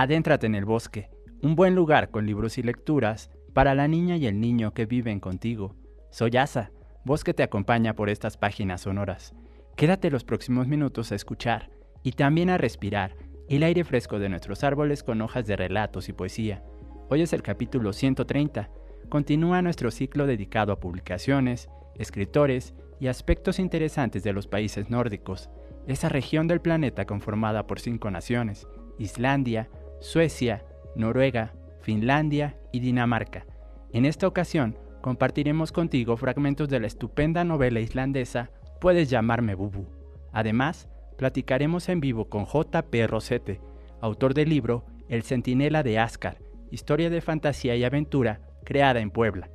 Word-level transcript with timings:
Adéntrate 0.00 0.46
en 0.46 0.54
el 0.54 0.64
bosque, 0.64 1.10
un 1.42 1.54
buen 1.54 1.74
lugar 1.74 2.10
con 2.10 2.24
libros 2.24 2.56
y 2.56 2.62
lecturas 2.62 3.30
para 3.52 3.74
la 3.74 3.86
niña 3.86 4.16
y 4.16 4.26
el 4.26 4.40
niño 4.40 4.72
que 4.72 4.86
viven 4.86 5.20
contigo. 5.20 5.76
Soy 6.08 6.38
Asa, 6.38 6.70
voz 7.04 7.22
te 7.22 7.42
acompaña 7.42 7.94
por 7.94 8.08
estas 8.08 8.38
páginas 8.38 8.80
sonoras. 8.80 9.34
Quédate 9.76 10.10
los 10.10 10.24
próximos 10.24 10.66
minutos 10.68 11.12
a 11.12 11.16
escuchar 11.16 11.68
y 12.02 12.12
también 12.12 12.48
a 12.48 12.56
respirar 12.56 13.14
el 13.50 13.62
aire 13.62 13.84
fresco 13.84 14.18
de 14.18 14.30
nuestros 14.30 14.64
árboles 14.64 15.02
con 15.02 15.20
hojas 15.20 15.46
de 15.46 15.56
relatos 15.56 16.08
y 16.08 16.14
poesía. 16.14 16.64
Hoy 17.10 17.20
es 17.20 17.34
el 17.34 17.42
capítulo 17.42 17.92
130. 17.92 18.70
Continúa 19.10 19.60
nuestro 19.60 19.90
ciclo 19.90 20.24
dedicado 20.26 20.72
a 20.72 20.80
publicaciones, 20.80 21.68
escritores 21.94 22.72
y 23.00 23.08
aspectos 23.08 23.58
interesantes 23.58 24.22
de 24.22 24.32
los 24.32 24.46
países 24.46 24.88
nórdicos, 24.88 25.50
esa 25.86 26.08
región 26.08 26.48
del 26.48 26.62
planeta 26.62 27.04
conformada 27.04 27.66
por 27.66 27.80
cinco 27.80 28.10
naciones, 28.10 28.66
Islandia, 28.98 29.68
Suecia, 30.00 30.64
Noruega, 30.96 31.54
Finlandia 31.80 32.58
y 32.72 32.80
Dinamarca. 32.80 33.46
En 33.92 34.04
esta 34.04 34.26
ocasión 34.26 34.78
compartiremos 35.00 35.72
contigo 35.72 36.16
fragmentos 36.16 36.68
de 36.68 36.80
la 36.80 36.86
estupenda 36.86 37.44
novela 37.44 37.80
islandesa 37.80 38.50
Puedes 38.80 39.10
llamarme 39.10 39.54
Bubu. 39.54 39.86
Además, 40.32 40.88
platicaremos 41.18 41.88
en 41.90 42.00
vivo 42.00 42.30
con 42.30 42.46
J.P. 42.46 43.06
Rosete, 43.06 43.60
autor 44.00 44.32
del 44.32 44.48
libro 44.48 44.86
El 45.08 45.22
Centinela 45.22 45.82
de 45.82 45.98
Ascar, 45.98 46.38
historia 46.70 47.10
de 47.10 47.20
fantasía 47.20 47.76
y 47.76 47.84
aventura 47.84 48.40
creada 48.64 49.00
en 49.00 49.10
Puebla. 49.10 49.50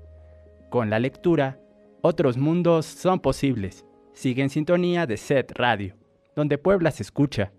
Con 0.69 0.91
la 0.91 0.99
lectura, 0.99 1.59
otros 2.01 2.37
mundos 2.37 2.85
son 2.85 3.19
posibles. 3.19 3.83
Sigue 4.13 4.43
en 4.43 4.49
sintonía 4.51 5.07
de 5.07 5.17
Set 5.17 5.53
Radio, 5.55 5.95
donde 6.35 6.59
Puebla 6.59 6.91
se 6.91 7.01
escucha. 7.01 7.51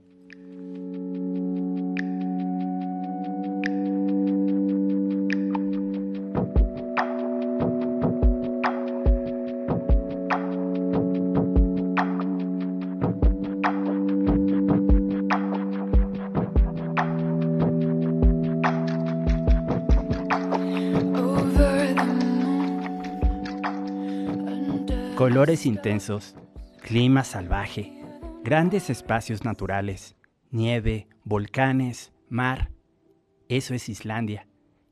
Intensos, 25.66 26.36
clima 26.80 27.24
salvaje, 27.24 27.92
grandes 28.42 28.88
espacios 28.88 29.44
naturales, 29.44 30.16
nieve, 30.50 31.08
volcanes, 31.24 32.12
mar. 32.28 32.70
Eso 33.48 33.74
es 33.74 33.88
Islandia. 33.88 34.46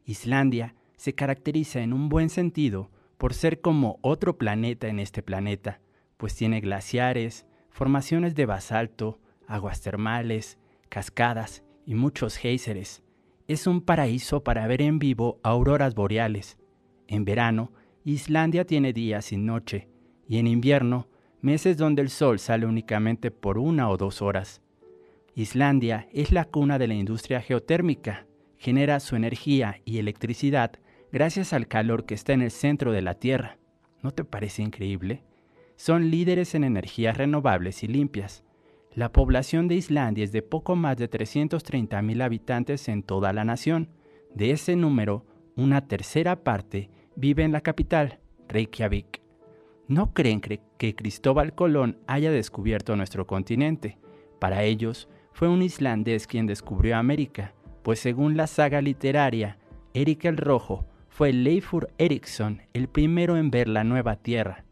Islandia 0.05 0.75
se 0.97 1.15
caracteriza 1.15 1.81
en 1.81 1.93
un 1.93 2.09
buen 2.09 2.29
sentido 2.29 2.91
por 3.17 3.33
ser 3.33 3.61
como 3.61 3.99
otro 4.03 4.37
planeta 4.37 4.89
en 4.89 4.99
este 4.99 5.23
planeta, 5.23 5.81
pues 6.17 6.35
tiene 6.35 6.61
glaciares, 6.61 7.47
formaciones 7.71 8.35
de 8.35 8.47
basalto, 8.47 9.21
aguas 9.47 9.81
termales, 9.81 10.59
cascadas 10.89 11.63
y 11.87 11.95
muchos 11.95 12.37
géiseres. 12.37 13.03
Es 13.47 13.67
un 13.67 13.81
paraíso 13.81 14.43
para 14.43 14.67
ver 14.67 14.83
en 14.83 14.99
vivo 14.99 15.39
auroras 15.43 15.95
boreales. 15.95 16.59
En 17.07 17.25
verano, 17.25 17.73
Islandia 18.05 18.65
tiene 18.65 18.93
días 18.93 19.27
sin 19.27 19.47
noche, 19.47 19.89
y 20.29 20.39
en 20.39 20.47
invierno, 20.47 21.09
meses 21.41 21.77
donde 21.77 22.03
el 22.03 22.11
sol 22.11 22.39
sale 22.39 22.67
únicamente 22.67 23.31
por 23.31 23.59
una 23.59 23.91
o 23.91 23.97
dos 23.97 24.23
horas. 24.23 24.63
Islandia 25.35 26.09
es 26.13 26.33
la 26.33 26.45
cuna 26.45 26.79
de 26.79 26.87
la 26.87 26.95
industria 26.95 27.41
geotérmica, 27.41 28.27
genera 28.57 29.01
su 29.01 29.17
energía 29.17 29.81
y 29.85 29.99
electricidad 29.99 30.73
gracias 31.13 31.53
al 31.53 31.69
calor 31.69 32.07
que 32.07 32.15
está 32.15 32.33
en 32.33 32.43
el 32.43 32.51
centro 32.51 32.93
de 32.93 33.03
la 33.03 33.15
Tierra. 33.15 33.59
¿No 34.03 34.11
te 34.11 34.25
parece 34.25 34.63
increíble? 34.63 35.23
Son 35.77 36.11
líderes 36.11 36.55
en 36.55 36.65
energías 36.65 37.17
renovables 37.17 37.83
y 37.83 37.89
limpias. 37.89 38.45
La 38.95 39.13
población 39.13 39.67
de 39.67 39.75
Islandia 39.75 40.25
es 40.25 40.33
de 40.33 40.43
poco 40.43 40.77
más 40.77 40.97
de 40.97 41.11
330.000 41.11 42.23
habitantes 42.23 42.89
en 42.89 43.03
toda 43.03 43.33
la 43.33 43.45
nación. 43.45 43.89
De 44.35 44.53
ese 44.53 44.77
número, 44.77 45.27
una 45.57 45.89
tercera 45.89 46.45
parte 46.45 46.91
vive 47.17 47.43
en 47.43 47.53
la 47.53 47.61
capital, 47.61 48.21
Reykjavik. 48.49 49.24
No 49.87 50.15
creen 50.15 50.41
que 50.41 50.95
Cristóbal 50.95 51.55
Colón 51.55 51.99
haya 52.07 52.31
descubierto 52.31 52.97
nuestro 52.97 53.27
continente. 53.27 53.99
Para 54.39 54.63
ellos, 54.63 55.09
fue 55.33 55.49
un 55.49 55.63
islandés 55.63 56.27
quien 56.27 56.47
descubrió 56.47 56.97
América, 56.97 57.55
pues 57.83 57.99
según 57.99 58.37
la 58.37 58.47
saga 58.47 58.81
literaria, 58.81 59.59
Erik 59.93 60.25
el 60.25 60.39
Rojo 60.39 60.87
fue 61.09 61.33
Leifur 61.33 61.91
Eriksson 61.99 62.63
el 62.73 62.89
primero 62.89 63.37
en 63.37 63.51
ver 63.51 63.69
la 63.69 63.85
nueva 63.85 64.17
Tierra. 64.17 64.65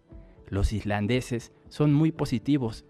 Los 0.49 0.73
islandeses 0.73 1.53
son 1.69 1.93
muy 1.93 2.11
positivos, 2.11 2.85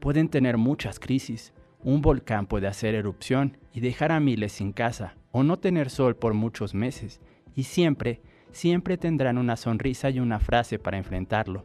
pueden 0.00 0.28
tener 0.28 0.58
muchas 0.58 0.98
crisis, 0.98 1.54
un 1.82 2.02
volcán 2.02 2.46
puede 2.46 2.66
hacer 2.66 2.94
erupción 2.94 3.58
y 3.72 3.80
dejar 3.80 4.12
a 4.12 4.20
miles 4.20 4.52
sin 4.52 4.72
casa, 4.72 5.16
o 5.30 5.44
no 5.44 5.58
tener 5.58 5.88
sol 5.88 6.16
por 6.16 6.34
muchos 6.34 6.74
meses, 6.74 7.20
y 7.54 7.62
siempre 7.62 8.22
siempre 8.52 8.96
tendrán 8.96 9.38
una 9.38 9.56
sonrisa 9.56 10.10
y 10.10 10.20
una 10.20 10.38
frase 10.38 10.78
para 10.78 10.98
enfrentarlo. 10.98 11.64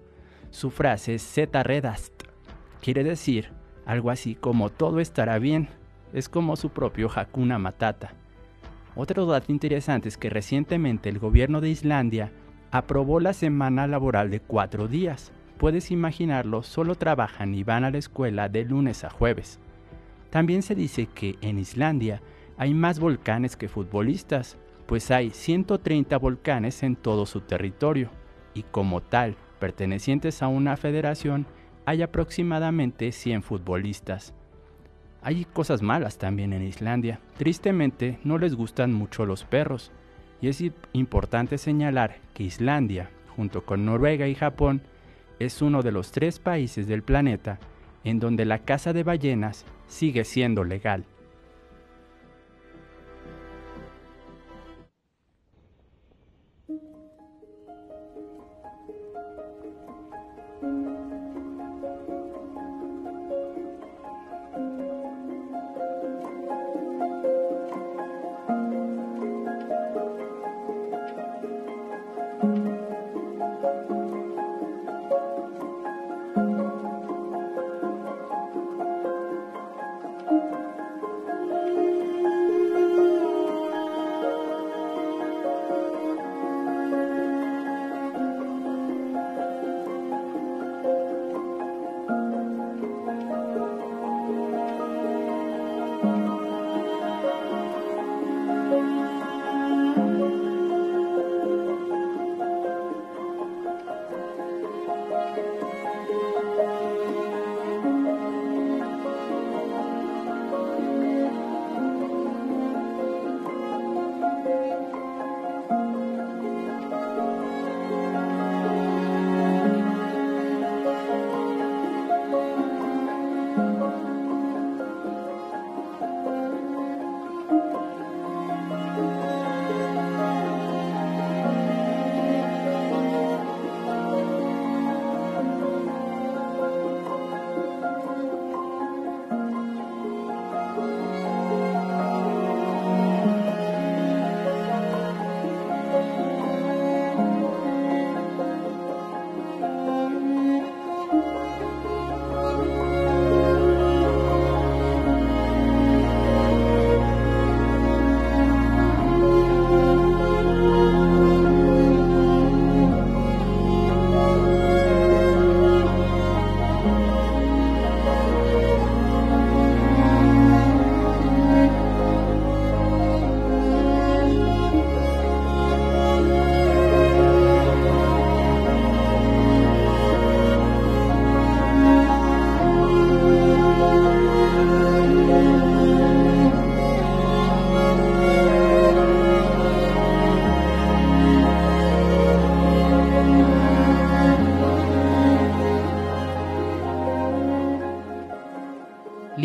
Su 0.50 0.72
frase 0.72 1.16
es 1.16 1.24
Zeta 1.24 1.64
Redast. 1.64 2.24
Quiere 2.82 3.04
decir 3.04 3.52
algo 3.86 4.10
así 4.10 4.36
como 4.36 4.70
todo 4.70 5.00
estará 5.00 5.38
bien. 5.40 5.70
Es 6.14 6.30
como 6.30 6.56
su 6.56 6.70
propio 6.70 7.10
Hakuna 7.14 7.60
Matata. 7.60 8.14
Otro 8.96 9.26
dato 9.26 9.52
interesante 9.52 10.08
es 10.08 10.18
que 10.18 10.30
recientemente 10.30 11.10
el 11.10 11.20
gobierno 11.20 11.60
de 11.60 11.70
Islandia 11.70 12.32
aprobó 12.72 13.20
la 13.20 13.34
semana 13.34 13.88
laboral 13.88 14.32
de 14.32 14.40
cuatro 14.40 14.88
días. 14.88 15.32
Puedes 15.58 15.92
imaginarlo, 15.92 16.64
solo 16.64 16.96
trabajan 16.96 17.54
y 17.54 17.64
van 17.64 17.84
a 17.84 17.92
la 17.92 17.98
escuela 17.98 18.50
de 18.50 18.66
lunes 18.66 19.04
a 19.04 19.10
jueves. 19.10 19.60
También 20.30 20.62
se 20.62 20.76
dice 20.76 21.08
que 21.08 21.36
en 21.42 21.60
Islandia 21.60 22.22
hay 22.58 22.74
más 22.74 23.00
volcanes 23.00 23.56
que 23.56 23.68
futbolistas, 23.68 24.58
pues 24.86 25.12
hay 25.12 25.32
130 25.32 26.18
volcanes 26.18 26.84
en 26.84 26.96
todo 26.96 27.26
su 27.26 27.42
territorio 27.42 28.10
y 28.54 28.64
como 28.64 29.02
tal, 29.02 29.36
pertenecientes 29.60 30.42
a 30.42 30.48
una 30.48 30.78
federación, 30.78 31.46
hay 31.86 32.02
aproximadamente 32.02 33.12
100 33.12 33.44
futbolistas. 33.44 34.34
Hay 35.22 35.46
cosas 35.46 35.82
malas 35.82 36.18
también 36.18 36.54
en 36.54 36.64
Islandia. 36.64 37.20
Tristemente 37.38 38.20
no 38.24 38.38
les 38.38 38.56
gustan 38.56 38.94
mucho 38.94 39.26
los 39.26 39.44
perros. 39.44 39.92
Y 40.42 40.50
es 40.50 40.64
importante 40.94 41.58
señalar 41.58 42.18
que 42.34 42.44
Islandia, 42.44 43.10
junto 43.36 43.66
con 43.66 43.86
Noruega 43.86 44.28
y 44.28 44.36
Japón, 44.36 44.82
es 45.40 45.62
uno 45.62 45.82
de 45.82 45.92
los 45.92 46.12
tres 46.12 46.40
países 46.40 46.88
del 46.88 47.04
planeta 47.04 47.60
en 48.04 48.20
donde 48.20 48.46
la 48.46 48.60
caza 48.60 48.94
de 48.94 49.04
ballenas 49.04 49.66
sigue 49.88 50.24
siendo 50.24 50.64
legal. 50.64 51.06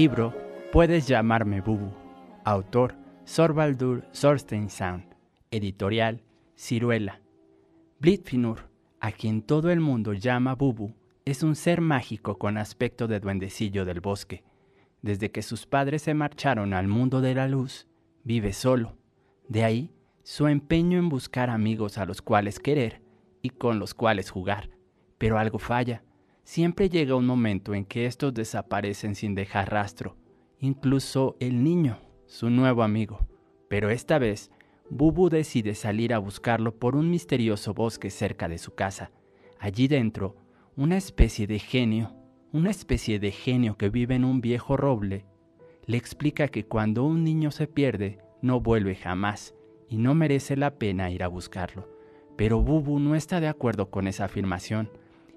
Libro 0.00 0.32
Puedes 0.72 1.06
llamarme 1.06 1.60
Bubu. 1.60 1.92
Autor 2.46 2.94
Sorbaldur 3.26 4.08
Sound. 4.12 5.04
Editorial 5.50 6.22
Ciruela. 6.56 7.20
Blitfinur, 7.98 8.70
a 8.98 9.12
quien 9.12 9.42
todo 9.42 9.70
el 9.70 9.80
mundo 9.80 10.14
llama 10.14 10.54
Bubu, 10.54 10.94
es 11.26 11.42
un 11.42 11.54
ser 11.54 11.82
mágico 11.82 12.38
con 12.38 12.56
aspecto 12.56 13.08
de 13.08 13.20
duendecillo 13.20 13.84
del 13.84 14.00
bosque. 14.00 14.42
Desde 15.02 15.30
que 15.30 15.42
sus 15.42 15.66
padres 15.66 16.00
se 16.00 16.14
marcharon 16.14 16.72
al 16.72 16.88
mundo 16.88 17.20
de 17.20 17.34
la 17.34 17.46
luz, 17.46 17.86
vive 18.24 18.54
solo. 18.54 18.96
De 19.48 19.64
ahí 19.64 19.90
su 20.22 20.46
empeño 20.46 20.98
en 20.98 21.10
buscar 21.10 21.50
amigos 21.50 21.98
a 21.98 22.06
los 22.06 22.22
cuales 22.22 22.58
querer 22.58 23.02
y 23.42 23.50
con 23.50 23.78
los 23.78 23.92
cuales 23.92 24.30
jugar. 24.30 24.70
Pero 25.18 25.38
algo 25.38 25.58
falla. 25.58 26.02
Siempre 26.50 26.88
llega 26.88 27.14
un 27.14 27.26
momento 27.26 27.74
en 27.74 27.84
que 27.84 28.06
estos 28.06 28.34
desaparecen 28.34 29.14
sin 29.14 29.36
dejar 29.36 29.70
rastro, 29.70 30.16
incluso 30.58 31.36
el 31.38 31.62
niño, 31.62 32.00
su 32.26 32.50
nuevo 32.50 32.82
amigo. 32.82 33.28
Pero 33.68 33.88
esta 33.88 34.18
vez, 34.18 34.50
Bubu 34.88 35.28
decide 35.28 35.76
salir 35.76 36.12
a 36.12 36.18
buscarlo 36.18 36.76
por 36.76 36.96
un 36.96 37.08
misterioso 37.08 37.72
bosque 37.72 38.10
cerca 38.10 38.48
de 38.48 38.58
su 38.58 38.74
casa. 38.74 39.12
Allí 39.60 39.86
dentro, 39.86 40.34
una 40.74 40.96
especie 40.96 41.46
de 41.46 41.60
genio, 41.60 42.16
una 42.50 42.70
especie 42.70 43.20
de 43.20 43.30
genio 43.30 43.76
que 43.76 43.88
vive 43.88 44.16
en 44.16 44.24
un 44.24 44.40
viejo 44.40 44.76
roble, 44.76 45.26
le 45.86 45.98
explica 45.98 46.48
que 46.48 46.66
cuando 46.66 47.04
un 47.04 47.22
niño 47.22 47.52
se 47.52 47.68
pierde, 47.68 48.18
no 48.42 48.60
vuelve 48.60 48.96
jamás 48.96 49.54
y 49.88 49.98
no 49.98 50.16
merece 50.16 50.56
la 50.56 50.80
pena 50.80 51.12
ir 51.12 51.22
a 51.22 51.28
buscarlo. 51.28 51.88
Pero 52.36 52.60
Bubu 52.60 52.98
no 52.98 53.14
está 53.14 53.38
de 53.38 53.46
acuerdo 53.46 53.88
con 53.88 54.08
esa 54.08 54.24
afirmación 54.24 54.90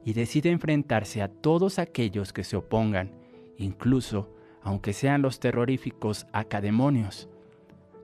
y 0.06 0.14
decide 0.14 0.50
enfrentarse 0.50 1.22
a 1.22 1.28
todos 1.28 1.80
aquellos 1.80 2.34
que 2.34 2.44
se 2.44 2.56
opongan, 2.56 3.12
incluso 3.58 4.30
aunque 4.62 4.94
sean 4.94 5.22
los 5.22 5.40
terroríficos 5.40 6.26
academonios. 6.32 7.30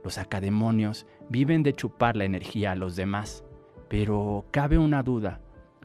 Los 0.04 0.18
academonios 0.18 1.06
viven 1.30 1.64
de 1.64 1.74
chupar 1.74 2.16
la 2.16 2.26
energía 2.26 2.72
a 2.72 2.76
los 2.76 2.96
demás, 2.96 3.44
pero 3.88 4.46
cabe 4.52 4.78
una 4.78 5.04
duda. 5.04 5.42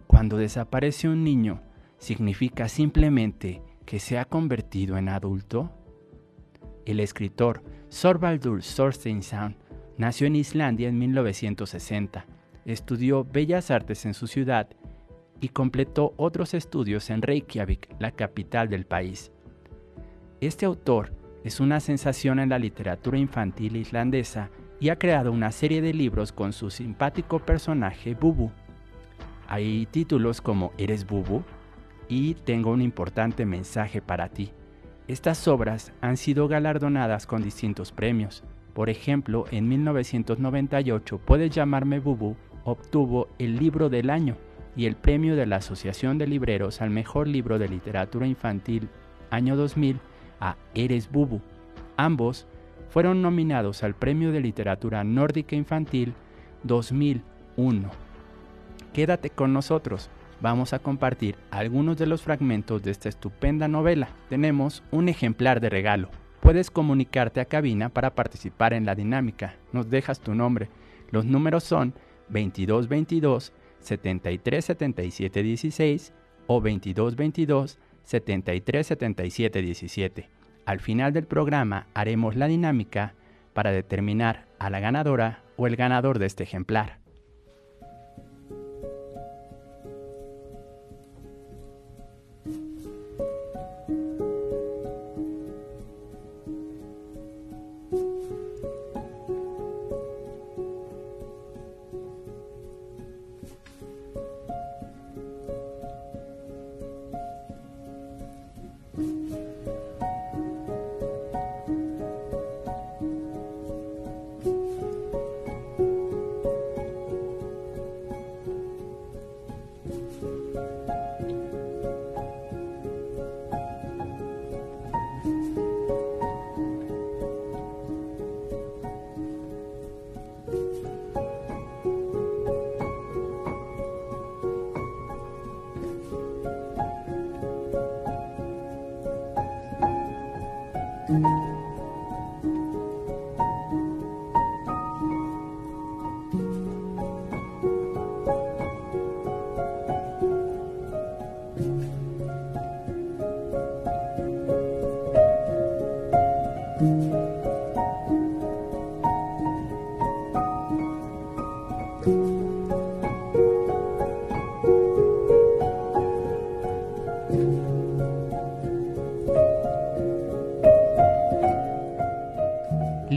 Cuando 0.07 0.37
desaparece 0.37 1.09
un 1.09 1.25
niño, 1.25 1.63
¿significa 1.99 2.69
simplemente 2.69 3.63
que 3.85 3.99
se 3.99 4.19
ha 4.19 4.25
convertido 4.25 4.97
en 4.97 5.09
adulto? 5.09 5.73
El 6.85 7.01
escritor 7.01 7.63
Sorvaldur 7.89 8.63
Sorsteinsson 8.63 9.57
nació 9.97 10.27
en 10.27 10.37
Islandia 10.37 10.89
en 10.89 10.99
1960. 10.99 12.27
Estudió 12.65 13.25
Bellas 13.25 13.71
Artes 13.71 14.07
en 14.07 14.15
su 14.15 14.27
ciudad 14.27 14.69
y 15.41 15.49
completó 15.49 16.15
otros 16.17 16.55
estudios 16.55 17.11
en 17.11 17.23
Reykjavik, 17.23 17.89
la 17.99 18.11
capital 18.13 18.69
del 18.69 18.87
país. 18.87 19.33
Este 20.41 20.67
autor 20.67 21.13
es 21.45 21.61
una 21.61 21.81
sensación 21.81 22.39
en 22.39 22.49
la 22.49 22.59
literatura 22.59 23.19
infantil 23.19 23.77
islandesa 23.77 24.51
y 24.81 24.89
ha 24.89 24.99
creado 24.99 25.31
una 25.33 25.53
serie 25.53 25.83
de 25.83 25.95
libros 25.95 26.33
con 26.33 26.53
su 26.53 26.71
simpático 26.71 27.39
personaje 27.39 28.15
Bubu. 28.15 28.51
Hay 29.47 29.87
títulos 29.87 30.41
como 30.41 30.73
Eres 30.79 31.07
Bubu 31.07 31.43
y 32.09 32.35
Tengo 32.35 32.71
un 32.71 32.81
importante 32.81 33.47
mensaje 33.47 34.01
para 34.01 34.29
ti. 34.29 34.53
Estas 35.07 35.47
obras 35.49 35.93
han 36.01 36.17
sido 36.17 36.49
galardonadas 36.49 37.27
con 37.27 37.43
distintos 37.43 37.93
premios. 37.93 38.43
Por 38.73 38.89
ejemplo, 38.89 39.45
en 39.51 39.69
1998 39.69 41.19
Puedes 41.19 41.51
llamarme 41.51 42.01
Bubu 42.01 42.37
obtuvo 42.65 43.29
el 43.39 43.57
libro 43.57 43.91
del 43.91 44.09
año 44.09 44.37
y 44.77 44.87
el 44.87 44.97
premio 44.97 45.37
de 45.37 45.47
la 45.47 45.57
Asociación 45.57 46.19
de 46.19 46.27
Libreros 46.27 46.81
al 46.81 46.91
mejor 46.91 47.29
libro 47.29 47.59
de 47.59 47.69
literatura 47.69 48.27
infantil 48.27 48.89
año 49.31 49.57
2000 49.57 50.01
a 50.41 50.57
Eres 50.75 51.11
Bubu. 51.11 51.41
Ambos 51.97 52.47
fueron 52.89 53.23
nominados 53.23 53.83
al 53.83 53.95
Premio 53.95 54.33
de 54.33 54.41
Literatura 54.41 55.05
Nórdica 55.05 55.57
Infantil 55.57 56.15
2001. 56.65 57.91
Quédate 58.93 59.31
con 59.31 59.53
nosotros, 59.53 60.11
vamos 60.41 60.73
a 60.73 60.79
compartir 60.79 61.37
algunos 61.51 61.97
de 61.97 62.07
los 62.07 62.23
fragmentos 62.23 62.83
de 62.83 62.91
esta 62.91 63.09
estupenda 63.09 63.69
novela. 63.69 64.09
Tenemos 64.29 64.83
un 64.91 65.09
ejemplar 65.09 65.61
de 65.61 65.71
regalo. 65.71 66.09
Puedes 66.41 66.71
comunicarte 66.71 67.41
a 67.41 67.47
cabina 67.47 67.89
para 67.89 68.15
participar 68.15 68.75
en 68.75 68.87
la 68.87 68.95
dinámica. 68.95 69.57
Nos 69.73 69.89
dejas 69.89 70.21
tu 70.21 70.35
nombre. 70.35 70.69
Los 71.11 71.25
números 71.25 71.65
son 71.65 71.95
2222 72.29 73.53
7377 73.85 75.43
16 75.43 76.13
o 76.47 76.55
2222 76.55 77.79
7377 78.05 79.63
17. 79.63 80.29
Al 80.67 80.81
final 80.81 81.13
del 81.13 81.27
programa 81.27 81.87
haremos 81.95 82.37
la 82.37 82.47
dinámica 82.47 83.15
para 83.53 83.71
determinar 83.71 84.47
a 84.59 84.71
la 84.71 84.81
ganadora 84.81 85.43
o 85.57 85.67
el 85.67 85.77
ganador 85.77 86.19
de 86.19 86.27
este 86.27 86.43
ejemplar. 86.45 86.99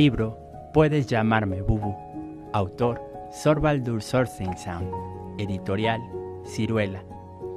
Libro 0.08 0.40
Puedes 0.74 1.06
llamarme 1.06 1.62
Bubu. 1.62 1.94
Autor 2.54 3.02
Sorbaldur 3.30 4.02
Sound. 4.02 4.90
Editorial 5.38 6.00
Ciruela. 6.46 7.04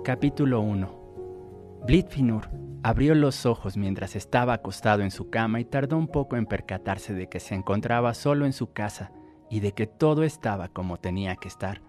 Capítulo 0.02 0.60
1. 0.60 1.82
Blitfinur 1.86 2.50
abrió 2.82 3.14
los 3.14 3.46
ojos 3.46 3.76
mientras 3.76 4.16
estaba 4.16 4.54
acostado 4.54 5.04
en 5.04 5.12
su 5.12 5.30
cama 5.30 5.60
y 5.60 5.64
tardó 5.64 5.96
un 5.96 6.08
poco 6.08 6.36
en 6.36 6.46
percatarse 6.46 7.14
de 7.14 7.28
que 7.28 7.38
se 7.38 7.54
encontraba 7.54 8.14
solo 8.14 8.46
en 8.46 8.52
su 8.52 8.72
casa 8.72 9.12
y 9.48 9.60
de 9.60 9.70
que 9.70 9.86
todo 9.86 10.24
estaba 10.24 10.66
como 10.66 10.96
tenía 10.96 11.36
que 11.36 11.46
estar. 11.46 11.82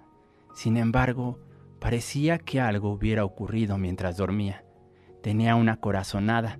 Sin 0.53 0.77
embargo, 0.77 1.39
parecía 1.79 2.37
que 2.37 2.61
algo 2.61 2.91
hubiera 2.91 3.25
ocurrido 3.25 3.79
mientras 3.79 4.15
dormía. 4.15 4.63
Tenía 5.23 5.55
una 5.55 5.77
corazonada. 5.77 6.59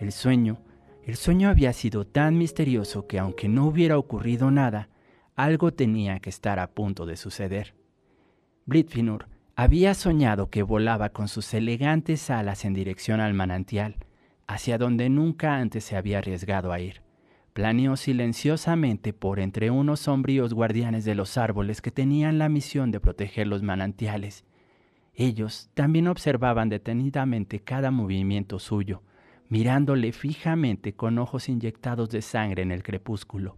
El 0.00 0.12
sueño 0.12 0.62
el 1.06 1.16
sueño 1.16 1.50
había 1.50 1.72
sido 1.72 2.06
tan 2.06 2.38
misterioso 2.38 3.06
que 3.06 3.18
aunque 3.18 3.48
no 3.48 3.66
hubiera 3.66 3.98
ocurrido 3.98 4.50
nada, 4.50 4.88
algo 5.36 5.72
tenía 5.72 6.20
que 6.20 6.30
estar 6.30 6.58
a 6.58 6.70
punto 6.70 7.04
de 7.04 7.16
suceder. 7.16 7.74
Blitfinur 8.66 9.26
había 9.56 9.94
soñado 9.94 10.48
que 10.48 10.62
volaba 10.62 11.10
con 11.10 11.28
sus 11.28 11.52
elegantes 11.52 12.30
alas 12.30 12.64
en 12.64 12.72
dirección 12.72 13.20
al 13.20 13.34
manantial, 13.34 13.96
hacia 14.46 14.78
donde 14.78 15.08
nunca 15.10 15.56
antes 15.56 15.84
se 15.84 15.96
había 15.96 16.18
arriesgado 16.18 16.72
a 16.72 16.80
ir. 16.80 17.02
Planeó 17.52 17.96
silenciosamente 17.96 19.12
por 19.12 19.38
entre 19.38 19.70
unos 19.70 20.00
sombríos 20.00 20.54
guardianes 20.54 21.04
de 21.04 21.14
los 21.14 21.36
árboles 21.38 21.82
que 21.82 21.90
tenían 21.90 22.38
la 22.38 22.48
misión 22.48 22.90
de 22.90 22.98
proteger 22.98 23.46
los 23.46 23.62
manantiales. 23.62 24.44
Ellos 25.14 25.70
también 25.74 26.08
observaban 26.08 26.68
detenidamente 26.68 27.60
cada 27.60 27.92
movimiento 27.92 28.58
suyo, 28.58 29.02
mirándole 29.54 30.10
fijamente 30.10 30.94
con 30.94 31.16
ojos 31.16 31.48
inyectados 31.48 32.10
de 32.10 32.22
sangre 32.22 32.64
en 32.64 32.72
el 32.72 32.82
crepúsculo. 32.82 33.56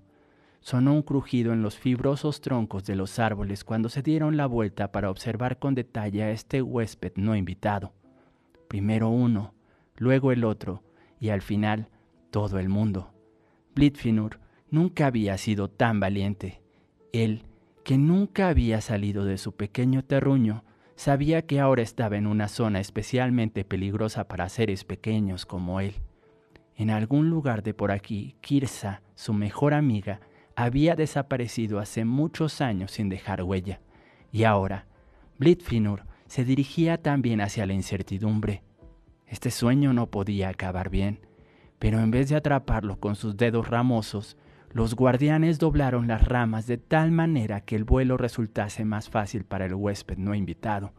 Sonó 0.60 0.92
un 0.92 1.00
crujido 1.00 1.54
en 1.54 1.62
los 1.62 1.78
fibrosos 1.78 2.42
troncos 2.42 2.84
de 2.84 2.96
los 2.96 3.18
árboles 3.18 3.64
cuando 3.64 3.88
se 3.88 4.02
dieron 4.02 4.36
la 4.36 4.44
vuelta 4.44 4.92
para 4.92 5.08
observar 5.08 5.58
con 5.58 5.74
detalle 5.74 6.22
a 6.22 6.30
este 6.32 6.60
huésped 6.60 7.12
no 7.16 7.34
invitado. 7.34 7.94
Primero 8.68 9.08
uno, 9.08 9.54
luego 9.96 10.32
el 10.32 10.44
otro, 10.44 10.82
y 11.18 11.30
al 11.30 11.40
final 11.40 11.88
todo 12.30 12.58
el 12.58 12.68
mundo. 12.68 13.14
Blitfinur 13.74 14.38
nunca 14.70 15.06
había 15.06 15.38
sido 15.38 15.70
tan 15.70 15.98
valiente. 15.98 16.60
Él, 17.14 17.46
que 17.84 17.96
nunca 17.96 18.48
había 18.48 18.82
salido 18.82 19.24
de 19.24 19.38
su 19.38 19.56
pequeño 19.56 20.04
terruño, 20.04 20.62
sabía 20.96 21.42
que 21.42 21.60
ahora 21.60 21.82
estaba 21.82 22.16
en 22.16 22.26
una 22.26 22.48
zona 22.48 22.80
especialmente 22.80 23.64
peligrosa 23.64 24.26
para 24.26 24.48
seres 24.48 24.84
pequeños 24.84 25.46
como 25.46 25.80
él. 25.80 25.94
En 26.74 26.90
algún 26.90 27.30
lugar 27.30 27.62
de 27.62 27.74
por 27.74 27.90
aquí, 27.90 28.36
Kirsa, 28.40 29.02
su 29.14 29.32
mejor 29.32 29.72
amiga, 29.72 30.20
había 30.56 30.96
desaparecido 30.96 31.78
hace 31.78 32.04
muchos 32.04 32.60
años 32.60 32.90
sin 32.90 33.08
dejar 33.08 33.42
huella, 33.42 33.80
y 34.32 34.44
ahora 34.44 34.86
Blitfinur 35.38 36.04
se 36.26 36.44
dirigía 36.44 37.00
también 37.02 37.40
hacia 37.40 37.66
la 37.66 37.74
incertidumbre. 37.74 38.62
Este 39.26 39.50
sueño 39.50 39.92
no 39.92 40.10
podía 40.10 40.48
acabar 40.48 40.88
bien, 40.88 41.20
pero 41.78 42.00
en 42.00 42.10
vez 42.10 42.30
de 42.30 42.36
atraparlo 42.36 42.98
con 42.98 43.16
sus 43.16 43.36
dedos 43.36 43.68
ramosos, 43.68 44.36
los 44.76 44.94
guardianes 44.94 45.58
doblaron 45.58 46.06
las 46.06 46.28
ramas 46.28 46.66
de 46.66 46.76
tal 46.76 47.10
manera 47.10 47.62
que 47.62 47.76
el 47.76 47.84
vuelo 47.84 48.18
resultase 48.18 48.84
más 48.84 49.08
fácil 49.08 49.46
para 49.46 49.64
el 49.64 49.74
huésped 49.74 50.18
no 50.18 50.34
invitado, 50.34 50.92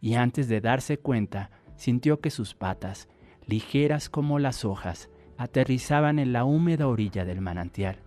y 0.00 0.14
antes 0.14 0.46
de 0.46 0.60
darse 0.60 1.00
cuenta, 1.00 1.50
sintió 1.74 2.20
que 2.20 2.30
sus 2.30 2.54
patas, 2.54 3.08
ligeras 3.44 4.08
como 4.08 4.38
las 4.38 4.64
hojas, 4.64 5.10
aterrizaban 5.38 6.20
en 6.20 6.32
la 6.32 6.44
húmeda 6.44 6.86
orilla 6.86 7.24
del 7.24 7.40
manantial. 7.40 7.98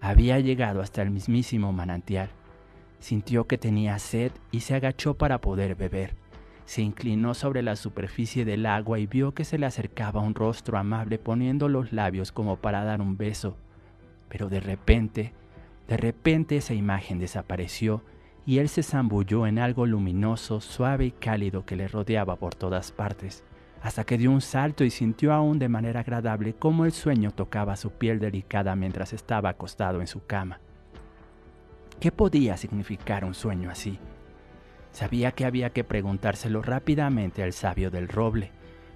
Había 0.00 0.40
llegado 0.40 0.80
hasta 0.80 1.02
el 1.02 1.12
mismísimo 1.12 1.72
manantial. 1.72 2.30
Sintió 2.98 3.46
que 3.46 3.58
tenía 3.58 3.96
sed 4.00 4.32
y 4.50 4.62
se 4.62 4.74
agachó 4.74 5.14
para 5.14 5.40
poder 5.40 5.76
beber. 5.76 6.16
Se 6.64 6.82
inclinó 6.82 7.34
sobre 7.34 7.62
la 7.62 7.76
superficie 7.76 8.44
del 8.44 8.66
agua 8.66 8.98
y 8.98 9.06
vio 9.06 9.34
que 9.34 9.44
se 9.44 9.56
le 9.56 9.66
acercaba 9.66 10.20
un 10.20 10.34
rostro 10.34 10.78
amable 10.78 11.20
poniendo 11.20 11.68
los 11.68 11.92
labios 11.92 12.32
como 12.32 12.56
para 12.56 12.82
dar 12.82 13.00
un 13.00 13.16
beso. 13.16 13.56
Pero 14.28 14.48
de 14.48 14.60
repente, 14.60 15.32
de 15.88 15.96
repente 15.96 16.56
esa 16.56 16.74
imagen 16.74 17.18
desapareció 17.18 18.02
y 18.46 18.58
él 18.58 18.68
se 18.68 18.82
zambulló 18.82 19.46
en 19.46 19.58
algo 19.58 19.86
luminoso, 19.86 20.60
suave 20.60 21.06
y 21.06 21.10
cálido 21.10 21.64
que 21.66 21.76
le 21.76 21.88
rodeaba 21.88 22.36
por 22.36 22.54
todas 22.54 22.92
partes 22.92 23.44
hasta 23.82 24.04
que 24.04 24.18
dio 24.18 24.30
un 24.30 24.40
salto 24.40 24.84
y 24.84 24.90
sintió 24.90 25.32
aún 25.32 25.58
de 25.58 25.68
manera 25.68 26.00
agradable 26.00 26.54
cómo 26.54 26.84
el 26.84 26.92
sueño 26.92 27.30
tocaba 27.30 27.76
su 27.76 27.90
piel 27.90 28.18
delicada 28.18 28.74
mientras 28.74 29.12
estaba 29.12 29.50
acostado 29.50 30.00
en 30.00 30.06
su 30.06 30.24
cama. 30.26 30.60
¿Qué 32.00 32.12
podía 32.12 32.56
significar 32.56 33.24
un 33.24 33.34
sueño 33.34 33.70
así? 33.70 33.98
Sabía 34.92 35.32
que 35.32 35.44
había 35.44 35.70
que 35.70 35.84
preguntárselo 35.84 36.62
rápidamente 36.62 37.42
al 37.42 37.52
sabio 37.52 37.90
del 37.90 38.08
roble, 38.08 38.50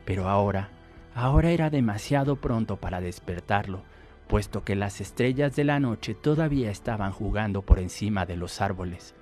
pero 0.04 0.28
ahora, 0.28 0.70
ahora 1.14 1.50
era 1.50 1.70
demasiado 1.70 2.36
pronto 2.36 2.76
para 2.76 3.00
despertarlo, 3.00 3.82
puesto 4.28 4.64
que 4.64 4.76
las 4.76 5.00
estrellas 5.00 5.56
de 5.56 5.64
la 5.64 5.80
noche 5.80 6.14
todavía 6.14 6.70
estaban 6.70 7.12
jugando 7.12 7.62
por 7.62 7.78
encima 7.78 8.26
de 8.26 8.36
los 8.36 8.60
árboles. 8.60 9.14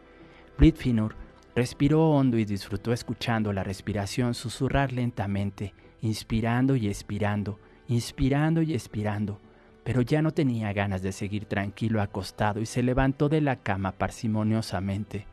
Britfinur 0.58 1.14
Respiró 1.54 2.10
hondo 2.10 2.38
y 2.38 2.44
disfrutó 2.44 2.92
escuchando 2.92 3.52
la 3.52 3.64
respiración 3.64 4.34
susurrar 4.34 4.92
lentamente, 4.92 5.74
inspirando 6.00 6.76
y 6.76 6.86
expirando, 6.86 7.58
inspirando 7.88 8.62
y 8.62 8.72
expirando, 8.72 9.40
pero 9.82 10.00
ya 10.00 10.22
no 10.22 10.30
tenía 10.30 10.72
ganas 10.72 11.02
de 11.02 11.10
seguir 11.10 11.46
tranquilo 11.46 12.00
acostado 12.00 12.60
y 12.60 12.66
se 12.66 12.84
levantó 12.84 13.28
de 13.28 13.40
la 13.40 13.56
cama 13.56 13.92
parsimoniosamente. 13.92 15.26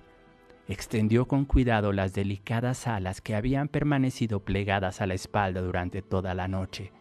Extendió 0.67 1.27
con 1.27 1.45
cuidado 1.45 1.93
las 1.93 2.13
delicadas 2.13 2.87
alas 2.87 3.21
que 3.21 3.35
habían 3.35 3.67
permanecido 3.67 4.39
plegadas 4.39 5.01
a 5.01 5.07
la 5.07 5.13
espalda 5.13 5.61
durante 5.61 6.01
toda 6.01 6.33
la 6.33 6.47
noche. 6.47 6.91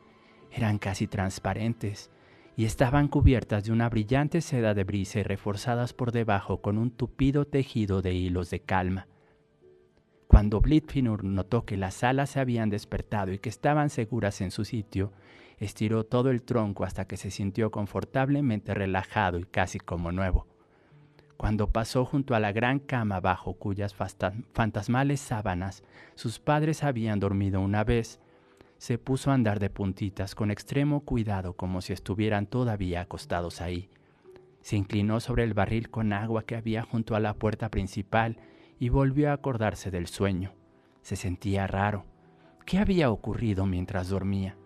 Eran 0.52 0.78
casi 0.78 1.06
transparentes 1.06 2.10
y 2.56 2.64
estaban 2.64 3.08
cubiertas 3.08 3.64
de 3.64 3.72
una 3.72 3.90
brillante 3.90 4.40
seda 4.40 4.72
de 4.72 4.84
brisa 4.84 5.20
y 5.20 5.22
reforzadas 5.22 5.92
por 5.92 6.10
debajo 6.10 6.62
con 6.62 6.78
un 6.78 6.90
tupido 6.90 7.46
tejido 7.46 8.00
de 8.00 8.14
hilos 8.14 8.48
de 8.48 8.60
calma. 8.60 9.06
Cuando 10.26 10.60
Blitfinur 10.60 11.22
notó 11.22 11.66
que 11.66 11.76
las 11.76 12.02
alas 12.02 12.30
se 12.30 12.40
habían 12.40 12.70
despertado 12.70 13.32
y 13.32 13.38
que 13.38 13.50
estaban 13.50 13.90
seguras 13.90 14.40
en 14.40 14.50
su 14.50 14.64
sitio, 14.64 15.12
estiró 15.58 16.04
todo 16.04 16.30
el 16.30 16.42
tronco 16.42 16.84
hasta 16.84 17.06
que 17.06 17.18
se 17.18 17.30
sintió 17.30 17.70
confortablemente 17.70 18.74
relajado 18.74 19.38
y 19.38 19.44
casi 19.44 19.78
como 19.78 20.10
nuevo. 20.10 20.46
Cuando 21.36 21.70
pasó 21.70 22.06
junto 22.06 22.34
a 22.34 22.40
la 22.40 22.52
gran 22.52 22.78
cama 22.78 23.20
bajo 23.20 23.54
cuyas 23.54 23.94
fantasmales 23.94 25.20
sábanas 25.20 25.84
sus 26.14 26.38
padres 26.38 26.82
habían 26.82 27.20
dormido 27.20 27.60
una 27.60 27.84
vez, 27.84 28.18
se 28.78 28.98
puso 28.98 29.30
a 29.30 29.34
andar 29.34 29.58
de 29.58 29.70
puntitas 29.70 30.34
con 30.34 30.50
extremo 30.50 31.00
cuidado 31.00 31.54
como 31.54 31.80
si 31.80 31.92
estuvieran 31.92 32.46
todavía 32.46 33.00
acostados 33.00 33.60
ahí. 33.60 33.88
Se 34.60 34.76
inclinó 34.76 35.20
sobre 35.20 35.44
el 35.44 35.54
barril 35.54 35.90
con 35.90 36.12
agua 36.12 36.42
que 36.42 36.56
había 36.56 36.82
junto 36.82 37.14
a 37.14 37.20
la 37.20 37.34
puerta 37.34 37.70
principal 37.70 38.38
y 38.78 38.88
volvió 38.88 39.30
a 39.30 39.34
acordarse 39.34 39.90
del 39.90 40.06
sueño. 40.06 40.52
Se 41.02 41.16
sentía 41.16 41.66
raro. 41.66 42.04
¿Qué 42.66 42.78
había 42.78 43.10
ocurrido 43.10 43.64
mientras 43.64 44.08
dormía? 44.08 44.56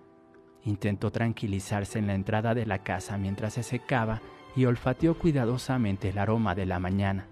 Intentó 0.64 1.10
tranquilizarse 1.10 1.98
en 1.98 2.06
la 2.06 2.14
entrada 2.14 2.54
de 2.54 2.66
la 2.66 2.82
casa 2.82 3.18
mientras 3.18 3.54
se 3.54 3.62
secaba 3.62 4.20
y 4.56 4.64
olfateó 4.64 5.18
cuidadosamente 5.18 6.08
el 6.08 6.18
aroma 6.18 6.54
de 6.54 6.66
la 6.66 6.80
mañana. 6.80 7.26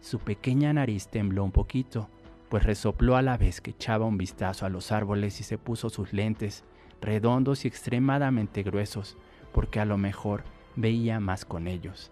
Su 0.00 0.18
pequeña 0.18 0.72
nariz 0.72 1.08
tembló 1.08 1.44
un 1.44 1.52
poquito 1.52 2.08
pues 2.52 2.64
resopló 2.64 3.16
a 3.16 3.22
la 3.22 3.38
vez 3.38 3.62
que 3.62 3.70
echaba 3.70 4.04
un 4.04 4.18
vistazo 4.18 4.66
a 4.66 4.68
los 4.68 4.92
árboles 4.92 5.40
y 5.40 5.42
se 5.42 5.56
puso 5.56 5.88
sus 5.88 6.12
lentes, 6.12 6.64
redondos 7.00 7.64
y 7.64 7.68
extremadamente 7.68 8.62
gruesos, 8.62 9.16
porque 9.54 9.80
a 9.80 9.86
lo 9.86 9.96
mejor 9.96 10.44
veía 10.76 11.18
más 11.18 11.46
con 11.46 11.66
ellos. 11.66 12.10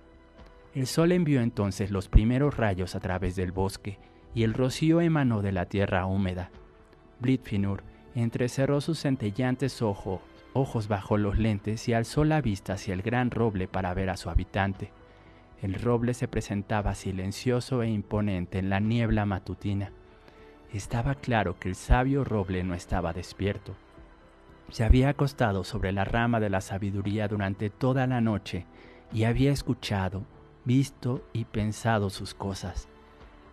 El 0.75 0.87
sol 0.87 1.13
envió 1.13 1.43
entonces 1.43 1.91
los 1.91 2.09
primeros 2.09 2.57
rayos 2.57 2.95
a 2.95 3.01
través 3.01 3.37
del 3.37 3.53
bosque, 3.53 3.99
y 4.35 4.45
el 4.45 4.55
rocío 4.55 5.03
emanó 5.03 5.43
de 5.43 5.53
la 5.53 5.67
tierra 5.67 6.07
húmeda. 6.07 6.51
Blitfinur 7.19 7.83
entrecerró 8.15 8.81
sus 8.81 8.99
centellantes 8.99 9.83
ojos, 9.83 10.23
ojos 10.55 10.89
bajo 10.89 11.19
los 11.19 11.39
lentes 11.39 11.87
y 11.87 11.93
alzó 11.93 12.25
la 12.25 12.41
vista 12.41 12.73
hacia 12.73 12.95
el 12.95 13.03
gran 13.03 13.31
roble 13.31 13.69
para 13.69 13.93
ver 13.93 14.09
a 14.09 14.17
su 14.17 14.31
habitante. 14.31 14.91
El 15.61 15.75
roble 15.75 16.15
se 16.15 16.29
presentaba 16.29 16.95
silencioso 16.95 17.83
e 17.83 17.91
imponente 17.91 18.59
en 18.59 18.71
la 18.71 18.81
niebla 18.81 19.27
matutina. 19.27 19.93
Estaba 20.73 21.17
claro 21.17 21.59
que 21.59 21.69
el 21.69 21.75
sabio 21.75 22.23
roble 22.23 22.63
no 22.63 22.75
estaba 22.75 23.13
despierto. 23.13 23.75
Se 24.69 24.85
había 24.85 25.09
acostado 25.09 25.65
sobre 25.65 25.91
la 25.91 26.05
rama 26.05 26.39
de 26.39 26.49
la 26.49 26.61
sabiduría 26.61 27.27
durante 27.27 27.71
toda 27.71 28.07
la 28.07 28.21
noche 28.21 28.67
y 29.13 29.25
había 29.25 29.51
escuchado, 29.51 30.23
visto 30.65 31.25
y 31.33 31.45
pensado 31.45 32.09
sus 32.09 32.35
cosas. 32.35 32.87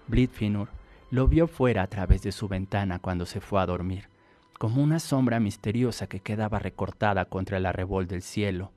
Blitfinur 0.08 0.69
lo 1.10 1.27
vio 1.27 1.47
fuera 1.47 1.82
a 1.82 1.88
través 1.88 2.21
de 2.21 2.32
su 2.32 2.47
ventana 2.47 2.99
cuando 2.99 3.25
se 3.25 3.41
fue 3.41 3.62
a 3.62 3.65
dormir, 3.65 4.10
como 4.60 4.84
una 4.84 4.99
sombra 4.99 5.39
misteriosa 5.39 6.06
que 6.06 6.19
quedaba 6.19 6.60
recortada 6.60 7.25
contra 7.25 7.58
el 7.58 7.65
arrebol 7.65 8.06
del 8.06 8.21
cielo. 8.21 8.71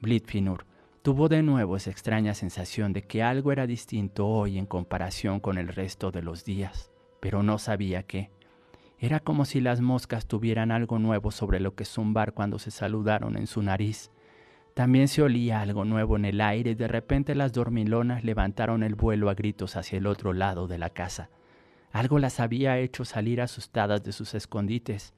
Blitfinur 0.00 0.66
tuvo 1.02 1.28
de 1.28 1.44
nuevo 1.44 1.76
esa 1.76 1.90
extraña 1.90 2.34
sensación 2.34 2.92
de 2.92 3.02
que 3.02 3.22
algo 3.22 3.52
era 3.52 3.68
distinto 3.68 4.26
hoy 4.26 4.58
en 4.58 4.66
comparación 4.66 5.38
con 5.38 5.56
el 5.56 5.68
resto 5.68 6.10
de 6.10 6.22
los 6.22 6.44
días 6.44 6.89
pero 7.20 7.42
no 7.42 7.58
sabía 7.58 8.02
qué. 8.02 8.30
Era 8.98 9.20
como 9.20 9.44
si 9.44 9.60
las 9.60 9.80
moscas 9.80 10.26
tuvieran 10.26 10.70
algo 10.70 10.98
nuevo 10.98 11.30
sobre 11.30 11.58
lo 11.60 11.74
que 11.74 11.84
zumbar 11.84 12.34
cuando 12.34 12.58
se 12.58 12.70
saludaron 12.70 13.36
en 13.36 13.46
su 13.46 13.62
nariz. 13.62 14.10
También 14.74 15.08
se 15.08 15.22
olía 15.22 15.62
algo 15.62 15.84
nuevo 15.84 16.16
en 16.16 16.26
el 16.26 16.40
aire 16.40 16.72
y 16.72 16.74
de 16.74 16.88
repente 16.88 17.34
las 17.34 17.52
dormilonas 17.52 18.24
levantaron 18.24 18.82
el 18.82 18.94
vuelo 18.94 19.30
a 19.30 19.34
gritos 19.34 19.76
hacia 19.76 19.98
el 19.98 20.06
otro 20.06 20.32
lado 20.32 20.68
de 20.68 20.78
la 20.78 20.90
casa. 20.90 21.30
Algo 21.92 22.18
las 22.18 22.40
había 22.40 22.78
hecho 22.78 23.04
salir 23.04 23.40
asustadas 23.40 24.02
de 24.04 24.12
sus 24.12 24.34
escondites. 24.34 25.14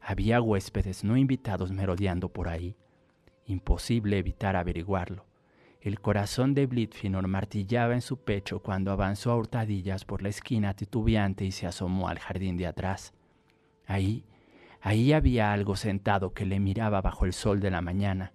Había 0.00 0.40
huéspedes 0.40 1.02
no 1.02 1.16
invitados 1.16 1.72
merodeando 1.72 2.28
por 2.28 2.48
ahí. 2.48 2.76
Imposible 3.46 4.18
evitar 4.18 4.56
averiguarlo. 4.56 5.31
El 5.82 5.98
corazón 5.98 6.54
de 6.54 6.66
Blitfinor 6.66 7.26
martillaba 7.26 7.94
en 7.94 8.02
su 8.02 8.18
pecho 8.18 8.60
cuando 8.60 8.92
avanzó 8.92 9.32
a 9.32 9.36
hurtadillas 9.36 10.04
por 10.04 10.22
la 10.22 10.28
esquina 10.28 10.74
titubeante 10.74 11.44
y 11.44 11.50
se 11.50 11.66
asomó 11.66 12.06
al 12.06 12.20
jardín 12.20 12.56
de 12.56 12.68
atrás. 12.68 13.14
Ahí, 13.88 14.24
ahí 14.80 15.12
había 15.12 15.52
algo 15.52 15.74
sentado 15.74 16.34
que 16.34 16.46
le 16.46 16.60
miraba 16.60 17.00
bajo 17.00 17.24
el 17.24 17.32
sol 17.32 17.58
de 17.58 17.72
la 17.72 17.80
mañana, 17.80 18.32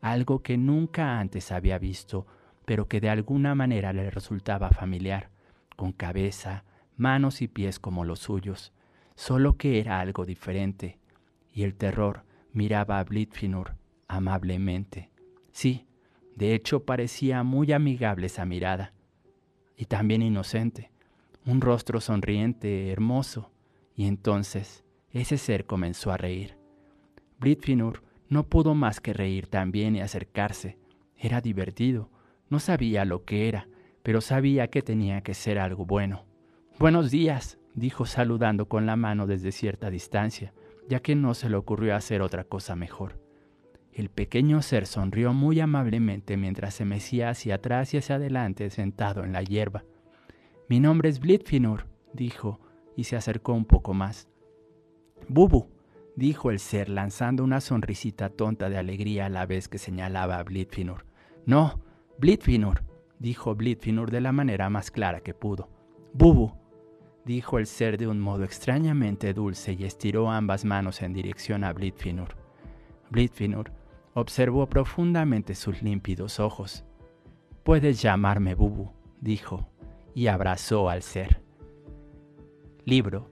algo 0.00 0.42
que 0.42 0.56
nunca 0.56 1.20
antes 1.20 1.52
había 1.52 1.78
visto, 1.78 2.26
pero 2.64 2.88
que 2.88 3.00
de 3.00 3.08
alguna 3.08 3.54
manera 3.54 3.92
le 3.92 4.10
resultaba 4.10 4.70
familiar, 4.70 5.30
con 5.76 5.92
cabeza, 5.92 6.64
manos 6.96 7.40
y 7.40 7.46
pies 7.46 7.78
como 7.78 8.04
los 8.04 8.18
suyos, 8.18 8.72
solo 9.14 9.56
que 9.56 9.78
era 9.78 10.00
algo 10.00 10.26
diferente, 10.26 10.98
y 11.54 11.62
el 11.62 11.76
terror 11.76 12.24
miraba 12.52 12.98
a 12.98 13.04
Blitfinur 13.04 13.76
amablemente. 14.08 15.12
Sí, 15.52 15.86
De 16.40 16.54
hecho, 16.54 16.86
parecía 16.86 17.42
muy 17.42 17.70
amigable 17.70 18.24
esa 18.24 18.46
mirada, 18.46 18.94
y 19.76 19.84
también 19.84 20.22
inocente, 20.22 20.90
un 21.44 21.60
rostro 21.60 22.00
sonriente, 22.00 22.90
hermoso, 22.90 23.50
y 23.94 24.06
entonces 24.06 24.82
ese 25.12 25.36
ser 25.36 25.66
comenzó 25.66 26.12
a 26.12 26.16
reír. 26.16 26.56
Blitfinur 27.40 28.02
no 28.30 28.48
pudo 28.48 28.74
más 28.74 29.02
que 29.02 29.12
reír 29.12 29.48
también 29.48 29.96
y 29.96 30.00
acercarse. 30.00 30.78
Era 31.14 31.42
divertido, 31.42 32.08
no 32.48 32.58
sabía 32.58 33.04
lo 33.04 33.26
que 33.26 33.46
era, 33.46 33.68
pero 34.02 34.22
sabía 34.22 34.68
que 34.68 34.80
tenía 34.80 35.20
que 35.20 35.34
ser 35.34 35.58
algo 35.58 35.84
bueno. 35.84 36.24
Buenos 36.78 37.10
días, 37.10 37.58
dijo 37.74 38.06
saludando 38.06 38.66
con 38.66 38.86
la 38.86 38.96
mano 38.96 39.26
desde 39.26 39.52
cierta 39.52 39.90
distancia, 39.90 40.54
ya 40.88 41.00
que 41.00 41.14
no 41.14 41.34
se 41.34 41.50
le 41.50 41.56
ocurrió 41.56 41.94
hacer 41.94 42.22
otra 42.22 42.44
cosa 42.44 42.76
mejor. 42.76 43.29
El 43.92 44.08
pequeño 44.08 44.62
ser 44.62 44.86
sonrió 44.86 45.32
muy 45.32 45.60
amablemente 45.60 46.36
mientras 46.36 46.74
se 46.74 46.84
mecía 46.84 47.30
hacia 47.30 47.56
atrás 47.56 47.92
y 47.92 47.98
hacia 47.98 48.16
adelante 48.16 48.70
sentado 48.70 49.24
en 49.24 49.32
la 49.32 49.42
hierba. 49.42 49.84
Mi 50.68 50.78
nombre 50.78 51.08
es 51.08 51.18
Blitfinur, 51.18 51.86
dijo, 52.12 52.60
y 52.96 53.04
se 53.04 53.16
acercó 53.16 53.52
un 53.52 53.64
poco 53.64 53.92
más. 53.92 54.28
Bubu, 55.28 55.68
dijo 56.14 56.50
el 56.50 56.60
ser 56.60 56.88
lanzando 56.88 57.42
una 57.42 57.60
sonrisita 57.60 58.30
tonta 58.30 58.70
de 58.70 58.78
alegría 58.78 59.26
a 59.26 59.30
la 59.30 59.46
vez 59.46 59.68
que 59.68 59.78
señalaba 59.78 60.38
a 60.38 60.44
Blitfinur. 60.44 61.04
No, 61.44 61.80
Blitfinur, 62.18 62.84
dijo 63.18 63.54
Blitfinur 63.56 64.10
de 64.10 64.20
la 64.20 64.30
manera 64.30 64.70
más 64.70 64.90
clara 64.92 65.20
que 65.20 65.34
pudo. 65.34 65.68
Bubu, 66.12 66.52
dijo 67.24 67.58
el 67.58 67.66
ser 67.66 67.98
de 67.98 68.06
un 68.06 68.20
modo 68.20 68.44
extrañamente 68.44 69.34
dulce 69.34 69.72
y 69.72 69.84
estiró 69.84 70.30
ambas 70.30 70.64
manos 70.64 71.02
en 71.02 71.12
dirección 71.12 71.64
a 71.64 71.72
Blitfinur. 71.72 72.36
Blitfinur 73.10 73.79
observó 74.14 74.68
profundamente 74.68 75.54
sus 75.54 75.82
límpidos 75.82 76.40
ojos. 76.40 76.84
Puedes 77.62 78.02
llamarme 78.02 78.54
Bubu, 78.54 78.90
dijo, 79.20 79.68
y 80.14 80.26
abrazó 80.26 80.88
al 80.88 81.02
ser. 81.02 81.42
Libro 82.84 83.28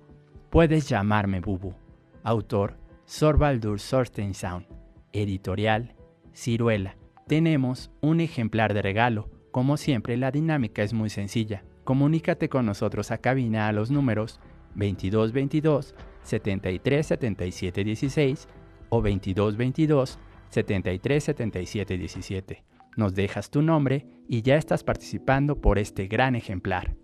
Puedes 0.50 0.88
llamarme 0.88 1.40
Bubu. 1.40 1.74
Autor 2.22 2.78
Sorbaldur 3.04 3.80
Sortensound. 3.80 4.66
Editorial 5.12 5.94
Ciruela. 6.32 6.96
Tenemos 7.26 7.90
un 8.00 8.20
ejemplar 8.20 8.72
de 8.72 8.80
regalo. 8.80 9.28
Como 9.50 9.76
siempre, 9.76 10.16
la 10.16 10.30
dinámica 10.30 10.82
es 10.82 10.94
muy 10.94 11.10
sencilla. 11.10 11.64
Comunícate 11.84 12.48
con 12.48 12.64
nosotros 12.64 13.10
a 13.10 13.18
cabina 13.18 13.68
a 13.68 13.72
los 13.72 13.90
números 13.90 14.40
2222 14.74 15.94
73 16.22 17.14
16 17.84 18.48
o 18.88 18.96
2222 18.96 20.18
73 20.50 21.34
17. 21.98 22.64
Nos 22.96 23.14
dejas 23.14 23.50
tu 23.50 23.62
nombre 23.62 24.06
y 24.28 24.42
ya 24.42 24.56
estás 24.56 24.82
participando 24.82 25.60
por 25.60 25.78
este 25.78 26.06
gran 26.06 26.34
ejemplar. 26.34 26.96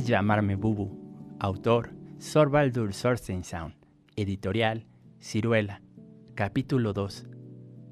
Puedes 0.00 0.08
llamarme 0.08 0.56
Bubu. 0.56 1.36
Autor 1.40 1.90
Sorbaldur 2.16 2.94
Sorstensound. 2.94 3.74
Editorial 4.16 4.86
Ciruela. 5.20 5.82
Capítulo 6.34 6.94
2. 6.94 7.26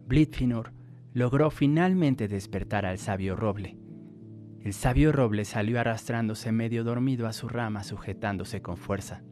Blitfinur 0.07 0.73
logró 1.13 1.51
finalmente 1.51 2.27
despertar 2.27 2.87
al 2.87 2.97
sabio 2.97 3.37
roble. 3.37 3.77
El 4.63 4.73
sabio 4.73 5.13
roble 5.13 5.45
salió 5.45 5.79
arrastrándose 5.79 6.51
medio 6.51 6.83
dormido 6.83 7.27
a 7.27 7.35
su 7.35 7.47
rama 7.47 7.85
sujetándose 7.85 8.63
con 8.63 8.79
fuerza. 8.79 9.23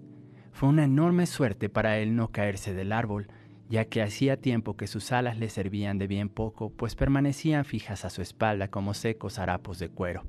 Fue 0.53 0.69
una 0.69 0.85
enorme 0.85 1.25
suerte 1.25 1.71
para 1.71 1.99
él 1.99 2.15
no 2.15 2.31
caerse 2.31 2.75
del 2.75 2.93
árbol, 2.93 3.29
ya 3.71 3.87
que 3.87 4.03
hacía 4.03 4.39
tiempo 4.39 4.77
que 4.77 4.87
sus 4.87 5.13
alas 5.13 5.39
le 5.39 5.49
servían 5.49 5.97
de 5.97 6.09
bien 6.09 6.29
poco, 6.29 6.69
pues 6.69 6.95
permanecían 6.95 7.65
fijas 7.65 8.05
a 8.05 8.11
su 8.11 8.21
espalda 8.21 8.69
como 8.69 8.93
secos 8.93 9.39
harapos 9.39 9.79
de 9.79 9.89
cuero. 9.89 10.25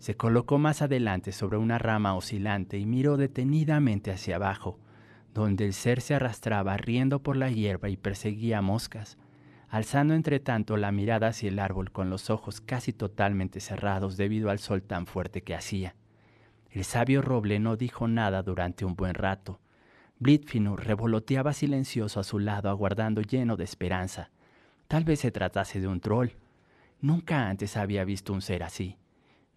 Se 0.00 0.16
colocó 0.16 0.58
más 0.58 0.80
adelante 0.80 1.30
sobre 1.30 1.58
una 1.58 1.76
rama 1.76 2.14
oscilante 2.14 2.78
y 2.78 2.86
miró 2.86 3.18
detenidamente 3.18 4.10
hacia 4.10 4.36
abajo, 4.36 4.78
donde 5.34 5.66
el 5.66 5.74
ser 5.74 6.00
se 6.00 6.14
arrastraba 6.14 6.78
riendo 6.78 7.22
por 7.22 7.36
la 7.36 7.50
hierba 7.50 7.90
y 7.90 7.98
perseguía 7.98 8.62
moscas, 8.62 9.18
alzando 9.68 10.14
entre 10.14 10.40
tanto 10.40 10.78
la 10.78 10.90
mirada 10.90 11.28
hacia 11.28 11.50
el 11.50 11.58
árbol 11.58 11.92
con 11.92 12.08
los 12.08 12.30
ojos 12.30 12.62
casi 12.62 12.94
totalmente 12.94 13.60
cerrados 13.60 14.16
debido 14.16 14.48
al 14.48 14.58
sol 14.58 14.82
tan 14.82 15.04
fuerte 15.04 15.42
que 15.42 15.54
hacía. 15.54 15.94
El 16.70 16.84
sabio 16.84 17.20
roble 17.20 17.58
no 17.58 17.76
dijo 17.76 18.08
nada 18.08 18.42
durante 18.42 18.86
un 18.86 18.96
buen 18.96 19.12
rato. 19.12 19.60
Blitfinur 20.18 20.82
revoloteaba 20.82 21.52
silencioso 21.52 22.20
a 22.20 22.24
su 22.24 22.38
lado, 22.38 22.70
aguardando 22.70 23.20
lleno 23.20 23.58
de 23.58 23.64
esperanza. 23.64 24.30
Tal 24.88 25.04
vez 25.04 25.20
se 25.20 25.30
tratase 25.30 25.78
de 25.78 25.88
un 25.88 26.00
troll. 26.00 26.30
Nunca 27.02 27.50
antes 27.50 27.76
había 27.76 28.04
visto 28.04 28.32
un 28.32 28.40
ser 28.40 28.62
así. 28.62 28.96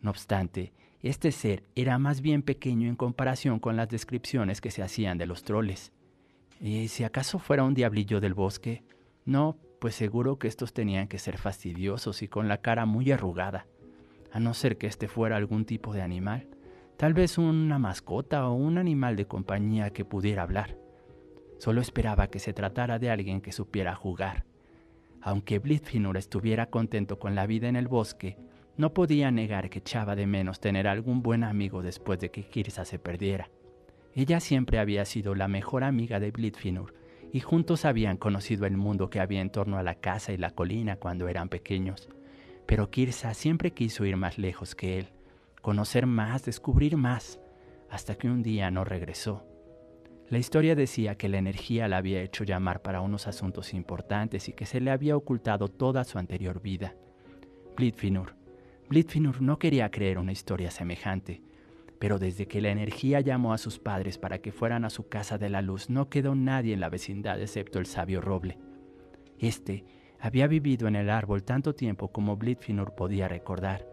No 0.03 0.11
obstante, 0.11 0.73
este 1.01 1.31
ser 1.31 1.63
era 1.75 1.97
más 1.97 2.21
bien 2.21 2.43
pequeño 2.43 2.89
en 2.89 2.97
comparación 2.97 3.59
con 3.59 3.77
las 3.77 3.87
descripciones 3.87 4.61
que 4.61 4.69
se 4.69 4.83
hacían 4.83 5.17
de 5.17 5.25
los 5.25 5.43
troles. 5.43 5.93
¿Y 6.59 6.89
si 6.89 7.05
acaso 7.05 7.39
fuera 7.39 7.63
un 7.63 7.73
diablillo 7.73 8.19
del 8.19 8.33
bosque? 8.33 8.83
No, 9.25 9.57
pues 9.79 9.95
seguro 9.95 10.37
que 10.37 10.49
estos 10.49 10.73
tenían 10.73 11.07
que 11.07 11.19
ser 11.19 11.37
fastidiosos 11.37 12.21
y 12.21 12.27
con 12.27 12.49
la 12.49 12.57
cara 12.59 12.85
muy 12.85 13.11
arrugada, 13.11 13.65
a 14.33 14.41
no 14.41 14.53
ser 14.53 14.77
que 14.77 14.87
este 14.87 15.07
fuera 15.07 15.37
algún 15.37 15.63
tipo 15.63 15.93
de 15.93 16.01
animal, 16.01 16.47
tal 16.97 17.13
vez 17.13 17.37
una 17.37 17.79
mascota 17.79 18.47
o 18.47 18.53
un 18.53 18.77
animal 18.77 19.15
de 19.15 19.25
compañía 19.25 19.91
que 19.91 20.03
pudiera 20.03 20.43
hablar. 20.43 20.77
Solo 21.59 21.79
esperaba 21.79 22.27
que 22.27 22.39
se 22.39 22.51
tratara 22.51 22.99
de 22.99 23.09
alguien 23.09 23.39
que 23.39 23.53
supiera 23.53 23.95
jugar. 23.95 24.43
Aunque 25.21 25.59
Blitfinur 25.59 26.17
estuviera 26.17 26.65
contento 26.65 27.19
con 27.19 27.35
la 27.35 27.47
vida 27.47 27.69
en 27.69 27.77
el 27.77 27.87
bosque, 27.87 28.37
no 28.75 28.93
podía 28.93 29.29
negar 29.29 29.69
que 29.69 29.79
echaba 29.79 30.15
de 30.15 30.25
menos 30.25 30.59
tener 30.59 30.87
algún 30.87 31.21
buen 31.21 31.43
amigo 31.43 31.81
después 31.81 32.19
de 32.19 32.31
que 32.31 32.43
Kirsa 32.43 32.85
se 32.85 32.97
perdiera. 32.97 33.49
Ella 34.15 34.39
siempre 34.39 34.79
había 34.79 35.05
sido 35.05 35.35
la 35.35 35.47
mejor 35.47 35.83
amiga 35.83 36.19
de 36.19 36.31
Blitfinur 36.31 36.93
y 37.31 37.39
juntos 37.39 37.85
habían 37.85 38.17
conocido 38.17 38.65
el 38.65 38.77
mundo 38.77 39.09
que 39.09 39.19
había 39.19 39.41
en 39.41 39.51
torno 39.51 39.77
a 39.77 39.83
la 39.83 39.95
casa 39.95 40.33
y 40.33 40.37
la 40.37 40.51
colina 40.51 40.97
cuando 40.97 41.27
eran 41.27 41.49
pequeños. 41.49 42.09
Pero 42.65 42.89
Kirsa 42.89 43.33
siempre 43.33 43.71
quiso 43.71 44.05
ir 44.05 44.17
más 44.17 44.37
lejos 44.37 44.75
que 44.75 44.99
él, 44.99 45.07
conocer 45.61 46.05
más, 46.05 46.45
descubrir 46.45 46.97
más, 46.97 47.39
hasta 47.89 48.15
que 48.15 48.27
un 48.27 48.41
día 48.41 48.71
no 48.71 48.83
regresó. 48.83 49.45
La 50.29 50.39
historia 50.39 50.73
decía 50.73 51.15
que 51.15 51.29
la 51.29 51.37
energía 51.37 51.87
la 51.87 51.97
había 51.97 52.21
hecho 52.21 52.43
llamar 52.43 52.81
para 52.81 53.01
unos 53.01 53.27
asuntos 53.27 53.73
importantes 53.73 54.49
y 54.49 54.53
que 54.53 54.65
se 54.65 54.79
le 54.79 54.89
había 54.89 55.15
ocultado 55.17 55.67
toda 55.67 56.03
su 56.05 56.17
anterior 56.17 56.61
vida. 56.61 56.95
Blitfinur 57.75 58.42
Blitfinur 58.93 59.41
no 59.41 59.57
quería 59.57 59.89
creer 59.89 60.19
una 60.19 60.33
historia 60.33 60.69
semejante, 60.69 61.41
pero 61.97 62.19
desde 62.19 62.47
que 62.47 62.61
la 62.61 62.69
energía 62.69 63.21
llamó 63.21 63.51
a 63.51 63.57
sus 63.57 63.79
padres 63.79 64.19
para 64.19 64.37
que 64.37 64.51
fueran 64.51 64.85
a 64.85 64.91
su 64.91 65.09
casa 65.09 65.39
de 65.39 65.49
la 65.49 65.63
luz, 65.63 65.89
no 65.89 66.09
quedó 66.09 66.35
nadie 66.35 66.75
en 66.75 66.79
la 66.79 66.89
vecindad 66.89 67.41
excepto 67.41 67.79
el 67.79 67.87
sabio 67.87 68.21
roble. 68.21 68.59
Este 69.39 69.83
había 70.19 70.45
vivido 70.45 70.87
en 70.87 70.95
el 70.95 71.09
árbol 71.09 71.41
tanto 71.43 71.73
tiempo 71.73 72.11
como 72.11 72.37
Blitfinur 72.37 72.93
podía 72.93 73.27
recordar, 73.27 73.87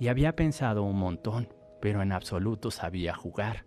y 0.00 0.08
había 0.08 0.34
pensado 0.36 0.84
un 0.84 0.98
montón, 0.98 1.48
pero 1.82 2.00
en 2.00 2.12
absoluto 2.12 2.70
sabía 2.70 3.14
jugar. 3.14 3.66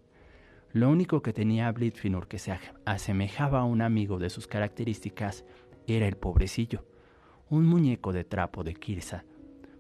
Lo 0.71 0.89
único 0.89 1.21
que 1.21 1.34
tenía 1.34 1.71
Blitfinur 1.71 2.28
que 2.28 2.39
se 2.39 2.58
asemejaba 2.86 3.60
a 3.60 3.65
un 3.65 3.84
amigo 3.84 4.17
de 4.17 4.32
sus 4.32 4.47
características 4.47 5.45
era 5.86 6.08
el 6.08 6.17
pobrecillo, 6.17 6.88
un 7.47 7.67
muñeco 7.67 8.12
de 8.12 8.23
trapo 8.23 8.63
de 8.63 8.73
Kirsa. 8.73 9.23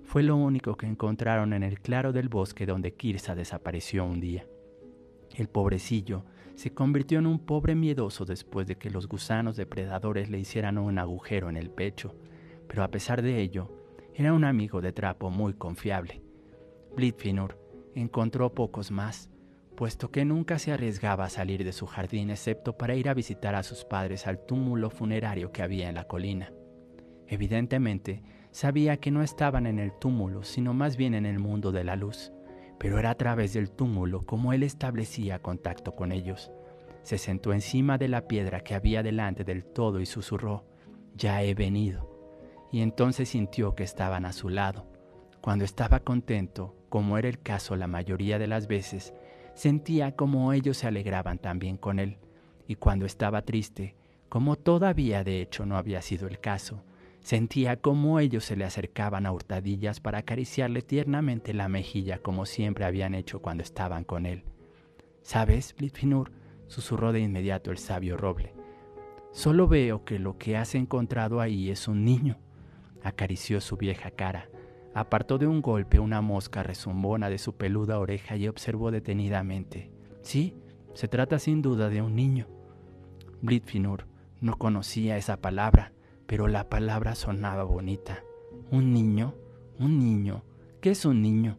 Fue 0.09 0.23
lo 0.23 0.37
único 0.37 0.75
que 0.75 0.87
encontraron 0.87 1.53
en 1.53 1.61
el 1.61 1.81
claro 1.81 2.11
del 2.11 2.29
bosque 2.29 2.65
donde 2.65 2.95
Kirsa 2.95 3.35
desapareció 3.35 4.05
un 4.05 4.19
día. 4.19 4.47
El 5.35 5.49
pobrecillo 5.49 6.25
se 6.55 6.73
convirtió 6.73 7.19
en 7.19 7.27
un 7.27 7.45
pobre 7.45 7.75
miedoso 7.75 8.25
después 8.25 8.65
de 8.65 8.75
que 8.75 8.89
los 8.89 9.07
gusanos 9.07 9.55
depredadores 9.55 10.31
le 10.31 10.39
hicieran 10.39 10.79
un 10.79 10.97
agujero 10.97 11.47
en 11.47 11.57
el 11.57 11.69
pecho, 11.69 12.15
pero 12.67 12.83
a 12.83 12.87
pesar 12.87 13.21
de 13.21 13.39
ello, 13.39 13.69
era 14.15 14.33
un 14.33 14.45
amigo 14.45 14.81
de 14.81 14.93
trapo 14.93 15.29
muy 15.29 15.53
confiable. 15.53 16.23
Blitfinur 16.95 17.59
encontró 17.93 18.51
pocos 18.55 18.89
más, 18.89 19.29
puesto 19.75 20.09
que 20.09 20.25
nunca 20.25 20.57
se 20.57 20.71
arriesgaba 20.71 21.25
a 21.25 21.29
salir 21.29 21.63
de 21.63 21.71
su 21.71 21.85
jardín 21.85 22.31
excepto 22.31 22.75
para 22.75 22.95
ir 22.95 23.09
a 23.09 23.13
visitar 23.13 23.53
a 23.53 23.61
sus 23.61 23.85
padres 23.85 24.25
al 24.25 24.43
túmulo 24.43 24.89
funerario 24.89 25.51
que 25.51 25.61
había 25.61 25.87
en 25.87 25.93
la 25.93 26.05
colina. 26.05 26.51
Evidentemente, 27.27 28.23
sabía 28.51 28.97
que 28.97 29.11
no 29.11 29.21
estaban 29.21 29.65
en 29.65 29.79
el 29.79 29.91
túmulo, 29.91 30.43
sino 30.43 30.73
más 30.73 30.97
bien 30.97 31.13
en 31.13 31.25
el 31.25 31.39
mundo 31.39 31.71
de 31.71 31.83
la 31.83 31.95
luz, 31.95 32.31
pero 32.77 32.99
era 32.99 33.11
a 33.11 33.15
través 33.15 33.53
del 33.53 33.71
túmulo 33.71 34.25
como 34.25 34.53
él 34.53 34.63
establecía 34.63 35.41
contacto 35.41 35.95
con 35.95 36.11
ellos. 36.11 36.51
Se 37.03 37.17
sentó 37.17 37.53
encima 37.53 37.97
de 37.97 38.07
la 38.07 38.27
piedra 38.27 38.61
que 38.61 38.75
había 38.75 39.03
delante 39.03 39.43
del 39.43 39.63
todo 39.63 39.99
y 39.99 40.05
susurró, 40.05 40.65
Ya 41.15 41.43
he 41.43 41.53
venido. 41.53 42.09
Y 42.71 42.81
entonces 42.81 43.29
sintió 43.29 43.75
que 43.75 43.83
estaban 43.83 44.25
a 44.25 44.33
su 44.33 44.49
lado. 44.49 44.85
Cuando 45.41 45.65
estaba 45.65 46.01
contento, 46.01 46.75
como 46.89 47.17
era 47.17 47.29
el 47.29 47.39
caso 47.39 47.75
la 47.75 47.87
mayoría 47.87 48.37
de 48.37 48.47
las 48.47 48.67
veces, 48.67 49.13
sentía 49.53 50.15
como 50.15 50.53
ellos 50.53 50.77
se 50.77 50.87
alegraban 50.87 51.37
también 51.37 51.77
con 51.77 51.99
él, 51.99 52.17
y 52.67 52.75
cuando 52.75 53.05
estaba 53.05 53.41
triste, 53.41 53.95
como 54.27 54.55
todavía 54.55 55.23
de 55.23 55.41
hecho 55.41 55.65
no 55.65 55.77
había 55.77 56.01
sido 56.01 56.27
el 56.27 56.39
caso, 56.39 56.83
sentía 57.21 57.77
como 57.81 58.19
ellos 58.19 58.45
se 58.45 58.55
le 58.55 58.65
acercaban 58.65 59.25
a 59.25 59.31
hurtadillas 59.31 59.99
para 59.99 60.19
acariciarle 60.19 60.81
tiernamente 60.81 61.53
la 61.53 61.69
mejilla 61.69 62.19
como 62.19 62.45
siempre 62.45 62.85
habían 62.85 63.13
hecho 63.13 63.41
cuando 63.41 63.63
estaban 63.63 64.03
con 64.03 64.25
él. 64.25 64.43
¿Sabes, 65.21 65.75
Blitfinur? 65.77 66.31
susurró 66.67 67.11
de 67.11 67.19
inmediato 67.19 67.71
el 67.71 67.77
sabio 67.77 68.15
roble. 68.15 68.53
Solo 69.31 69.67
veo 69.67 70.05
que 70.05 70.19
lo 70.19 70.37
que 70.37 70.57
has 70.57 70.75
encontrado 70.75 71.41
ahí 71.41 71.69
es 71.69 71.87
un 71.87 72.05
niño. 72.05 72.37
Acarició 73.03 73.61
su 73.61 73.77
vieja 73.77 74.11
cara 74.11 74.49
Apartó 74.93 75.37
de 75.37 75.47
un 75.47 75.61
golpe 75.61 75.99
una 75.99 76.21
mosca 76.21 76.63
rezumbona 76.63 77.29
de 77.29 77.37
su 77.37 77.55
peluda 77.55 77.99
oreja 77.99 78.35
y 78.35 78.47
observó 78.47 78.91
detenidamente. 78.91 79.91
Sí, 80.21 80.55
se 80.93 81.07
trata 81.07 81.37
sin 81.37 81.61
duda 81.61 81.89
de 81.89 82.01
un 82.01 82.15
niño. 82.15 82.47
Blitfinur 83.41 84.07
no 84.41 84.57
conocía 84.57 85.17
esa 85.17 85.37
palabra, 85.37 85.93
pero 86.29 86.47
la 86.47 86.69
palabra 86.69 87.15
sonaba 87.15 87.63
bonita. 87.63 88.23
¿Un 88.69 88.93
niño? 88.93 89.33
¿Un 89.79 89.97
niño? 89.97 90.43
¿Qué 90.79 90.91
es 90.91 91.03
un 91.05 91.23
niño? 91.23 91.57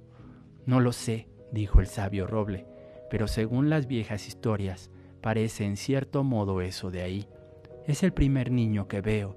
No 0.64 0.78
lo 0.78 0.92
sé, 0.92 1.28
dijo 1.50 1.80
el 1.80 1.88
sabio 1.88 2.28
roble, 2.28 2.68
pero 3.10 3.26
según 3.26 3.68
las 3.68 3.88
viejas 3.88 4.28
historias, 4.28 4.92
parece 5.20 5.64
en 5.64 5.76
cierto 5.76 6.22
modo 6.22 6.60
eso 6.60 6.92
de 6.92 7.02
ahí. 7.02 7.26
Es 7.88 8.04
el 8.04 8.12
primer 8.12 8.52
niño 8.52 8.86
que 8.86 9.00
veo. 9.00 9.36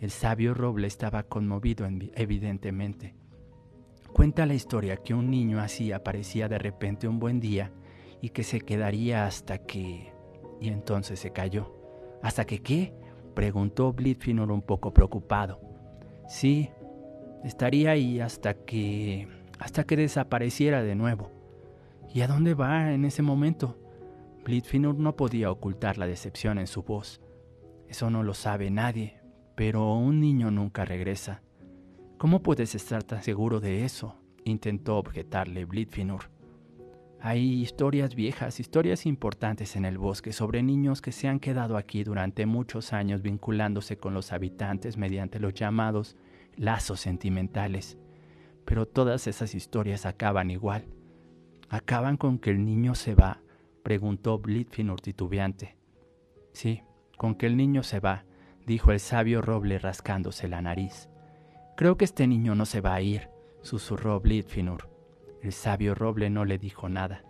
El 0.00 0.10
sabio 0.10 0.54
roble 0.54 0.88
estaba 0.88 1.22
conmovido 1.22 1.86
evidentemente. 2.16 3.14
Cuenta 4.12 4.44
la 4.44 4.54
historia 4.54 4.96
que 4.96 5.14
un 5.14 5.30
niño 5.30 5.60
así 5.60 5.92
aparecía 5.92 6.48
de 6.48 6.58
repente 6.58 7.06
un 7.06 7.20
buen 7.20 7.38
día 7.38 7.70
y 8.20 8.30
que 8.30 8.42
se 8.42 8.60
quedaría 8.60 9.24
hasta 9.24 9.58
que... 9.58 10.12
Y 10.60 10.66
entonces 10.66 11.20
se 11.20 11.30
cayó. 11.30 11.72
¿Hasta 12.24 12.44
que 12.44 12.60
qué? 12.60 13.03
Preguntó 13.34 13.92
Blitfinur 13.92 14.50
un 14.50 14.62
poco 14.62 14.92
preocupado. 14.94 15.60
Sí, 16.28 16.70
estaría 17.44 17.90
ahí 17.90 18.20
hasta 18.20 18.54
que... 18.54 19.28
hasta 19.58 19.84
que 19.84 19.96
desapareciera 19.96 20.82
de 20.82 20.94
nuevo. 20.94 21.30
¿Y 22.12 22.20
a 22.22 22.28
dónde 22.28 22.54
va 22.54 22.92
en 22.92 23.04
ese 23.04 23.22
momento? 23.22 23.76
Blitfinur 24.44 24.98
no 24.98 25.16
podía 25.16 25.50
ocultar 25.50 25.98
la 25.98 26.06
decepción 26.06 26.58
en 26.58 26.66
su 26.66 26.82
voz. 26.82 27.20
Eso 27.88 28.10
no 28.10 28.22
lo 28.22 28.34
sabe 28.34 28.70
nadie, 28.70 29.20
pero 29.54 29.94
un 29.94 30.20
niño 30.20 30.50
nunca 30.50 30.84
regresa. 30.84 31.42
¿Cómo 32.18 32.42
puedes 32.42 32.74
estar 32.74 33.02
tan 33.02 33.22
seguro 33.22 33.60
de 33.60 33.84
eso? 33.84 34.16
intentó 34.44 34.98
objetarle 34.98 35.64
Blitfinur. 35.64 36.33
Hay 37.26 37.62
historias 37.62 38.14
viejas, 38.14 38.60
historias 38.60 39.06
importantes 39.06 39.76
en 39.76 39.86
el 39.86 39.96
bosque 39.96 40.30
sobre 40.30 40.62
niños 40.62 41.00
que 41.00 41.10
se 41.10 41.26
han 41.26 41.40
quedado 41.40 41.78
aquí 41.78 42.04
durante 42.04 42.44
muchos 42.44 42.92
años 42.92 43.22
vinculándose 43.22 43.96
con 43.96 44.12
los 44.12 44.30
habitantes 44.30 44.98
mediante 44.98 45.40
los 45.40 45.54
llamados 45.54 46.18
lazos 46.58 47.00
sentimentales. 47.00 47.96
Pero 48.66 48.84
todas 48.84 49.26
esas 49.26 49.54
historias 49.54 50.04
acaban 50.04 50.50
igual. 50.50 50.84
¿Acaban 51.70 52.18
con 52.18 52.38
que 52.38 52.50
el 52.50 52.62
niño 52.62 52.94
se 52.94 53.14
va? 53.14 53.40
preguntó 53.82 54.38
Blitfinur 54.38 55.00
titubeante. 55.00 55.78
Sí, 56.52 56.82
con 57.16 57.36
que 57.36 57.46
el 57.46 57.56
niño 57.56 57.84
se 57.84 58.00
va, 58.00 58.26
dijo 58.66 58.92
el 58.92 59.00
sabio 59.00 59.40
roble 59.40 59.78
rascándose 59.78 60.46
la 60.46 60.60
nariz. 60.60 61.08
Creo 61.74 61.96
que 61.96 62.04
este 62.04 62.26
niño 62.26 62.54
no 62.54 62.66
se 62.66 62.82
va 62.82 62.92
a 62.92 63.00
ir, 63.00 63.30
susurró 63.62 64.20
Blitfinur. 64.20 64.93
El 65.44 65.52
sabio 65.52 65.94
roble 65.94 66.30
no 66.30 66.46
le 66.46 66.56
dijo 66.56 66.88
nada. 66.88 67.22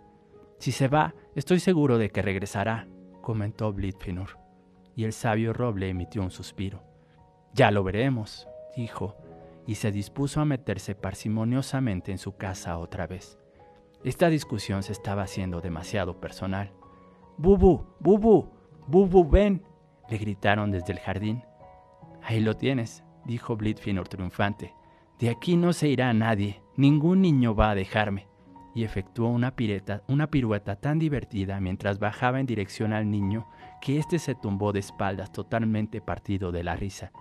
Si 0.57 0.71
se 0.71 0.87
va, 0.87 1.13
estoy 1.35 1.59
seguro 1.59 1.97
de 1.97 2.11
que 2.11 2.21
regresará, 2.21 2.87
comentó 3.21 3.73
Blitfinur. 3.73 4.39
Y 4.95 5.03
el 5.03 5.11
sabio 5.11 5.51
roble 5.51 5.89
emitió 5.89 6.21
un 6.21 6.31
suspiro. 6.31 6.81
Ya 7.53 7.71
lo 7.71 7.83
veremos, 7.83 8.47
dijo, 8.73 9.17
y 9.67 9.75
se 9.75 9.91
dispuso 9.91 10.39
a 10.39 10.45
meterse 10.45 10.95
parsimoniosamente 10.95 12.13
en 12.13 12.17
su 12.17 12.37
casa 12.37 12.77
otra 12.77 13.05
vez. 13.05 13.37
Esta 14.05 14.29
discusión 14.29 14.81
se 14.81 14.93
estaba 14.93 15.23
haciendo 15.23 15.59
demasiado 15.59 16.21
personal. 16.21 16.71
Bubu, 17.37 17.85
Bubu, 17.99 18.49
Bubu, 18.87 19.29
ven, 19.29 19.61
le 20.09 20.17
gritaron 20.17 20.71
desde 20.71 20.93
el 20.93 20.99
jardín. 20.99 21.43
Ahí 22.23 22.39
lo 22.39 22.55
tienes, 22.55 23.03
dijo 23.25 23.57
Blitfinur 23.57 24.07
triunfante. 24.07 24.73
De 25.19 25.29
aquí 25.29 25.57
no 25.57 25.73
se 25.73 25.89
irá 25.89 26.13
nadie, 26.13 26.61
ningún 26.77 27.21
niño 27.21 27.55
va 27.55 27.71
a 27.71 27.75
dejarme. 27.75 28.27
Y 28.73 28.83
efectuó 28.83 29.29
una, 29.29 29.55
pirueta 29.55 30.75
tan 30.75 30.99
divertida 30.99 31.61
mientras 31.61 31.97
bajaba 31.97 32.41
en 32.41 32.45
dirección 32.45 32.91
al 32.91 33.09
niño 33.09 33.47
que 33.81 33.99
éste 33.99 34.19
se 34.19 34.35
tumbó 34.35 34.73
de 34.73 34.79
espaldas 34.79 35.31
totalmente 35.31 36.01
partido 36.01 36.51
de 36.51 36.63
la 36.63 36.75
risa. 36.75 37.13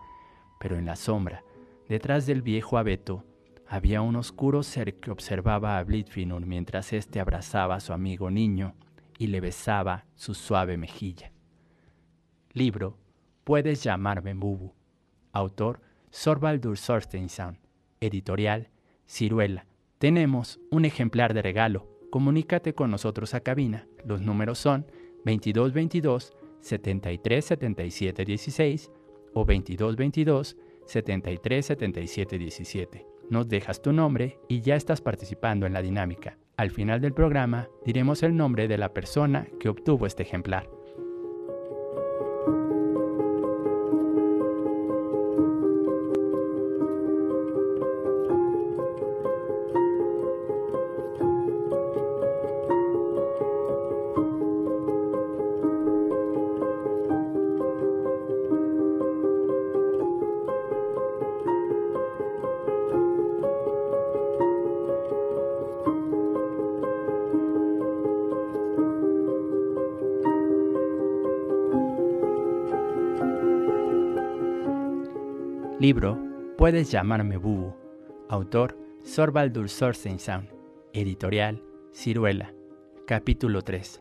Pero 0.59 0.77
en 0.77 0.85
la 0.85 0.97
sombra, 0.97 1.45
detrás 1.89 2.27
del 2.27 2.43
viejo 2.43 2.77
abeto, 2.77 3.25
había 3.69 4.03
un 4.03 4.17
oscuro 4.17 4.65
ser 4.65 4.99
que 4.99 5.13
observaba 5.13 5.79
a 5.79 5.85
Blitfinur 5.85 6.45
mientras 6.45 6.93
éste 6.93 7.21
abrazaba 7.21 7.77
a 7.77 7.81
su 7.81 7.93
amigo 7.93 8.31
niño 8.31 8.75
y 9.17 9.29
le 9.29 9.41
besaba 9.41 10.07
su 10.17 10.35
suave 10.35 10.77
mejilla. 10.77 11.31
Libro 12.53 12.99
Puedes 13.45 13.83
llamarme 13.83 14.35
Bubu. 14.35 14.73
Autor 15.33 15.81
Sorbaldur 16.11 16.79
Sorsteinsson. 16.79 17.59
Editorial 18.01 18.71
Ciruela. 19.07 19.67
Tenemos 19.99 20.61
un 20.71 20.85
ejemplar 20.85 21.35
de 21.35 21.43
regalo. 21.43 21.89
Comunícate 22.11 22.75
con 22.75 22.91
nosotros 22.91 23.35
a 23.35 23.41
cabina. 23.41 23.87
Los 24.05 24.21
números 24.21 24.59
son 24.59 24.87
2222 25.25 26.33
7377 26.61 28.25
16 28.25 28.91
o 29.35 29.45
2222 29.45 30.57
7377 30.87 32.39
17. 32.39 33.07
Nos 33.31 33.49
dejas 33.49 33.81
tu 33.81 33.93
nombre 33.93 34.39
y 34.49 34.61
ya 34.61 34.77
estás 34.77 35.01
participando 35.01 35.67
en 35.67 35.73
la 35.73 35.83
dinámica. 35.83 36.39
Al 36.57 36.71
final 36.71 37.01
del 37.01 37.15
programa 37.15 37.69
diremos 37.85 38.23
el 38.23 38.37
nombre 38.37 38.69
de 38.69 38.79
la 38.79 38.93
persona 38.93 39.49
que 39.59 39.69
obtuvo 39.69 40.07
este 40.07 40.23
ejemplar. 40.23 40.69
Puedes 76.65 76.91
llamarme 76.91 77.37
Bubu. 77.37 77.75
Autor 78.31 78.79
Sorbaldur. 79.03 79.69
Editorial 80.95 81.63
Ciruela. 81.93 82.55
Capítulo 83.07 83.61
3. 83.61 84.01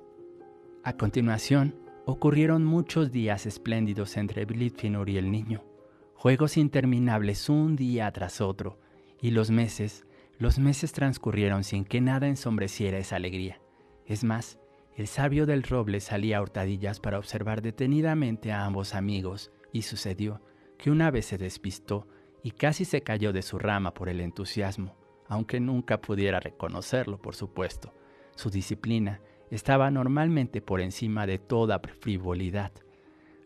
A 0.86 0.93
continuación, 0.93 1.76
ocurrieron 2.06 2.63
muchos 2.63 3.12
días 3.12 3.45
espléndidos 3.47 4.15
entre 4.15 4.45
Blitfinur 4.45 5.10
y 5.10 5.17
el 5.17 5.30
niño. 5.30 5.65
Juegos 6.13 6.56
interminables 6.56 7.49
un 7.49 7.76
día 7.76 8.10
tras 8.13 8.39
otro. 8.39 8.80
Y 9.19 9.32
los 9.32 9.52
meses, 9.52 10.06
los 10.38 10.58
meses 10.58 10.93
transcurrieron 10.93 11.65
sin 11.65 11.84
que 11.84 11.99
nada 11.99 12.30
ensombreciera 12.30 12.97
esa 12.97 13.17
alegría. 13.17 13.60
Es 14.06 14.23
más, 14.23 14.58
el 14.95 15.08
sabio 15.08 15.45
del 15.45 15.63
roble 15.63 15.99
salía 15.99 16.38
a 16.38 16.41
hurtadillas 16.41 17.02
para 17.02 17.19
observar 17.19 17.62
detenidamente 17.62 18.54
a 18.54 18.63
ambos 18.63 18.95
amigos, 18.95 19.52
y 19.73 19.82
sucedió 19.82 20.39
que 20.78 20.91
una 20.91 21.12
vez 21.12 21.26
se 21.26 21.38
despistó 21.38 22.08
y 22.43 22.51
casi 22.51 22.86
se 22.86 23.01
cayó 23.01 23.34
de 23.34 23.41
su 23.41 23.58
rama 23.58 23.93
por 23.93 24.10
el 24.10 24.19
entusiasmo, 24.19 24.95
aunque 25.27 25.60
nunca 25.60 26.01
pudiera 26.01 26.39
reconocerlo, 26.39 27.17
por 27.21 27.36
supuesto. 27.36 27.93
Su 28.36 28.49
disciplina 28.49 29.21
estaba 29.49 29.89
normalmente 29.89 30.62
por 30.62 30.82
encima 30.82 31.25
de 31.25 31.39
toda 31.39 31.79
frivolidad. 31.79 32.71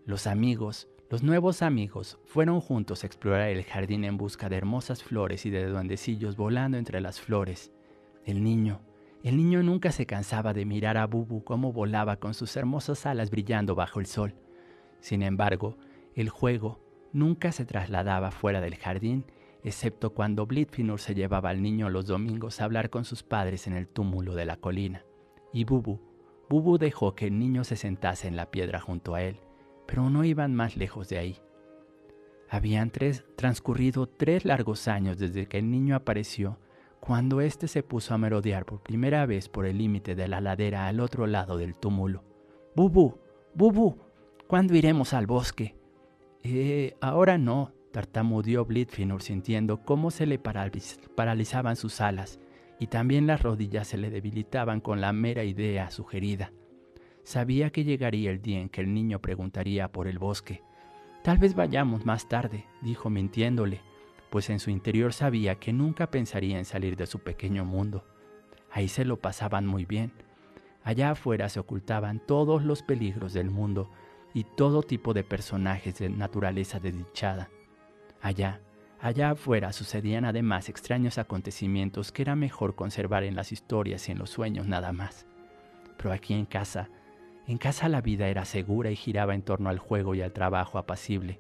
Los 0.06 0.26
amigos, 0.26 0.88
los 1.10 1.22
nuevos 1.22 1.62
amigos, 1.62 2.18
fueron 2.26 2.60
juntos 2.60 3.04
a 3.04 3.08
explorar 3.08 3.50
el 3.50 3.64
jardín 3.64 4.04
en 4.04 4.18
busca 4.18 4.50
de 4.50 4.58
hermosas 4.58 5.04
flores 5.04 5.46
y 5.46 5.50
de 5.52 5.66
duendecillos 5.68 6.36
volando 6.36 6.78
entre 6.78 7.00
las 7.00 7.22
flores. 7.22 7.72
El 8.26 8.44
niño, 8.44 8.82
el 9.24 9.38
niño 9.38 9.62
nunca 9.64 9.92
se 9.92 10.06
cansaba 10.06 10.54
de 10.54 10.66
mirar 10.66 10.98
a 10.98 11.06
Bubu 11.06 11.44
cómo 11.44 11.74
volaba 11.74 12.18
con 12.18 12.34
sus 12.34 12.56
hermosas 12.56 13.06
alas 13.06 13.30
brillando 13.30 13.76
bajo 13.76 14.00
el 14.00 14.06
sol. 14.06 14.34
Sin 15.02 15.22
embargo, 15.22 15.78
el 16.16 16.30
juego, 16.30 16.80
nunca 17.14 17.52
se 17.52 17.66
trasladaba 17.66 18.32
fuera 18.32 18.62
del 18.62 18.76
jardín, 18.76 19.26
excepto 19.64 20.14
cuando 20.14 20.46
Blitfinur 20.46 21.00
se 21.00 21.16
llevaba 21.16 21.50
al 21.50 21.62
niño 21.62 21.90
los 21.90 22.06
domingos 22.06 22.62
a 22.62 22.66
hablar 22.66 22.90
con 22.90 23.06
sus 23.06 23.24
padres 23.24 23.68
en 23.68 23.74
el 23.74 23.88
túmulo 23.88 24.36
de 24.36 24.46
la 24.46 24.58
colina. 24.58 25.04
Y 25.54 25.66
Bubu, 25.66 26.00
Bubu 26.50 26.78
dejó 26.78 27.16
que 27.16 27.28
el 27.28 27.38
niño 27.38 27.64
se 27.64 27.76
sentase 27.76 28.28
en 28.28 28.36
la 28.36 28.52
piedra 28.52 28.80
junto 28.80 29.16
a 29.16 29.22
él, 29.22 29.40
pero 29.86 30.10
no 30.10 30.24
iban 30.24 30.56
más 30.56 30.78
lejos 30.78 31.10
de 31.10 31.18
ahí. 31.18 31.42
Habían 32.50 32.92
tres, 32.92 33.26
transcurrido 33.36 34.08
tres 34.08 34.46
largos 34.46 34.88
años 34.88 35.18
desde 35.18 35.48
que 35.48 35.58
el 35.58 35.70
niño 35.70 35.96
apareció, 35.96 36.60
cuando 37.00 37.42
éste 37.42 37.68
se 37.68 37.84
puso 37.84 38.14
a 38.14 38.18
merodear 38.18 38.66
por 38.66 38.82
primera 38.82 39.26
vez 39.26 39.50
por 39.50 39.66
el 39.66 39.78
límite 39.78 40.16
de 40.16 40.28
la 40.28 40.42
ladera 40.42 40.88
al 40.88 41.00
otro 41.00 41.28
lado 41.28 41.58
del 41.58 41.76
túmulo. 41.76 42.24
Bubu, 42.76 43.18
Bubu, 43.54 43.98
¿cuándo 44.48 44.76
iremos 44.76 45.14
al 45.14 45.28
bosque? 45.28 45.76
Eh, 46.44 46.96
ahora 47.02 47.38
no, 47.38 47.74
tartamudeó 47.92 48.66
Blitfinur 48.66 49.22
sintiendo 49.22 49.82
cómo 49.84 50.12
se 50.12 50.26
le 50.26 50.40
paralizaban 50.40 51.76
sus 51.76 52.02
alas 52.02 52.40
y 52.80 52.88
también 52.88 53.28
las 53.28 53.42
rodillas 53.42 53.88
se 53.88 53.98
le 53.98 54.10
debilitaban 54.10 54.82
con 54.82 55.02
la 55.02 55.14
mera 55.14 55.44
idea 55.44 55.90
sugerida. 55.90 56.52
Sabía 57.24 57.72
que 57.72 57.84
llegaría 57.84 58.32
el 58.32 58.42
día 58.42 58.62
en 58.62 58.70
que 58.70 58.82
el 58.82 58.94
niño 58.94 59.20
preguntaría 59.20 59.92
por 59.92 60.08
el 60.08 60.20
bosque. 60.20 60.62
Tal 61.24 61.40
vez 61.40 61.56
vayamos 61.56 62.06
más 62.06 62.30
tarde, 62.30 62.66
dijo 62.82 63.10
mintiéndole, 63.10 63.82
pues 64.30 64.50
en 64.50 64.60
su 64.60 64.70
interior 64.70 65.14
sabía 65.14 65.56
que 65.56 65.74
nunca 65.74 66.10
pensaría 66.10 66.58
en 66.58 66.66
salir 66.66 66.96
de 66.96 67.08
su 67.08 67.20
pequeño 67.20 67.66
mundo. 67.66 68.06
Ahí 68.72 68.88
se 68.88 69.06
lo 69.06 69.18
pasaban 69.18 69.66
muy 69.66 69.86
bien. 69.86 70.12
Allá 70.84 71.12
afuera 71.12 71.50
se 71.50 71.60
ocultaban 71.60 72.22
todos 72.26 72.64
los 72.64 72.84
peligros 72.84 73.34
del 73.34 73.50
mundo 73.50 73.90
y 74.34 74.44
todo 74.44 74.84
tipo 74.84 75.14
de 75.14 75.24
personajes 75.24 76.00
de 76.00 76.10
naturaleza 76.10 76.80
desdichada. 76.80 77.50
Allá, 78.22 78.62
allá 79.00 79.32
afuera 79.32 79.74
sucedían 79.74 80.26
además 80.26 80.70
extraños 80.70 81.18
acontecimientos 81.18 82.12
que 82.12 82.22
era 82.22 82.36
mejor 82.36 82.76
conservar 82.76 83.24
en 83.24 83.36
las 83.36 83.52
historias 83.52 84.08
y 84.08 84.12
en 84.12 84.20
los 84.20 84.30
sueños 84.30 84.68
nada 84.68 84.92
más. 84.94 85.26
Pero 85.98 86.12
aquí 86.12 86.34
en 86.34 86.46
casa, 86.46 86.90
en 87.48 87.58
casa 87.58 87.90
la 87.90 88.02
vida 88.02 88.28
era 88.28 88.46
segura 88.46 88.92
y 88.92 88.96
giraba 88.96 89.34
en 89.34 89.42
torno 89.42 89.70
al 89.70 89.80
juego 89.80 90.16
y 90.16 90.22
al 90.22 90.34
trabajo 90.34 90.78
apacible, 90.78 91.40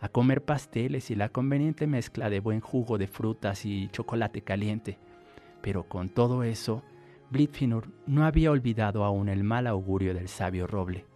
a 0.00 0.08
comer 0.08 0.44
pasteles 0.44 1.10
y 1.10 1.14
la 1.14 1.28
conveniente 1.28 1.86
mezcla 1.86 2.30
de 2.30 2.40
buen 2.40 2.60
jugo 2.60 2.98
de 2.98 3.06
frutas 3.06 3.64
y 3.66 3.88
chocolate 3.88 4.42
caliente. 4.42 4.98
Pero 5.60 5.84
con 5.84 6.08
todo 6.08 6.42
eso, 6.42 6.82
Blitfinur 7.30 7.88
no 8.06 8.24
había 8.24 8.50
olvidado 8.50 9.04
aún 9.04 9.28
el 9.28 9.44
mal 9.44 9.66
augurio 9.66 10.12
del 10.12 10.28
sabio 10.28 10.66
roble. 10.66 11.06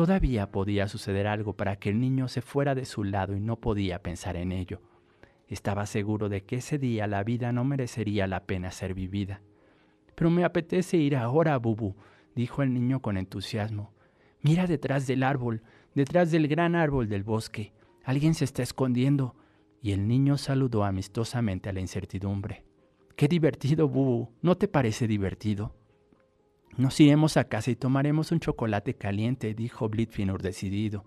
Todavía 0.00 0.50
podía 0.50 0.88
suceder 0.88 1.26
algo 1.26 1.52
para 1.52 1.76
que 1.76 1.90
el 1.90 2.00
niño 2.00 2.26
se 2.28 2.40
fuera 2.40 2.74
de 2.74 2.86
su 2.86 3.04
lado 3.04 3.36
y 3.36 3.40
no 3.40 3.56
podía 3.56 4.02
pensar 4.02 4.34
en 4.36 4.50
ello. 4.50 4.80
Estaba 5.46 5.84
seguro 5.84 6.30
de 6.30 6.42
que 6.42 6.56
ese 6.56 6.78
día 6.78 7.06
la 7.06 7.22
vida 7.22 7.52
no 7.52 7.64
merecería 7.64 8.26
la 8.26 8.46
pena 8.46 8.70
ser 8.70 8.94
vivida. 8.94 9.42
Pero 10.14 10.30
me 10.30 10.42
apetece 10.42 10.96
ir 10.96 11.16
ahora, 11.16 11.58
Bubu, 11.58 11.96
dijo 12.34 12.62
el 12.62 12.72
niño 12.72 13.02
con 13.02 13.18
entusiasmo. 13.18 13.92
Mira 14.40 14.66
detrás 14.66 15.06
del 15.06 15.22
árbol, 15.22 15.64
detrás 15.94 16.30
del 16.30 16.48
gran 16.48 16.76
árbol 16.76 17.06
del 17.06 17.22
bosque. 17.22 17.74
Alguien 18.02 18.32
se 18.32 18.46
está 18.46 18.62
escondiendo. 18.62 19.36
Y 19.82 19.92
el 19.92 20.08
niño 20.08 20.38
saludó 20.38 20.84
amistosamente 20.84 21.68
a 21.68 21.74
la 21.74 21.80
incertidumbre. 21.80 22.64
Qué 23.16 23.28
divertido, 23.28 23.86
Bubu. 23.86 24.30
¿No 24.40 24.56
te 24.56 24.66
parece 24.66 25.06
divertido? 25.06 25.74
Nos 26.76 26.98
iremos 27.00 27.36
a 27.36 27.44
casa 27.44 27.70
y 27.70 27.76
tomaremos 27.76 28.32
un 28.32 28.40
chocolate 28.40 28.94
caliente, 28.94 29.54
dijo 29.54 29.88
Blitfinur 29.88 30.40
decidido, 30.40 31.04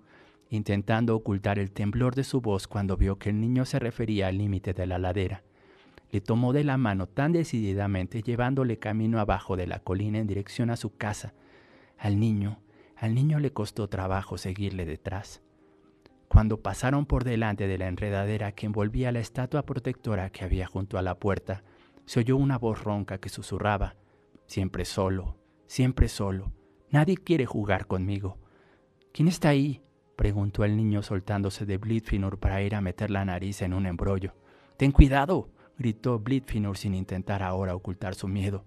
intentando 0.50 1.16
ocultar 1.16 1.58
el 1.58 1.72
temblor 1.72 2.16
de 2.16 2.24
su 2.24 2.42
voz 2.42 2.68
cuando 2.68 2.98
vio 2.98 3.18
que 3.18 3.30
el 3.30 3.40
niño 3.40 3.66
se 3.66 3.80
refería 3.80 4.28
al 4.28 4.38
límite 4.38 4.74
de 4.74 4.86
la 4.86 5.00
ladera. 5.00 5.44
Le 6.12 6.22
tomó 6.22 6.54
de 6.54 6.64
la 6.64 6.78
mano 6.78 7.08
tan 7.08 7.32
decididamente, 7.32 8.22
llevándole 8.22 8.78
camino 8.78 9.20
abajo 9.20 9.56
de 9.58 9.66
la 9.66 9.80
colina 9.80 10.20
en 10.20 10.28
dirección 10.28 10.70
a 10.70 10.76
su 10.76 10.96
casa. 10.96 11.34
Al 11.98 12.20
niño, 12.20 12.60
al 12.96 13.16
niño 13.16 13.40
le 13.40 13.52
costó 13.52 13.88
trabajo 13.90 14.38
seguirle 14.38 14.86
detrás. 14.86 15.42
Cuando 16.28 16.62
pasaron 16.62 17.06
por 17.06 17.24
delante 17.24 17.68
de 17.68 17.78
la 17.78 17.88
enredadera 17.88 18.52
que 18.52 18.66
envolvía 18.66 19.12
la 19.12 19.20
estatua 19.20 19.66
protectora 19.66 20.30
que 20.30 20.44
había 20.44 20.68
junto 20.68 20.98
a 20.98 21.02
la 21.02 21.16
puerta, 21.16 21.64
se 22.06 22.20
oyó 22.20 22.38
una 22.38 22.58
voz 22.60 22.84
ronca 22.84 23.18
que 23.18 23.30
susurraba, 23.30 23.96
siempre 24.46 24.86
solo, 24.86 25.38
siempre 25.74 26.08
solo. 26.08 26.52
Nadie 26.92 27.18
quiere 27.18 27.48
jugar 27.48 27.88
conmigo. 27.88 28.38
¿Quién 29.12 29.28
está 29.28 29.50
ahí? 29.50 29.82
preguntó 30.16 30.64
el 30.64 30.78
niño 30.78 31.02
soltándose 31.02 31.66
de 31.66 31.78
Blitfinur 31.78 32.38
para 32.38 32.62
ir 32.62 32.76
a 32.76 32.82
meter 32.82 33.10
la 33.10 33.26
nariz 33.26 33.64
en 33.64 33.74
un 33.74 33.88
embrollo. 33.88 34.36
Ten 34.78 34.92
cuidado, 34.92 35.50
gritó 35.80 36.20
Blitfinur 36.20 36.78
sin 36.78 36.94
intentar 36.94 37.42
ahora 37.42 37.74
ocultar 37.74 38.14
su 38.14 38.28
miedo. 38.28 38.66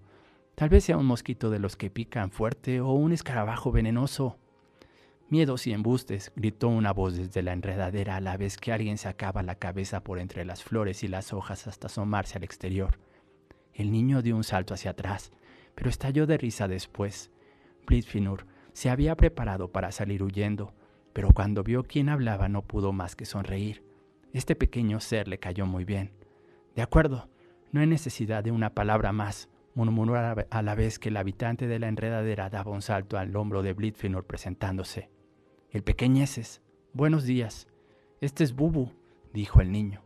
Tal 0.55 0.67
vez 0.67 0.83
sea 0.83 0.97
un 0.97 1.05
mosquito 1.05 1.49
de 1.49 1.59
los 1.59 1.77
que 1.77 1.89
pican 1.89 2.29
fuerte 2.29 2.81
o 2.81 2.91
un 2.91 3.13
escarabajo 3.13 3.71
venenoso. 3.71 4.37
Miedos 5.29 5.65
y 5.65 5.71
embustes, 5.71 6.33
gritó 6.35 6.67
una 6.67 6.91
voz 6.91 7.15
desde 7.15 7.41
la 7.41 7.53
enredadera 7.53 8.17
a 8.17 8.21
la 8.21 8.35
vez 8.35 8.57
que 8.57 8.73
alguien 8.73 8.97
sacaba 8.97 9.43
la 9.43 9.55
cabeza 9.55 10.03
por 10.03 10.19
entre 10.19 10.43
las 10.43 10.61
flores 10.61 11.03
y 11.03 11.07
las 11.07 11.31
hojas 11.31 11.67
hasta 11.67 11.87
asomarse 11.87 12.37
al 12.37 12.43
exterior. 12.43 12.99
El 13.73 13.93
niño 13.93 14.21
dio 14.21 14.35
un 14.35 14.43
salto 14.43 14.73
hacia 14.73 14.91
atrás 14.91 15.31
pero 15.77 15.91
estalló 15.91 16.25
de 16.25 16.39
risa 16.39 16.67
después. 16.67 17.29
Blitfinur 17.85 18.47
se 18.73 18.89
había 18.89 19.15
preparado 19.15 19.71
para 19.71 19.91
salir 19.91 20.23
huyendo, 20.23 20.73
pero 21.13 21.29
cuando 21.33 21.63
vio 21.63 21.83
quién 21.83 22.09
hablaba 22.09 22.49
no 22.49 22.63
pudo 22.63 22.93
más 22.93 23.15
que 23.15 23.25
sonreír. 23.25 23.83
Este 24.33 24.55
pequeño 24.55 24.99
ser 24.99 25.27
le 25.27 25.37
cayó 25.37 25.67
muy 25.67 25.85
bien. 25.85 26.13
De 26.75 26.81
acuerdo, 26.81 27.29
no 27.71 27.79
hay 27.79 27.85
necesidad 27.85 28.43
de 28.43 28.51
una 28.51 28.73
palabra 28.73 29.11
más, 29.13 29.49
murmuró 29.75 30.15
a 30.49 30.61
la 30.63 30.75
vez 30.75 30.97
que 30.97 31.09
el 31.09 31.17
habitante 31.17 31.67
de 31.67 31.77
la 31.77 31.89
enredadera 31.89 32.49
daba 32.49 32.71
un 32.71 32.81
salto 32.81 33.19
al 33.19 33.35
hombro 33.35 33.61
de 33.61 33.73
Blitfinur 33.73 34.25
presentándose. 34.25 35.11
El 35.69 35.83
pequeñeces, 35.83 36.63
buenos 36.91 37.23
días. 37.25 37.67
Este 38.19 38.43
es 38.43 38.55
Bubu, 38.55 38.93
dijo 39.31 39.61
el 39.61 39.71
niño. 39.71 40.01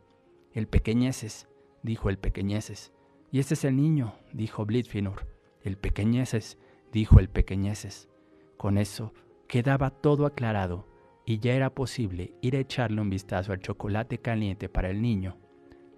El 0.52 0.68
pequeñeces, 0.68 1.48
dijo 1.82 2.10
el 2.10 2.18
pequeñeces. 2.18 2.92
Y 3.32 3.40
este 3.40 3.54
es 3.54 3.64
el 3.64 3.78
niño, 3.78 4.16
dijo 4.34 4.66
Blitfinur. 4.66 5.31
El 5.64 5.78
pequeñeces, 5.78 6.58
dijo 6.92 7.20
el 7.20 7.30
pequeñeces. 7.30 8.10
Con 8.58 8.78
eso 8.78 9.14
quedaba 9.48 9.90
todo 9.90 10.26
aclarado 10.26 10.88
y 11.26 11.40
ya 11.40 11.54
era 11.54 11.74
posible 11.74 12.34
ir 12.42 12.56
a 12.56 12.60
echarle 12.60 13.02
un 13.02 13.10
vistazo 13.10 13.54
al 13.54 13.60
chocolate 13.60 14.18
caliente 14.18 14.70
para 14.70 14.90
el 14.90 15.02
niño 15.02 15.38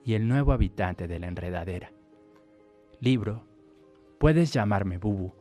y 0.03 0.16
el 0.16 0.28
nuevo 0.28 0.51
habitante 0.51 1.07
de 1.07 1.20
la 1.20 1.28
enredadera. 1.28 1.93
Libro 2.99 3.45
Puedes 4.20 4.53
llamarme 4.53 4.97
Bubu. 4.97 5.34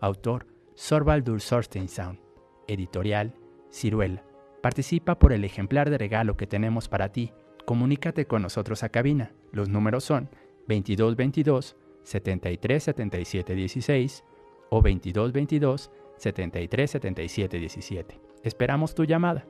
Autor 0.00 0.46
Sorbaldur 0.74 1.40
Sound. 1.40 2.20
Editorial 2.68 3.34
Ciruela. 3.70 4.22
Participa 4.62 5.18
por 5.18 5.32
el 5.32 5.44
ejemplar 5.44 5.90
de 5.90 5.98
regalo 5.98 6.36
que 6.36 6.46
tenemos 6.46 6.88
para 6.88 7.10
ti. 7.10 7.32
Comunícate 7.64 8.26
con 8.26 8.42
nosotros 8.42 8.82
a 8.82 8.88
cabina. 8.88 9.32
Los 9.50 9.68
números 9.68 10.04
son 10.04 10.30
2222 10.68 11.76
setenta 12.08 12.50
y 12.50 12.56
tres 12.56 12.84
setenta 12.84 13.18
y 13.18 13.26
siete 13.26 13.54
dieciséis 13.54 14.24
o 14.70 14.80
veintidós 14.80 15.30
veintidós 15.30 15.90
setenta 16.16 16.58
y 16.58 16.66
tres 16.66 16.90
setenta 16.90 17.22
y 17.22 17.28
siete 17.28 17.58
diecisiete. 17.58 18.18
Esperamos 18.42 18.94
tu 18.94 19.04
llamada. 19.04 19.46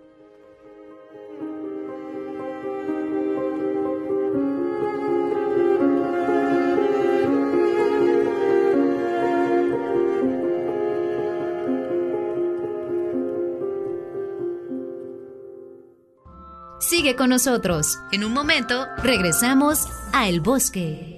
Sigue 16.80 17.14
con 17.14 17.30
nosotros. 17.30 17.98
En 18.10 18.24
un 18.24 18.32
momento 18.32 18.86
regresamos 19.02 19.86
al 20.12 20.40
bosque. 20.40 21.17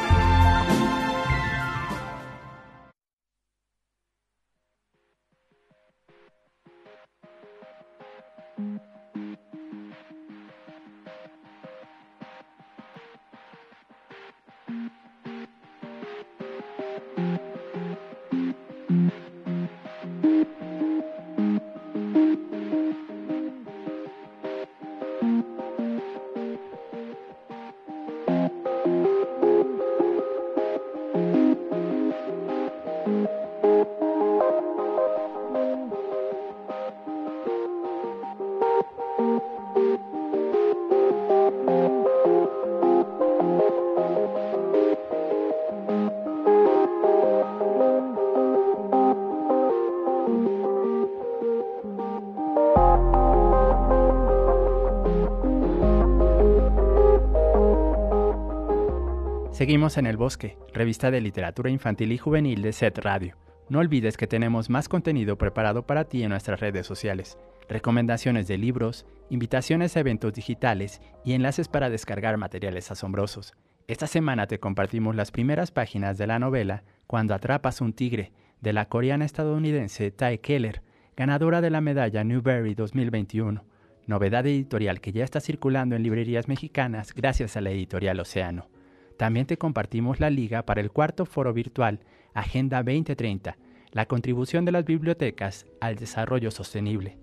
Seguimos 59.61 59.99
en 59.99 60.07
El 60.07 60.17
Bosque, 60.17 60.57
revista 60.73 61.11
de 61.11 61.21
literatura 61.21 61.69
infantil 61.69 62.11
y 62.11 62.17
juvenil 62.17 62.63
de 62.63 62.73
SET 62.73 62.97
Radio. 62.97 63.37
No 63.69 63.77
olvides 63.77 64.17
que 64.17 64.25
tenemos 64.25 64.71
más 64.71 64.89
contenido 64.89 65.37
preparado 65.37 65.85
para 65.85 66.05
ti 66.05 66.23
en 66.23 66.29
nuestras 66.29 66.59
redes 66.59 66.87
sociales, 66.87 67.37
recomendaciones 67.69 68.47
de 68.47 68.57
libros, 68.57 69.05
invitaciones 69.29 69.95
a 69.95 69.99
eventos 69.99 70.33
digitales 70.33 70.99
y 71.23 71.33
enlaces 71.33 71.67
para 71.67 71.91
descargar 71.91 72.37
materiales 72.37 72.89
asombrosos. 72.89 73.53
Esta 73.87 74.07
semana 74.07 74.47
te 74.47 74.59
compartimos 74.59 75.15
las 75.15 75.29
primeras 75.29 75.69
páginas 75.69 76.17
de 76.17 76.25
la 76.25 76.39
novela 76.39 76.83
Cuando 77.05 77.35
atrapas 77.35 77.81
un 77.81 77.93
tigre, 77.93 78.31
de 78.61 78.73
la 78.73 78.89
coreana 78.89 79.25
estadounidense 79.25 80.09
Tae 80.09 80.39
Keller, 80.39 80.81
ganadora 81.15 81.61
de 81.61 81.69
la 81.69 81.81
medalla 81.81 82.23
Newbery 82.23 82.73
2021, 82.73 83.63
novedad 84.07 84.47
editorial 84.47 85.01
que 85.01 85.11
ya 85.11 85.23
está 85.23 85.39
circulando 85.39 85.95
en 85.95 86.01
librerías 86.01 86.47
mexicanas 86.47 87.13
gracias 87.13 87.55
a 87.57 87.61
la 87.61 87.69
editorial 87.69 88.19
Océano. 88.19 88.80
También 89.21 89.45
te 89.45 89.55
compartimos 89.55 90.19
la 90.19 90.31
liga 90.31 90.65
para 90.65 90.81
el 90.81 90.89
cuarto 90.89 91.27
foro 91.27 91.53
virtual 91.53 91.99
Agenda 92.33 92.81
2030, 92.81 93.55
la 93.91 94.07
contribución 94.07 94.65
de 94.65 94.71
las 94.71 94.83
bibliotecas 94.83 95.67
al 95.79 95.95
desarrollo 95.95 96.49
sostenible. 96.49 97.19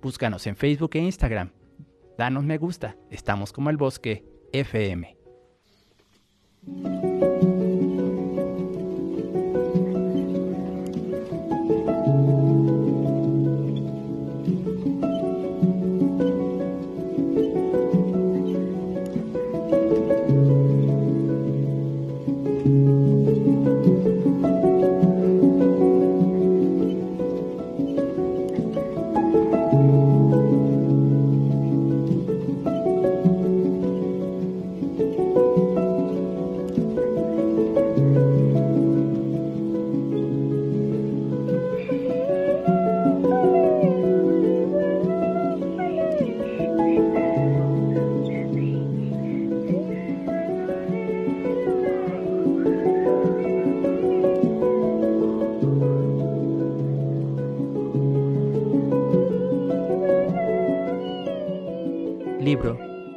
Búscanos 0.00 0.46
en 0.46 0.56
Facebook 0.56 0.92
e 0.94 1.00
Instagram. 1.00 1.50
Danos 2.16 2.44
me 2.44 2.56
gusta. 2.56 2.96
Estamos 3.10 3.52
como 3.52 3.68
el 3.68 3.76
bosque 3.76 4.24
FM. 4.54 5.14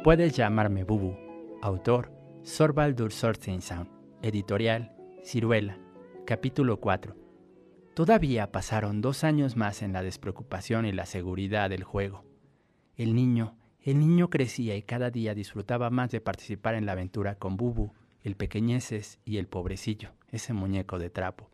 Puedes 0.06 0.36
llamarme 0.36 0.84
Bubu. 0.84 1.16
Autor, 1.62 2.12
Sorbaldur 2.44 3.10
Sound. 3.10 3.88
Editorial, 4.22 4.92
Ciruela. 5.24 5.80
Capítulo 6.24 6.78
4. 6.78 7.16
Todavía 7.92 8.52
pasaron 8.52 9.00
dos 9.00 9.24
años 9.24 9.56
más 9.56 9.82
en 9.82 9.92
la 9.92 10.04
despreocupación 10.04 10.86
y 10.86 10.92
la 10.92 11.06
seguridad 11.06 11.70
del 11.70 11.82
juego. 11.82 12.24
El 12.94 13.16
niño, 13.16 13.56
el 13.82 13.98
niño 13.98 14.30
crecía 14.30 14.76
y 14.76 14.82
cada 14.82 15.10
día 15.10 15.34
disfrutaba 15.34 15.90
más 15.90 16.12
de 16.12 16.20
participar 16.20 16.76
en 16.76 16.86
la 16.86 16.92
aventura 16.92 17.34
con 17.34 17.56
Bubu, 17.56 17.90
el 18.22 18.36
pequeñeces 18.36 19.18
y 19.24 19.38
el 19.38 19.48
pobrecillo, 19.48 20.10
ese 20.30 20.52
muñeco 20.52 21.00
de 21.00 21.10
trapo. 21.10 21.50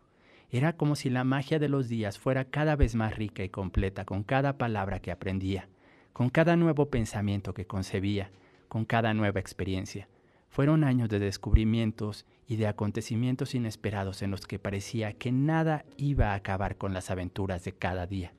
Era 0.51 0.77
como 0.77 0.95
si 0.95 1.09
la 1.09 1.25
magia 1.25 1.59
de 1.59 1.71
los 1.71 1.89
días 1.89 2.19
fuera 2.19 2.45
cada 2.45 2.77
vez 2.77 2.97
más 2.97 3.17
rica 3.17 3.43
y 3.45 3.49
completa 3.49 4.05
con 4.05 4.23
cada 4.23 4.59
palabra 4.59 5.01
que 5.01 5.11
aprendía, 5.11 5.71
con 6.13 6.29
cada 6.29 6.57
nuevo 6.57 6.91
pensamiento 6.91 7.55
que 7.55 7.67
concebía, 7.67 8.31
con 8.73 8.87
cada 8.87 9.13
nueva 9.13 9.39
experiencia. 9.39 10.09
Fueron 10.49 10.83
años 10.83 11.11
de 11.11 11.19
descubrimientos 11.19 12.25
y 12.47 12.57
de 12.57 12.67
acontecimientos 12.67 13.55
inesperados 13.55 14.23
en 14.23 14.31
los 14.31 14.47
que 14.47 14.59
parecía 14.59 15.13
que 15.13 15.31
nada 15.31 15.85
iba 15.99 16.33
a 16.33 16.37
acabar 16.37 16.79
con 16.79 16.95
las 16.95 17.11
aventuras 17.11 17.65
de 17.65 17.73
cada 17.75 18.07
día. 18.07 18.33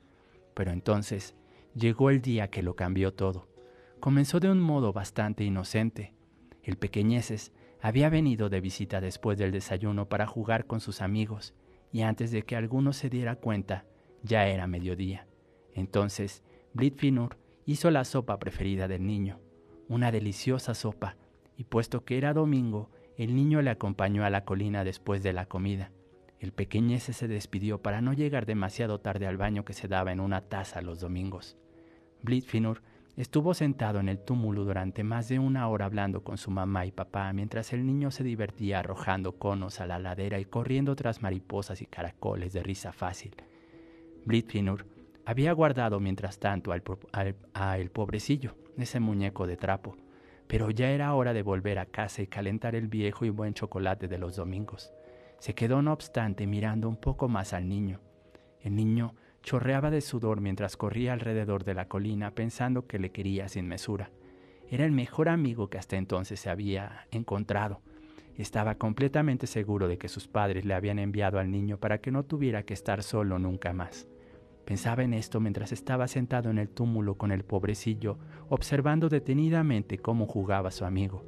Pero 0.54 0.72
entonces 0.72 1.36
llegó 1.76 2.10
el 2.10 2.20
día 2.20 2.50
que 2.50 2.64
lo 2.64 2.74
cambió 2.74 3.14
todo. 3.14 3.46
Comenzó 4.00 4.40
de 4.40 4.50
un 4.50 4.58
modo 4.58 4.92
bastante 4.92 5.44
inocente. 5.44 6.14
El 6.64 6.78
pequeñeces 6.78 7.52
había 7.80 8.08
venido 8.08 8.48
de 8.48 8.60
visita 8.60 9.00
después 9.00 9.38
del 9.38 9.52
desayuno 9.52 10.08
para 10.08 10.26
jugar 10.26 10.66
con 10.66 10.80
sus 10.80 11.00
amigos, 11.00 11.54
y 11.92 12.02
antes 12.02 12.32
de 12.32 12.42
que 12.42 12.56
alguno 12.56 12.92
se 12.92 13.08
diera 13.08 13.36
cuenta, 13.36 13.84
ya 14.24 14.48
era 14.48 14.66
mediodía. 14.66 15.28
Entonces, 15.74 16.42
Blitfinur 16.72 17.38
hizo 17.66 17.88
la 17.92 18.02
sopa 18.02 18.40
preferida 18.40 18.88
del 18.88 19.06
niño, 19.06 19.38
una 19.88 20.10
deliciosa 20.10 20.74
sopa, 20.74 21.16
y 21.56 21.64
puesto 21.64 22.04
que 22.04 22.18
era 22.18 22.32
domingo, 22.32 22.90
el 23.16 23.34
niño 23.34 23.62
le 23.62 23.70
acompañó 23.70 24.24
a 24.24 24.30
la 24.30 24.44
colina 24.44 24.84
después 24.84 25.22
de 25.22 25.32
la 25.32 25.46
comida. 25.46 25.90
El 26.40 26.52
pequeñece 26.52 27.12
se 27.12 27.28
despidió 27.28 27.80
para 27.80 28.00
no 28.00 28.12
llegar 28.12 28.44
demasiado 28.44 29.00
tarde 29.00 29.26
al 29.26 29.36
baño 29.36 29.64
que 29.64 29.72
se 29.72 29.88
daba 29.88 30.12
en 30.12 30.20
una 30.20 30.42
taza 30.42 30.82
los 30.82 31.00
domingos. 31.00 31.56
Blitfinur 32.22 32.82
estuvo 33.16 33.54
sentado 33.54 34.00
en 34.00 34.08
el 34.08 34.18
túmulo 34.18 34.64
durante 34.64 35.04
más 35.04 35.28
de 35.28 35.38
una 35.38 35.68
hora 35.68 35.84
hablando 35.84 36.24
con 36.24 36.36
su 36.36 36.50
mamá 36.50 36.84
y 36.86 36.92
papá 36.92 37.32
mientras 37.32 37.72
el 37.72 37.86
niño 37.86 38.10
se 38.10 38.24
divertía 38.24 38.80
arrojando 38.80 39.38
conos 39.38 39.80
a 39.80 39.86
la 39.86 39.98
ladera 39.98 40.40
y 40.40 40.44
corriendo 40.44 40.96
tras 40.96 41.22
mariposas 41.22 41.80
y 41.80 41.86
caracoles 41.86 42.52
de 42.52 42.62
risa 42.62 42.92
fácil. 42.92 43.34
Blitfinur 44.24 44.86
había 45.26 45.52
guardado 45.52 46.00
mientras 46.00 46.38
tanto 46.38 46.72
al, 46.72 46.82
el 47.78 47.90
pobrecillo, 47.90 48.54
ese 48.76 49.00
muñeco 49.00 49.46
de 49.46 49.56
trapo, 49.56 49.96
pero 50.46 50.70
ya 50.70 50.90
era 50.90 51.14
hora 51.14 51.32
de 51.32 51.42
volver 51.42 51.78
a 51.78 51.86
casa 51.86 52.22
y 52.22 52.26
calentar 52.26 52.74
el 52.74 52.88
viejo 52.88 53.24
y 53.24 53.30
buen 53.30 53.54
chocolate 53.54 54.08
de 54.08 54.18
los 54.18 54.36
domingos. 54.36 54.92
Se 55.38 55.54
quedó 55.54 55.82
no 55.82 55.92
obstante 55.92 56.46
mirando 56.46 56.88
un 56.88 56.96
poco 56.96 57.28
más 57.28 57.52
al 57.52 57.68
niño. 57.68 58.00
El 58.60 58.76
niño 58.76 59.14
chorreaba 59.42 59.90
de 59.90 60.00
sudor 60.00 60.40
mientras 60.40 60.76
corría 60.76 61.12
alrededor 61.12 61.64
de 61.64 61.74
la 61.74 61.88
colina 61.88 62.30
pensando 62.30 62.86
que 62.86 62.98
le 62.98 63.10
quería 63.10 63.48
sin 63.48 63.68
mesura. 63.68 64.10
Era 64.70 64.84
el 64.84 64.92
mejor 64.92 65.28
amigo 65.28 65.68
que 65.68 65.78
hasta 65.78 65.96
entonces 65.96 66.40
se 66.40 66.50
había 66.50 67.06
encontrado. 67.10 67.82
Estaba 68.36 68.76
completamente 68.76 69.46
seguro 69.46 69.86
de 69.86 69.98
que 69.98 70.08
sus 70.08 70.26
padres 70.26 70.64
le 70.64 70.74
habían 70.74 70.98
enviado 70.98 71.38
al 71.38 71.50
niño 71.50 71.78
para 71.78 71.98
que 71.98 72.10
no 72.10 72.24
tuviera 72.24 72.64
que 72.64 72.74
estar 72.74 73.02
solo 73.02 73.38
nunca 73.38 73.72
más. 73.72 74.08
Pensaba 74.64 75.02
en 75.02 75.12
esto 75.12 75.40
mientras 75.40 75.72
estaba 75.72 76.08
sentado 76.08 76.50
en 76.50 76.58
el 76.58 76.68
túmulo 76.68 77.16
con 77.16 77.32
el 77.32 77.44
pobrecillo, 77.44 78.18
observando 78.48 79.08
detenidamente 79.08 79.98
cómo 79.98 80.26
jugaba 80.26 80.70
su 80.70 80.84
amigo. 80.84 81.24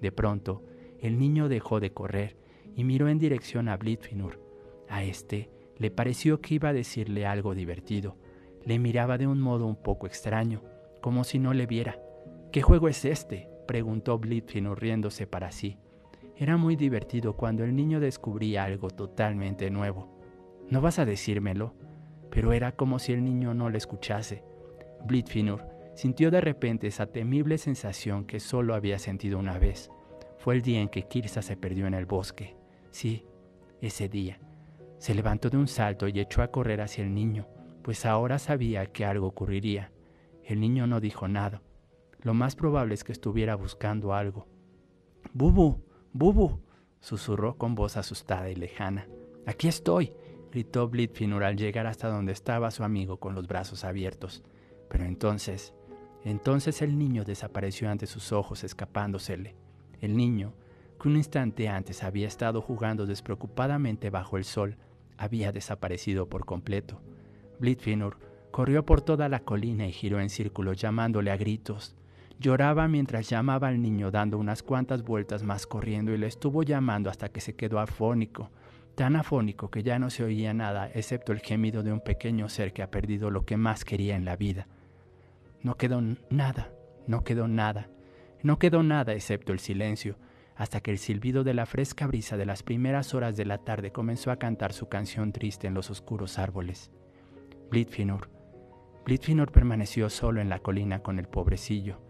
De 0.00 0.12
pronto, 0.12 0.62
el 1.00 1.18
niño 1.18 1.48
dejó 1.48 1.80
de 1.80 1.92
correr 1.92 2.36
y 2.76 2.84
miró 2.84 3.08
en 3.08 3.18
dirección 3.18 3.68
a 3.68 3.76
Blitfinur. 3.76 4.40
A 4.88 5.02
este 5.02 5.50
le 5.78 5.90
pareció 5.90 6.40
que 6.40 6.54
iba 6.54 6.68
a 6.68 6.72
decirle 6.72 7.26
algo 7.26 7.54
divertido. 7.54 8.16
Le 8.64 8.78
miraba 8.78 9.18
de 9.18 9.26
un 9.26 9.40
modo 9.40 9.66
un 9.66 9.76
poco 9.76 10.06
extraño, 10.06 10.62
como 11.00 11.24
si 11.24 11.38
no 11.38 11.54
le 11.54 11.66
viera. 11.66 11.98
¿Qué 12.52 12.62
juego 12.62 12.88
es 12.88 13.04
este? 13.04 13.48
preguntó 13.66 14.18
Blitfinur 14.18 14.80
riéndose 14.80 15.26
para 15.26 15.50
sí. 15.50 15.76
Era 16.36 16.56
muy 16.56 16.76
divertido 16.76 17.36
cuando 17.36 17.64
el 17.64 17.74
niño 17.74 17.98
descubría 17.98 18.64
algo 18.64 18.90
totalmente 18.90 19.70
nuevo. 19.70 20.20
¿No 20.70 20.80
vas 20.80 20.98
a 20.98 21.04
decírmelo? 21.04 21.74
Pero 22.36 22.52
era 22.52 22.72
como 22.72 22.98
si 22.98 23.14
el 23.14 23.24
niño 23.24 23.54
no 23.54 23.70
le 23.70 23.78
escuchase. 23.78 24.44
Blitfinur 25.06 25.64
sintió 25.94 26.30
de 26.30 26.42
repente 26.42 26.86
esa 26.86 27.06
temible 27.06 27.56
sensación 27.56 28.26
que 28.26 28.40
solo 28.40 28.74
había 28.74 28.98
sentido 28.98 29.38
una 29.38 29.58
vez. 29.58 29.90
Fue 30.36 30.54
el 30.54 30.60
día 30.60 30.82
en 30.82 30.90
que 30.90 31.04
Kirsa 31.04 31.40
se 31.40 31.56
perdió 31.56 31.86
en 31.86 31.94
el 31.94 32.04
bosque. 32.04 32.54
Sí, 32.90 33.24
ese 33.80 34.10
día. 34.10 34.38
Se 34.98 35.14
levantó 35.14 35.48
de 35.48 35.56
un 35.56 35.66
salto 35.66 36.08
y 36.08 36.20
echó 36.20 36.42
a 36.42 36.48
correr 36.48 36.82
hacia 36.82 37.04
el 37.04 37.14
niño, 37.14 37.48
pues 37.80 38.04
ahora 38.04 38.38
sabía 38.38 38.84
que 38.84 39.06
algo 39.06 39.28
ocurriría. 39.28 39.90
El 40.44 40.60
niño 40.60 40.86
no 40.86 41.00
dijo 41.00 41.28
nada. 41.28 41.62
Lo 42.20 42.34
más 42.34 42.54
probable 42.54 42.92
es 42.92 43.02
que 43.02 43.12
estuviera 43.12 43.54
buscando 43.54 44.12
algo. 44.12 44.46
Bubu, 45.32 45.80
Bubu, 46.12 46.60
susurró 47.00 47.56
con 47.56 47.74
voz 47.74 47.96
asustada 47.96 48.50
y 48.50 48.56
lejana. 48.56 49.08
Aquí 49.46 49.68
estoy, 49.68 50.12
gritó 50.56 50.88
Blitfinur 50.88 51.44
al 51.44 51.58
llegar 51.58 51.86
hasta 51.86 52.08
donde 52.08 52.32
estaba 52.32 52.70
su 52.70 52.82
amigo 52.82 53.18
con 53.18 53.34
los 53.34 53.46
brazos 53.46 53.84
abiertos. 53.84 54.42
Pero 54.88 55.04
entonces, 55.04 55.74
entonces 56.24 56.80
el 56.80 56.96
niño 56.96 57.24
desapareció 57.24 57.90
ante 57.90 58.06
sus 58.06 58.32
ojos 58.32 58.64
escapándosele. 58.64 59.54
El 60.00 60.16
niño, 60.16 60.54
que 60.98 61.08
un 61.08 61.16
instante 61.16 61.68
antes 61.68 62.02
había 62.02 62.26
estado 62.26 62.62
jugando 62.62 63.04
despreocupadamente 63.04 64.08
bajo 64.08 64.38
el 64.38 64.44
sol, 64.44 64.78
había 65.18 65.52
desaparecido 65.52 66.26
por 66.26 66.46
completo. 66.46 67.02
Blitfinur 67.60 68.16
corrió 68.50 68.86
por 68.86 69.02
toda 69.02 69.28
la 69.28 69.40
colina 69.40 69.86
y 69.86 69.92
giró 69.92 70.20
en 70.20 70.30
círculo 70.30 70.72
llamándole 70.72 71.32
a 71.32 71.36
gritos. 71.36 71.96
Lloraba 72.40 72.88
mientras 72.88 73.28
llamaba 73.28 73.68
al 73.68 73.82
niño 73.82 74.10
dando 74.10 74.38
unas 74.38 74.62
cuantas 74.62 75.02
vueltas 75.02 75.42
más 75.42 75.66
corriendo 75.66 76.14
y 76.14 76.16
le 76.16 76.28
estuvo 76.28 76.62
llamando 76.62 77.10
hasta 77.10 77.28
que 77.28 77.42
se 77.42 77.54
quedó 77.56 77.78
afónico, 77.78 78.50
tan 78.96 79.14
afónico 79.14 79.70
que 79.70 79.82
ya 79.82 79.98
no 79.98 80.10
se 80.10 80.24
oía 80.24 80.54
nada 80.54 80.90
excepto 80.92 81.32
el 81.32 81.40
gemido 81.40 81.82
de 81.82 81.92
un 81.92 82.00
pequeño 82.00 82.48
ser 82.48 82.72
que 82.72 82.82
ha 82.82 82.90
perdido 82.90 83.30
lo 83.30 83.44
que 83.44 83.58
más 83.58 83.84
quería 83.84 84.16
en 84.16 84.24
la 84.24 84.36
vida. 84.36 84.66
No 85.62 85.76
quedó 85.76 86.02
nada, 86.30 86.72
no 87.06 87.22
quedó 87.22 87.46
nada, 87.46 87.88
no 88.42 88.58
quedó 88.58 88.82
nada 88.82 89.12
excepto 89.12 89.52
el 89.52 89.58
silencio, 89.60 90.16
hasta 90.56 90.80
que 90.80 90.90
el 90.90 90.98
silbido 90.98 91.44
de 91.44 91.52
la 91.52 91.66
fresca 91.66 92.06
brisa 92.06 92.38
de 92.38 92.46
las 92.46 92.62
primeras 92.62 93.12
horas 93.12 93.36
de 93.36 93.44
la 93.44 93.58
tarde 93.58 93.92
comenzó 93.92 94.30
a 94.30 94.38
cantar 94.38 94.72
su 94.72 94.88
canción 94.88 95.30
triste 95.30 95.66
en 95.66 95.74
los 95.74 95.90
oscuros 95.90 96.38
árboles. 96.38 96.90
Blitfinur. 97.70 98.30
Blitfinur 99.04 99.52
permaneció 99.52 100.08
solo 100.08 100.40
en 100.40 100.48
la 100.48 100.60
colina 100.60 101.00
con 101.02 101.18
el 101.18 101.28
pobrecillo, 101.28 102.00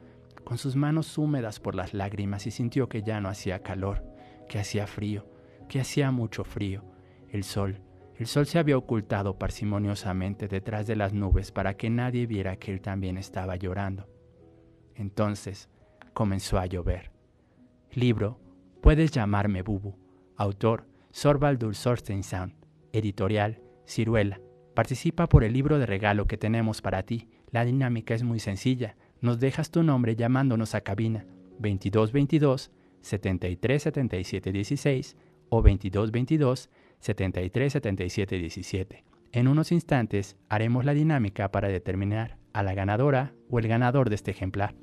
con 0.44 0.56
sus 0.56 0.76
manos 0.76 1.18
húmedas 1.18 1.58
por 1.58 1.74
las 1.74 1.94
lágrimas 1.94 2.46
y 2.46 2.52
sintió 2.52 2.88
que 2.88 3.02
ya 3.02 3.20
no 3.20 3.28
hacía 3.28 3.64
calor, 3.64 4.04
que 4.48 4.60
hacía 4.60 4.86
frío, 4.86 5.26
que 5.68 5.80
hacía 5.80 6.10
mucho 6.10 6.44
frío. 6.44 6.82
El 7.30 7.44
sol, 7.44 7.80
el 8.16 8.26
sol 8.26 8.46
se 8.46 8.58
había 8.58 8.78
ocultado 8.78 9.38
parsimoniosamente 9.38 10.48
detrás 10.48 10.86
de 10.86 10.96
las 10.96 11.12
nubes 11.12 11.52
para 11.52 11.76
que 11.76 11.90
nadie 11.90 12.26
viera 12.26 12.56
que 12.56 12.72
él 12.72 12.80
también 12.80 13.18
estaba 13.18 13.56
llorando. 13.56 14.08
Entonces 14.94 15.68
comenzó 16.14 16.58
a 16.58 16.66
llover. 16.66 17.10
Libro 17.92 18.40
Puedes 18.80 19.10
llamarme 19.10 19.62
Bubu. 19.62 19.96
Autor 20.36 20.86
Sorvaldur 21.10 21.74
Sorsteinsound. 21.74 22.54
Editorial 22.92 23.60
Ciruela. 23.86 24.40
Participa 24.74 25.28
por 25.28 25.44
el 25.44 25.52
libro 25.52 25.78
de 25.78 25.84
regalo 25.86 26.26
que 26.26 26.38
tenemos 26.38 26.82
para 26.82 27.02
ti. 27.02 27.28
La 27.50 27.64
dinámica 27.64 28.14
es 28.14 28.22
muy 28.22 28.38
sencilla. 28.38 28.96
Nos 29.20 29.40
dejas 29.40 29.70
tu 29.70 29.82
nombre 29.82 30.16
llamándonos 30.16 30.74
a 30.74 30.82
cabina 30.82 31.26
2222 31.58 32.70
737716 33.00 35.16
o 35.48 35.62
2222 35.62 36.70
737717. 37.00 39.04
En 39.32 39.48
unos 39.48 39.72
instantes 39.72 40.36
haremos 40.48 40.84
la 40.84 40.94
dinámica 40.94 41.50
para 41.50 41.68
determinar 41.68 42.38
a 42.52 42.62
la 42.62 42.74
ganadora 42.74 43.34
o 43.50 43.58
el 43.58 43.68
ganador 43.68 44.08
de 44.08 44.14
este 44.14 44.30
ejemplar. 44.30 44.74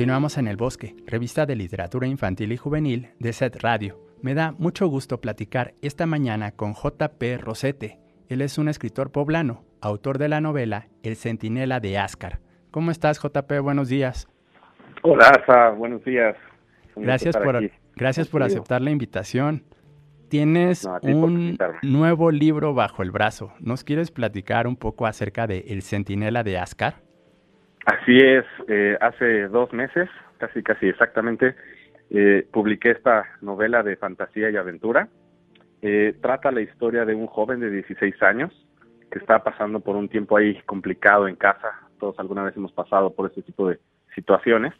Continuamos 0.00 0.38
en 0.38 0.48
El 0.48 0.56
Bosque, 0.56 0.96
revista 1.06 1.44
de 1.44 1.54
literatura 1.54 2.06
infantil 2.06 2.52
y 2.52 2.56
juvenil 2.56 3.10
de 3.18 3.34
SET 3.34 3.62
Radio. 3.62 4.00
Me 4.22 4.32
da 4.32 4.52
mucho 4.52 4.86
gusto 4.86 5.20
platicar 5.20 5.74
esta 5.82 6.06
mañana 6.06 6.52
con 6.52 6.72
J.P. 6.72 7.36
Rosete. 7.36 7.98
Él 8.30 8.40
es 8.40 8.56
un 8.56 8.70
escritor 8.70 9.12
poblano, 9.12 9.62
autor 9.82 10.16
de 10.16 10.30
la 10.30 10.40
novela 10.40 10.88
El 11.02 11.16
Centinela 11.16 11.80
de 11.80 11.98
Áscar. 11.98 12.40
¿Cómo 12.70 12.90
estás, 12.90 13.18
J.P.? 13.18 13.58
Buenos 13.58 13.90
días. 13.90 14.26
Hola, 15.02 15.38
Asa. 15.38 15.68
Buenos 15.72 16.02
días. 16.02 16.34
gracias 16.96 17.36
por, 17.36 17.70
gracias 17.94 18.28
por 18.28 18.42
aceptar 18.42 18.80
la 18.80 18.92
invitación. 18.92 19.64
Tienes 20.30 20.88
un 21.02 21.58
nuevo 21.82 22.30
libro 22.30 22.72
bajo 22.72 23.02
el 23.02 23.10
brazo. 23.10 23.52
¿Nos 23.60 23.84
quieres 23.84 24.10
platicar 24.10 24.66
un 24.66 24.76
poco 24.76 25.04
acerca 25.04 25.46
de 25.46 25.58
El 25.68 25.82
Centinela 25.82 26.42
de 26.42 26.56
Áscar? 26.56 27.09
Así 27.86 28.18
es, 28.18 28.44
eh, 28.68 28.96
hace 29.00 29.48
dos 29.48 29.72
meses, 29.72 30.08
casi 30.38 30.62
casi 30.62 30.88
exactamente, 30.88 31.56
eh, 32.10 32.46
publiqué 32.52 32.90
esta 32.90 33.24
novela 33.40 33.82
de 33.82 33.96
fantasía 33.96 34.50
y 34.50 34.56
aventura. 34.56 35.08
Eh, 35.80 36.14
trata 36.20 36.50
la 36.50 36.60
historia 36.60 37.06
de 37.06 37.14
un 37.14 37.26
joven 37.26 37.60
de 37.60 37.70
16 37.70 38.22
años 38.22 38.52
que 39.10 39.18
está 39.18 39.42
pasando 39.42 39.80
por 39.80 39.96
un 39.96 40.08
tiempo 40.08 40.36
ahí 40.36 40.60
complicado 40.66 41.26
en 41.26 41.36
casa. 41.36 41.68
Todos 41.98 42.18
alguna 42.18 42.42
vez 42.42 42.54
hemos 42.56 42.72
pasado 42.72 43.14
por 43.14 43.28
este 43.28 43.42
tipo 43.42 43.68
de 43.68 43.78
situaciones. 44.14 44.74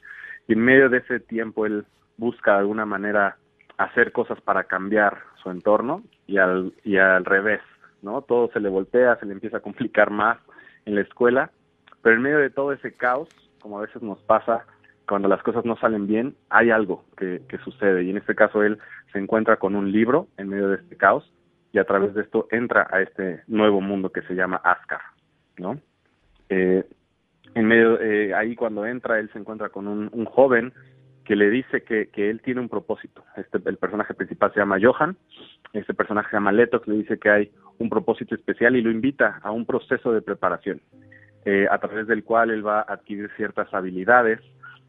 Y 0.47 0.53
en 0.53 0.61
medio 0.61 0.91
de 0.91 0.99
ese 0.99 1.21
tiempo 1.21 1.65
él 1.65 1.87
busca 2.19 2.53
de 2.53 2.59
alguna 2.59 2.85
manera 2.85 3.37
hacer 3.79 4.13
cosas 4.13 4.41
para 4.43 4.65
cambiar 4.65 5.19
su 5.43 5.51
entorno 5.51 6.03
y 6.27 6.37
al, 6.37 6.75
y 6.85 6.99
al 6.99 7.25
revés, 7.25 7.63
¿no? 8.03 8.21
Todo 8.23 8.51
se 8.53 8.61
le 8.61 8.69
voltea, 8.69 9.17
se 9.17 9.27
le 9.27 9.33
empieza 9.33 9.57
a 9.57 9.61
complicar 9.61 10.11
más 10.11 10.39
en 10.85 10.97
la 10.97 11.01
escuela 11.01 11.51
pero 12.03 12.17
en 12.17 12.23
medio 12.23 12.39
de 12.39 12.51
todo 12.51 12.73
ese 12.73 12.93
caos, 12.93 13.29
como 13.61 13.79
a 13.79 13.83
veces 13.83 14.03
nos 14.03 14.21
pasa 14.23 14.65
cuando 15.11 15.29
las 15.29 15.43
cosas 15.43 15.65
no 15.65 15.77
salen 15.77 16.07
bien, 16.07 16.37
hay 16.51 16.71
algo 16.71 17.05
que, 17.17 17.43
sucede. 17.65 18.05
Y 18.05 18.11
en 18.11 18.17
este 18.17 18.37
caso 18.37 18.63
él 18.63 18.79
se 19.13 19.19
encuentra 19.19 19.57
con 19.57 19.75
un 19.75 19.91
libro 19.91 20.29
en 20.37 20.49
medio 20.49 20.69
de 20.69 20.77
este 20.77 20.97
caos 20.97 21.33
y 21.73 21.79
a 21.79 21.85
través 21.85 22.15
de 22.15 22.23
esto 22.23 22.47
entra 22.53 22.87
a 22.91 23.03
este 23.03 23.43
nuevo 23.49 23.81
mundo 23.81 24.11
que 24.11 24.23
se 24.23 24.35
llama 24.35 24.61
Ascar, 24.63 25.01
¿no? 25.59 25.81
Eh, 26.49 26.85
en 27.55 27.67
medio, 27.67 28.01
eh, 28.01 28.35
ahí 28.35 28.55
cuando 28.55 28.87
entra 28.87 29.19
él 29.19 29.29
se 29.33 29.41
encuentra 29.41 29.71
con 29.71 29.89
un, 29.89 30.25
joven 30.27 30.73
que 31.25 31.35
le 31.35 31.51
dice 31.51 31.83
que, 31.83 32.09
que, 32.09 32.31
él 32.31 32.41
tiene 32.41 32.61
un 32.61 32.69
propósito. 32.69 33.25
Este, 33.37 33.59
el 33.65 33.77
personaje 33.79 34.15
principal 34.15 34.53
se 34.53 34.61
llama 34.61 34.79
Johan, 34.81 35.17
este 35.73 35.93
personaje 35.93 36.31
se 36.31 36.37
llama 36.37 36.53
Letox, 36.53 36.87
le 36.87 36.99
dice 36.99 37.19
que 37.19 37.31
hay 37.31 37.53
un 37.79 37.89
propósito 37.89 38.37
especial 38.37 38.77
y 38.77 38.83
lo 38.83 38.91
invita 38.93 39.41
a 39.43 39.51
un 39.51 39.67
proceso 39.67 40.13
de 40.13 40.23
preparación. 40.23 40.81
Eh, 41.45 41.67
a 41.71 41.79
través 41.79 42.07
del 42.07 42.23
cual 42.25 42.51
él 42.51 42.67
va 42.67 42.81
a 42.81 42.93
adquirir 42.95 43.31
ciertas 43.37 43.73
habilidades, 43.73 44.41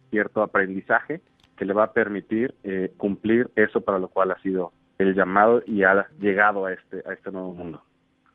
cierto 0.10 0.42
aprendizaje 0.42 1.22
que 1.56 1.66
le 1.66 1.74
va 1.74 1.86
a 1.86 1.94
permitir 1.94 2.56
eh, 2.64 2.92
cumplir 2.98 3.50
eso 3.56 3.82
para 3.82 4.00
lo 4.00 4.10
cual 4.10 4.32
ha 4.32 4.42
sido 4.42 4.74
el 4.98 5.16
llamado 5.16 5.62
y 5.66 5.84
ha 5.84 6.08
llegado 6.20 6.66
a 6.66 6.74
este, 6.74 7.04
a 7.08 7.14
este 7.14 7.32
nuevo 7.32 7.54
mundo. 7.54 7.84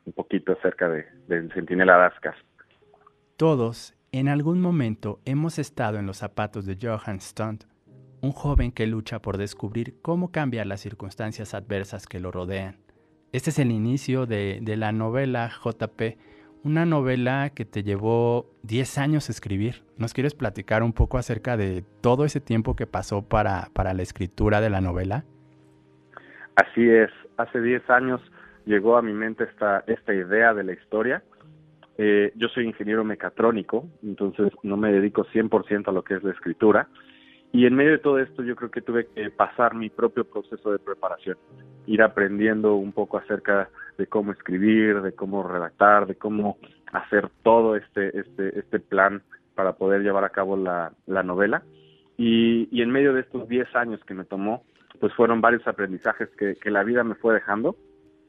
Un 0.05 0.13
poquito 0.13 0.53
acerca 0.53 0.87
de, 0.89 1.05
del 1.27 1.51
Centinela 1.53 1.97
Dascas. 1.97 2.35
Todos 3.35 3.93
En 4.11 4.29
algún 4.29 4.61
momento 4.61 5.19
hemos 5.25 5.59
estado 5.59 5.99
en 5.99 6.07
los 6.07 6.17
zapatos 6.17 6.65
de 6.65 6.77
Johann 6.81 7.19
Stunt, 7.19 7.65
un 8.21 8.31
joven 8.31 8.71
que 8.71 8.87
lucha 8.87 9.19
por 9.19 9.37
descubrir 9.37 10.01
cómo 10.01 10.31
cambiar 10.31 10.65
las 10.65 10.81
circunstancias 10.81 11.53
adversas 11.53 12.07
que 12.07 12.19
lo 12.19 12.31
rodean. 12.31 12.77
Este 13.33 13.49
es 13.49 13.59
el 13.59 13.71
inicio 13.71 14.25
de, 14.25 14.61
la 14.77 14.91
novela 14.91 15.51
JP, 15.63 16.17
una 16.67 16.85
novela 16.85 17.49
que 17.55 17.65
te 17.65 17.81
llevó 17.81 18.45
10 18.63 18.97
años 18.97 19.29
escribir. 19.29 19.83
¿Nos 19.97 20.13
quieres 20.13 20.35
platicar 20.35 20.83
un 20.83 20.93
poco 20.93 21.17
acerca 21.17 21.55
de 21.55 21.83
todo 22.01 22.25
ese 22.25 22.41
tiempo 22.41 22.75
que 22.75 22.85
pasó 22.85 23.27
para, 23.27 23.69
para 23.73 23.93
la 23.93 24.03
escritura 24.03 24.61
de 24.61 24.69
la 24.69 24.81
novela? 24.81 25.23
Así 26.55 26.87
es, 26.89 27.09
hace 27.37 27.61
10 27.61 27.89
años 27.89 28.21
llegó 28.65 28.97
a 28.97 29.01
mi 29.01 29.13
mente 29.13 29.45
esta, 29.45 29.83
esta 29.87 30.13
idea 30.13 30.53
de 30.53 30.63
la 30.63 30.73
historia. 30.73 31.23
Eh, 31.97 32.33
yo 32.35 32.49
soy 32.49 32.65
ingeniero 32.65 33.03
mecatrónico, 33.03 33.87
entonces 34.03 34.51
no 34.61 34.75
me 34.75 34.91
dedico 34.91 35.25
100% 35.25 35.87
a 35.87 35.91
lo 35.91 36.03
que 36.03 36.15
es 36.15 36.23
la 36.23 36.31
escritura. 36.31 36.89
Y 37.53 37.65
en 37.65 37.75
medio 37.75 37.91
de 37.91 37.97
todo 37.99 38.19
esto 38.19 38.43
yo 38.43 38.55
creo 38.57 38.69
que 38.69 38.81
tuve 38.81 39.07
que 39.07 39.29
pasar 39.31 39.73
mi 39.73 39.89
propio 39.89 40.25
proceso 40.25 40.71
de 40.71 40.79
preparación, 40.79 41.37
ir 41.85 42.01
aprendiendo 42.01 42.75
un 42.75 42.91
poco 42.91 43.17
acerca 43.17 43.57
de 43.57 43.67
cómo 44.05 44.31
escribir, 44.31 45.01
de 45.01 45.13
cómo 45.13 45.41
redactar, 45.41 46.05
de 46.05 46.15
cómo 46.15 46.57
hacer 46.91 47.29
todo 47.41 47.75
este, 47.75 48.19
este, 48.19 48.59
este 48.59 48.79
plan 48.79 49.23
para 49.55 49.73
poder 49.73 50.03
llevar 50.03 50.23
a 50.23 50.29
cabo 50.29 50.55
la, 50.55 50.91
la 51.07 51.23
novela. 51.23 51.63
Y, 52.17 52.69
y 52.71 52.83
en 52.83 52.91
medio 52.91 53.13
de 53.13 53.21
estos 53.21 53.47
10 53.47 53.75
años 53.75 53.99
que 54.05 54.13
me 54.13 54.23
tomó, 54.23 54.63
pues 54.99 55.11
fueron 55.13 55.41
varios 55.41 55.67
aprendizajes 55.67 56.29
que, 56.37 56.55
que 56.55 56.69
la 56.69 56.83
vida 56.83 57.03
me 57.03 57.15
fue 57.15 57.33
dejando 57.33 57.75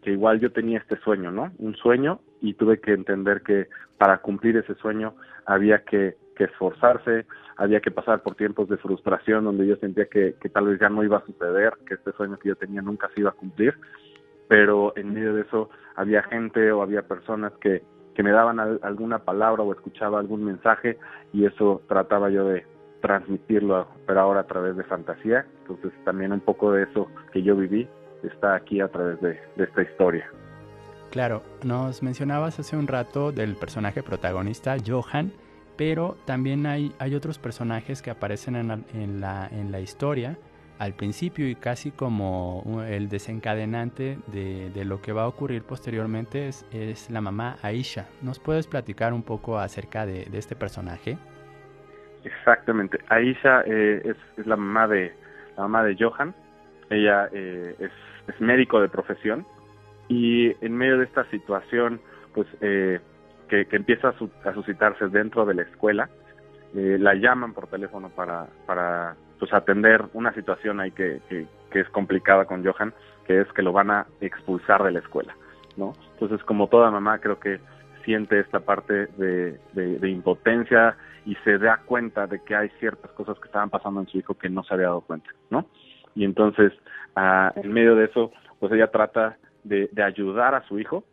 que 0.03 0.13
igual 0.13 0.41
yo 0.41 0.53
tenía 0.53 0.79
este 0.79 0.97
sueño, 1.01 1.31
¿no? 1.31 1.53
Un 1.59 1.75
sueño 1.77 2.21
y 2.41 2.55
tuve 2.55 2.81
que 2.81 2.93
entender 2.93 3.43
que 3.43 3.69
para 3.97 4.19
cumplir 4.19 4.57
ese 4.57 4.75
sueño 4.77 5.15
había 5.47 5.85
que, 5.85 6.17
esforzarse, 6.39 7.27
había 7.57 7.81
que 7.81 7.91
pasar 7.91 8.23
por 8.23 8.37
tiempos 8.37 8.69
de 8.69 8.77
frustración 8.77 9.43
donde 9.43 9.67
yo 9.67 9.75
sentía 9.75 10.05
que, 10.07 10.37
tal 10.53 10.67
vez 10.67 10.79
ya 10.79 10.89
no 10.89 11.03
iba 11.03 11.17
a 11.17 11.27
suceder, 11.27 11.73
que 11.85 11.95
este 11.95 12.13
sueño 12.13 12.39
que 12.39 12.51
yo 12.51 12.55
tenía 12.55 12.81
nunca 12.81 13.11
se 13.13 13.23
iba 13.23 13.31
a 13.31 13.33
cumplir, 13.33 13.75
pero 14.49 14.95
en 14.97 15.13
medio 15.15 15.35
de 15.35 15.43
eso 15.43 15.69
había 15.95 16.23
gente 16.23 16.73
o 16.73 16.83
había 16.83 17.03
personas 17.03 17.53
que, 17.61 17.83
que 18.15 18.23
me 18.23 18.33
daban 18.33 18.59
alguna 18.59 19.21
palabra 19.21 19.63
o 19.63 19.73
escuchaba 19.73 20.19
algún 20.19 20.45
mensaje 20.45 20.99
y 21.33 21.45
eso 21.45 21.83
trataba 21.87 22.31
yo 22.31 22.45
de 22.47 22.67
transmitirlo, 23.01 23.87
pero 24.07 24.21
ahora 24.21 24.41
a 24.41 24.47
través 24.47 24.77
de 24.77 24.85
fantasía, 24.85 25.47
entonces 25.61 25.93
también 26.05 26.33
un 26.33 26.41
poco 26.41 26.73
de 26.73 26.85
eso 26.85 27.09
que 27.33 27.43
yo 27.43 27.55
viví 27.55 27.89
está 28.25 28.57
aquí 28.57 28.81
a 28.81 28.89
través 28.89 29.21
de, 29.21 29.39
esta 29.57 29.83
historia. 29.83 30.29
Claro, 31.11 31.43
nos 31.63 32.03
mencionabas 32.03 32.59
hace 32.59 32.77
un 32.77 32.89
rato 32.89 33.31
del 33.31 33.55
personaje 33.55 34.03
protagonista, 34.03 34.77
Johan, 34.85 35.33
pero 35.77 36.17
también 36.25 36.67
hay, 36.67 36.93
hay 36.99 37.15
otros 37.15 37.39
personajes 37.39 38.03
que 38.03 38.11
aparecen 38.11 38.57
en 38.57 38.69
la, 38.69 38.79
en, 38.93 39.21
la, 39.21 39.49
en 39.51 39.71
la 39.71 39.81
historia 39.81 40.37
al 40.79 40.95
principio 40.95 41.49
y 41.49 41.55
casi 41.55 41.91
como 41.91 42.83
el 42.87 43.09
desencadenante 43.09 44.19
de, 44.29 44.71
de, 44.71 44.85
lo 44.85 45.01
que 45.01 45.13
va 45.13 45.23
a 45.23 45.29
ocurrir 45.29 45.63
posteriormente 45.63 46.49
es, 46.49 46.67
es, 46.73 47.11
la 47.11 47.21
mamá 47.21 47.57
Aisha. 47.63 48.07
¿Nos 48.23 48.39
puedes 48.39 48.67
platicar 48.67 49.13
un 49.13 49.23
poco 49.23 49.59
acerca 49.59 50.07
de, 50.07 50.27
de 50.27 50.39
este 50.39 50.55
personaje? 50.55 51.19
Exactamente. 52.25 52.99
Aisha 53.09 53.63
eh, 53.67 54.03
es, 54.05 54.17
es, 54.37 54.47
la 54.47 54.57
mamá 54.57 54.87
de 54.89 55.13
la 55.57 55.63
mamá 55.65 55.85
de 55.85 55.97
Johan. 55.99 56.35
Ella 56.91 57.29
eh, 57.33 57.75
es 57.79 57.91
es 58.29 58.41
médico 58.41 58.81
de 58.81 58.89
profesión 58.89 59.47
y 60.09 60.53
en 60.65 60.77
medio 60.77 60.99
de 60.99 61.05
esta 61.05 61.25
situación 61.31 62.01
pues 62.35 62.47
eh, 62.61 63.01
que, 63.49 63.67
empieza 63.71 64.11
a, 64.45 64.55
suscitarse 64.55 65.09
dentro 65.09 65.45
de 65.47 65.55
la 65.55 65.63
escuela 65.63 66.09
eh, 66.75 66.99
la 67.01 67.15
llaman 67.15 67.55
por 67.55 67.67
teléfono 67.67 68.11
para 68.11 68.47
para 68.67 69.17
pues 69.39 69.53
atender 69.53 70.05
una 70.13 70.33
situación 70.35 70.81
ahí 70.81 70.91
que, 70.91 71.21
que, 71.29 71.47
es 71.81 71.89
complicada 71.91 72.45
con 72.47 72.65
Johan 72.65 72.93
que 73.27 73.41
es 73.41 73.53
que 73.53 73.63
lo 73.63 73.73
van 73.73 73.91
a 73.91 74.07
expulsar 74.21 74.83
de 74.83 74.93
la 74.93 74.99
escuela 75.01 75.37
no 75.77 75.93
entonces 76.13 76.43
como 76.45 76.69
toda 76.69 76.91
mamá 76.91 77.19
creo 77.19 77.39
que 77.39 77.61
siente 78.05 78.41
esta 78.41 78.61
parte 78.61 79.07
de, 79.19 79.59
de, 79.75 80.09
impotencia 80.09 80.97
y 81.27 81.35
se 81.45 81.59
da 81.59 81.83
cuenta 81.85 82.27
de 82.27 82.43
que 82.43 82.57
hay 82.57 82.71
ciertas 82.81 83.11
cosas 83.13 83.39
que 83.39 83.47
estaban 83.47 83.69
pasando 83.69 84.01
en 84.01 84.07
su 84.07 84.19
hijo 84.19 84.35
que 84.35 84.49
no 84.49 84.65
se 84.65 84.75
había 84.75 84.87
dado 84.87 85.03
cuenta 85.03 85.31
no 85.51 85.67
y 86.15 86.25
entonces 86.25 86.73
en 87.55 87.73
medio 87.73 87.95
de 87.97 88.07
eso, 88.07 88.33
pues 88.59 88.73
ella 88.73 88.91
trata 88.91 89.39
de, 89.65 89.89
ayudar 90.03 90.55
a 90.55 90.67
su 90.67 90.79
hijo 90.79 91.05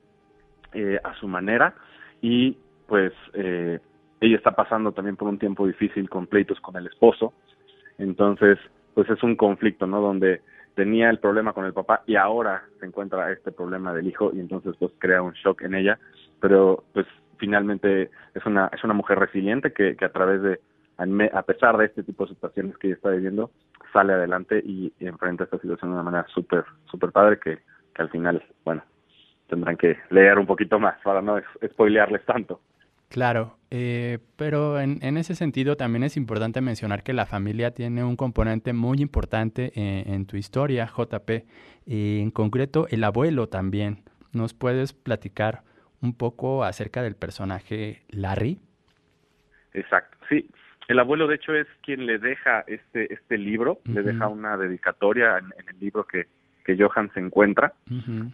eh, 0.74 1.00
a 1.04 1.14
su 1.16 1.28
manera 1.28 1.74
y 2.22 2.58
pues 2.88 3.14
eh, 3.34 3.80
ella 4.22 4.38
está 4.38 4.52
pasando 4.52 4.92
también 4.92 5.16
por 5.16 5.28
un 5.28 5.40
tiempo 5.40 5.66
difícil 5.68 6.10
con 6.10 6.28
pleitos 6.28 6.60
con 6.60 6.76
el 6.76 6.88
esposo, 6.88 7.34
entonces 7.98 8.58
pues 8.94 9.10
es 9.10 9.22
un 9.24 9.36
conflicto, 9.36 9.88
¿no? 9.88 10.02
Donde 10.02 10.42
tenía 10.74 11.10
el 11.10 11.20
problema 11.20 11.54
con 11.54 11.66
el 11.66 11.74
papá 11.74 12.04
y 12.06 12.16
ahora 12.16 12.64
se 12.80 12.86
encuentra 12.86 13.32
este 13.32 13.52
problema 13.52 13.94
del 13.94 14.08
hijo 14.08 14.32
y 14.34 14.40
entonces 14.40 14.76
pues 14.80 14.92
crea 15.00 15.22
un 15.22 15.34
shock 15.34 15.62
en 15.62 15.76
ella, 15.76 16.00
pero 16.40 16.84
pues 16.94 17.06
finalmente 17.38 18.10
es 18.34 18.46
una 18.46 18.70
es 18.74 18.84
una 18.84 18.94
mujer 18.94 19.20
resiliente 19.20 19.74
que, 19.74 19.96
que 19.96 20.06
a 20.06 20.12
través 20.12 20.42
de 20.42 20.60
a 20.98 21.42
pesar 21.44 21.78
de 21.78 21.86
este 21.86 22.04
tipo 22.04 22.26
de 22.26 22.34
situaciones 22.34 22.78
que 22.78 22.88
ella 22.88 22.96
está 22.96 23.10
viviendo, 23.10 23.52
sale 23.92 24.14
adelante 24.14 24.62
y, 24.64 24.94
enfrenta 25.00 25.44
esta 25.44 25.60
situación 25.60 25.92
de 25.92 25.96
una 25.96 26.04
manera 26.04 26.26
súper, 26.34 26.64
súper 26.90 27.12
padre 27.12 27.40
que, 27.40 27.60
al 27.96 28.10
final, 28.10 28.44
bueno, 28.64 28.84
tendrán 29.48 29.78
que 29.78 29.98
leer 30.10 30.38
un 30.38 30.46
poquito 30.46 30.80
más 30.80 31.00
para 31.02 31.22
no 31.22 31.40
spoilearles 31.66 32.26
tanto. 32.26 32.60
Claro, 33.16 33.58
eh, 33.72 34.20
pero 34.36 34.78
en, 34.78 35.00
en, 35.02 35.16
ese 35.16 35.36
sentido 35.36 35.78
también 35.78 36.04
es 36.04 36.18
importante 36.18 36.60
mencionar 36.60 37.02
que 37.02 37.14
la 37.14 37.26
familia 37.26 37.72
tiene 37.72 38.04
un 38.04 38.18
componente 38.18 38.74
muy 38.74 38.98
importante 38.98 39.72
en, 39.74 40.26
tu 40.26 40.36
historia, 40.36 40.86
JP, 40.86 41.46
y 41.86 42.20
en 42.20 42.30
concreto 42.30 42.88
el 42.90 43.06
abuelo 43.06 43.48
también. 43.48 44.04
¿Nos 44.34 44.54
puedes 44.54 44.92
platicar 44.92 45.62
un 46.02 46.14
poco 46.14 46.66
acerca 46.66 47.04
del 47.04 47.16
personaje 47.16 48.02
Larry? 48.10 48.60
Exacto, 49.74 50.18
sí. 50.28 50.50
El 50.90 51.00
abuelo, 51.00 51.26
de 51.28 51.36
hecho, 51.36 51.54
es 51.54 51.68
quien 51.84 52.06
le 52.06 52.20
deja 52.20 52.66
este, 52.68 53.14
este 53.14 53.38
libro, 53.38 53.80
le 53.86 54.04
deja 54.04 54.28
una 54.28 54.58
dedicatoria 54.58 55.38
en, 55.38 55.54
el 55.70 55.80
libro 55.80 56.04
que, 56.04 56.28
que 56.66 56.76
Johan 56.78 57.10
se 57.14 57.22
encuentra. 57.22 57.76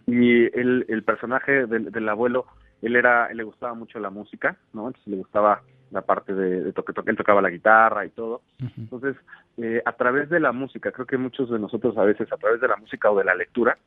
Y 0.07 0.45
el, 0.59 0.87
el 0.89 1.03
personaje 1.03 1.67
del, 1.67 1.91
del, 1.91 2.09
abuelo, 2.09 2.47
él 2.81 2.95
era, 2.95 3.27
él 3.27 3.37
le 3.37 3.43
gustaba 3.43 3.73
mucho 3.73 3.99
la 3.99 4.09
música, 4.09 4.57
¿no? 4.73 4.87
Entonces 4.87 5.07
le 5.07 5.17
gustaba 5.17 5.61
la 5.91 6.01
parte 6.01 6.33
de, 6.33 6.63
de 6.63 6.73
toque, 6.73 6.93
toque, 6.93 7.11
él 7.11 7.17
tocaba 7.17 7.41
la 7.41 7.49
guitarra 7.49 8.05
y 8.05 8.09
todo. 8.09 8.41
Entonces, 8.77 9.15
eh, 9.57 9.81
a 9.85 9.91
través 9.93 10.29
de 10.29 10.39
la 10.39 10.51
música, 10.51 10.91
creo 10.91 11.05
que 11.05 11.17
muchos 11.17 11.49
de 11.49 11.59
nosotros 11.59 11.97
a 11.97 12.03
veces, 12.03 12.31
a 12.31 12.37
través 12.37 12.61
de 12.61 12.67
la 12.67 12.77
música 12.77 13.11
o 13.11 13.17
de 13.17 13.25
la 13.25 13.35
lectura, 13.35 13.77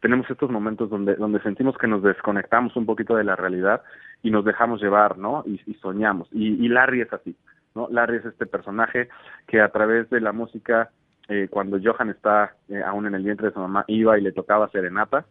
tenemos 0.00 0.28
estos 0.28 0.50
momentos 0.50 0.90
donde, 0.90 1.14
donde 1.16 1.40
sentimos 1.40 1.78
que 1.78 1.86
nos 1.86 2.02
desconectamos 2.02 2.76
un 2.76 2.84
poquito 2.84 3.16
de 3.16 3.24
la 3.24 3.36
realidad 3.36 3.82
y 4.22 4.30
nos 4.30 4.44
dejamos 4.44 4.82
llevar, 4.82 5.16
¿no? 5.16 5.42
Y, 5.46 5.58
y 5.66 5.74
soñamos. 5.74 6.28
Y, 6.30 6.62
y 6.62 6.68
Larry 6.68 7.00
es 7.00 7.12
así. 7.12 7.34
¿no? 7.74 7.88
Larry 7.90 8.18
es 8.18 8.26
este 8.26 8.44
personaje 8.44 9.08
que 9.46 9.62
a 9.62 9.70
través 9.70 10.10
de 10.10 10.20
la 10.20 10.32
música, 10.32 10.90
eh, 11.28 11.48
cuando 11.50 11.78
Johan 11.82 12.10
está 12.10 12.54
eh, 12.68 12.82
aún 12.84 13.06
en 13.06 13.14
el 13.14 13.24
vientre 13.24 13.48
de 13.48 13.54
su 13.54 13.60
mamá, 13.60 13.84
iba 13.88 14.18
y 14.18 14.22
le 14.22 14.32
tocaba 14.32 14.68
serenata 14.68 15.24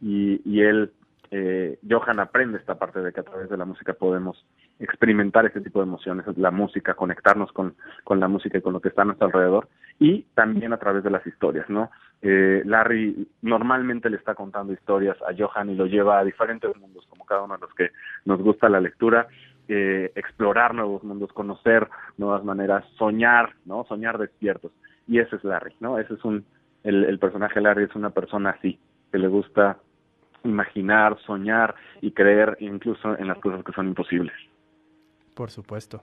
y, 0.00 0.40
y 0.44 0.60
él, 0.60 0.92
eh, 1.30 1.78
Johan 1.88 2.20
aprende 2.20 2.58
esta 2.58 2.76
parte 2.76 3.00
de 3.00 3.12
que 3.12 3.20
a 3.20 3.24
través 3.24 3.50
de 3.50 3.56
la 3.56 3.64
música 3.64 3.92
podemos 3.92 4.46
experimentar 4.78 5.44
este 5.44 5.60
tipo 5.60 5.80
de 5.80 5.86
emociones, 5.86 6.24
la 6.36 6.50
música, 6.50 6.94
conectarnos 6.94 7.52
con, 7.52 7.74
con 8.04 8.20
la 8.20 8.28
música 8.28 8.58
y 8.58 8.62
con 8.62 8.72
lo 8.72 8.80
que 8.80 8.88
está 8.88 9.02
a 9.02 9.04
nuestro 9.06 9.26
alrededor 9.26 9.68
y 9.98 10.22
también 10.34 10.72
a 10.72 10.78
través 10.78 11.04
de 11.04 11.10
las 11.10 11.26
historias, 11.26 11.68
¿no? 11.68 11.90
Eh, 12.22 12.62
Larry 12.64 13.28
normalmente 13.42 14.10
le 14.10 14.16
está 14.16 14.34
contando 14.34 14.72
historias 14.72 15.16
a 15.22 15.34
Johan 15.36 15.70
y 15.70 15.74
lo 15.74 15.86
lleva 15.86 16.18
a 16.18 16.24
diferentes 16.24 16.74
mundos, 16.76 17.06
como 17.08 17.24
cada 17.24 17.42
uno 17.42 17.54
de 17.54 17.60
los 17.60 17.74
que 17.74 17.90
nos 18.24 18.40
gusta 18.40 18.68
la 18.68 18.80
lectura, 18.80 19.28
eh, 19.68 20.12
explorar 20.14 20.74
nuevos 20.74 21.04
mundos, 21.04 21.32
conocer 21.32 21.88
nuevas 22.16 22.42
maneras, 22.44 22.84
soñar, 22.96 23.52
¿no? 23.66 23.84
Soñar 23.84 24.18
despiertos. 24.18 24.72
Y 25.06 25.18
ese 25.18 25.36
es 25.36 25.44
Larry, 25.44 25.74
¿no? 25.80 25.98
Ese 25.98 26.14
es 26.14 26.24
un, 26.24 26.44
el, 26.84 27.04
el 27.04 27.18
personaje 27.18 27.60
Larry 27.60 27.84
es 27.84 27.94
una 27.94 28.10
persona 28.10 28.50
así, 28.50 28.78
que 29.12 29.18
le 29.18 29.28
gusta 29.28 29.78
imaginar, 30.48 31.18
soñar 31.26 31.74
y 32.00 32.12
creer 32.12 32.56
incluso 32.60 33.16
en 33.18 33.28
las 33.28 33.38
cosas 33.38 33.64
que 33.64 33.72
son 33.72 33.88
imposibles. 33.88 34.34
Por 35.34 35.50
supuesto. 35.50 36.02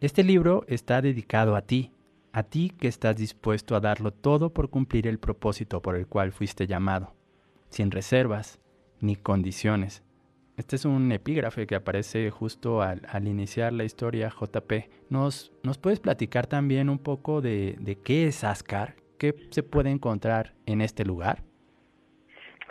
Este 0.00 0.24
libro 0.24 0.64
está 0.66 1.02
dedicado 1.02 1.56
a 1.56 1.62
ti, 1.62 1.92
a 2.32 2.42
ti 2.42 2.72
que 2.78 2.88
estás 2.88 3.16
dispuesto 3.16 3.76
a 3.76 3.80
darlo 3.80 4.12
todo 4.12 4.52
por 4.52 4.70
cumplir 4.70 5.06
el 5.06 5.18
propósito 5.18 5.82
por 5.82 5.96
el 5.96 6.06
cual 6.06 6.32
fuiste 6.32 6.66
llamado, 6.66 7.14
sin 7.68 7.90
reservas 7.90 8.60
ni 9.00 9.16
condiciones, 9.16 10.02
este 10.60 10.76
es 10.76 10.84
un 10.84 11.10
epígrafe 11.10 11.66
que 11.66 11.74
aparece 11.74 12.30
justo 12.30 12.82
al, 12.82 13.00
iniciar 13.26 13.72
la 13.72 13.84
historia 13.84 14.28
JP. 14.28 14.90
¿Nos, 15.08 15.52
¿Nos 15.62 15.78
puedes 15.78 16.00
platicar 16.00 16.46
también 16.46 16.90
un 16.90 16.98
poco 16.98 17.40
de, 17.40 17.98
qué 18.04 18.26
es 18.26 18.44
Ascar? 18.44 18.96
¿Qué 19.16 19.34
se 19.48 19.62
puede 19.62 19.88
encontrar 19.88 20.52
en 20.66 20.82
este 20.82 21.06
lugar? 21.06 21.44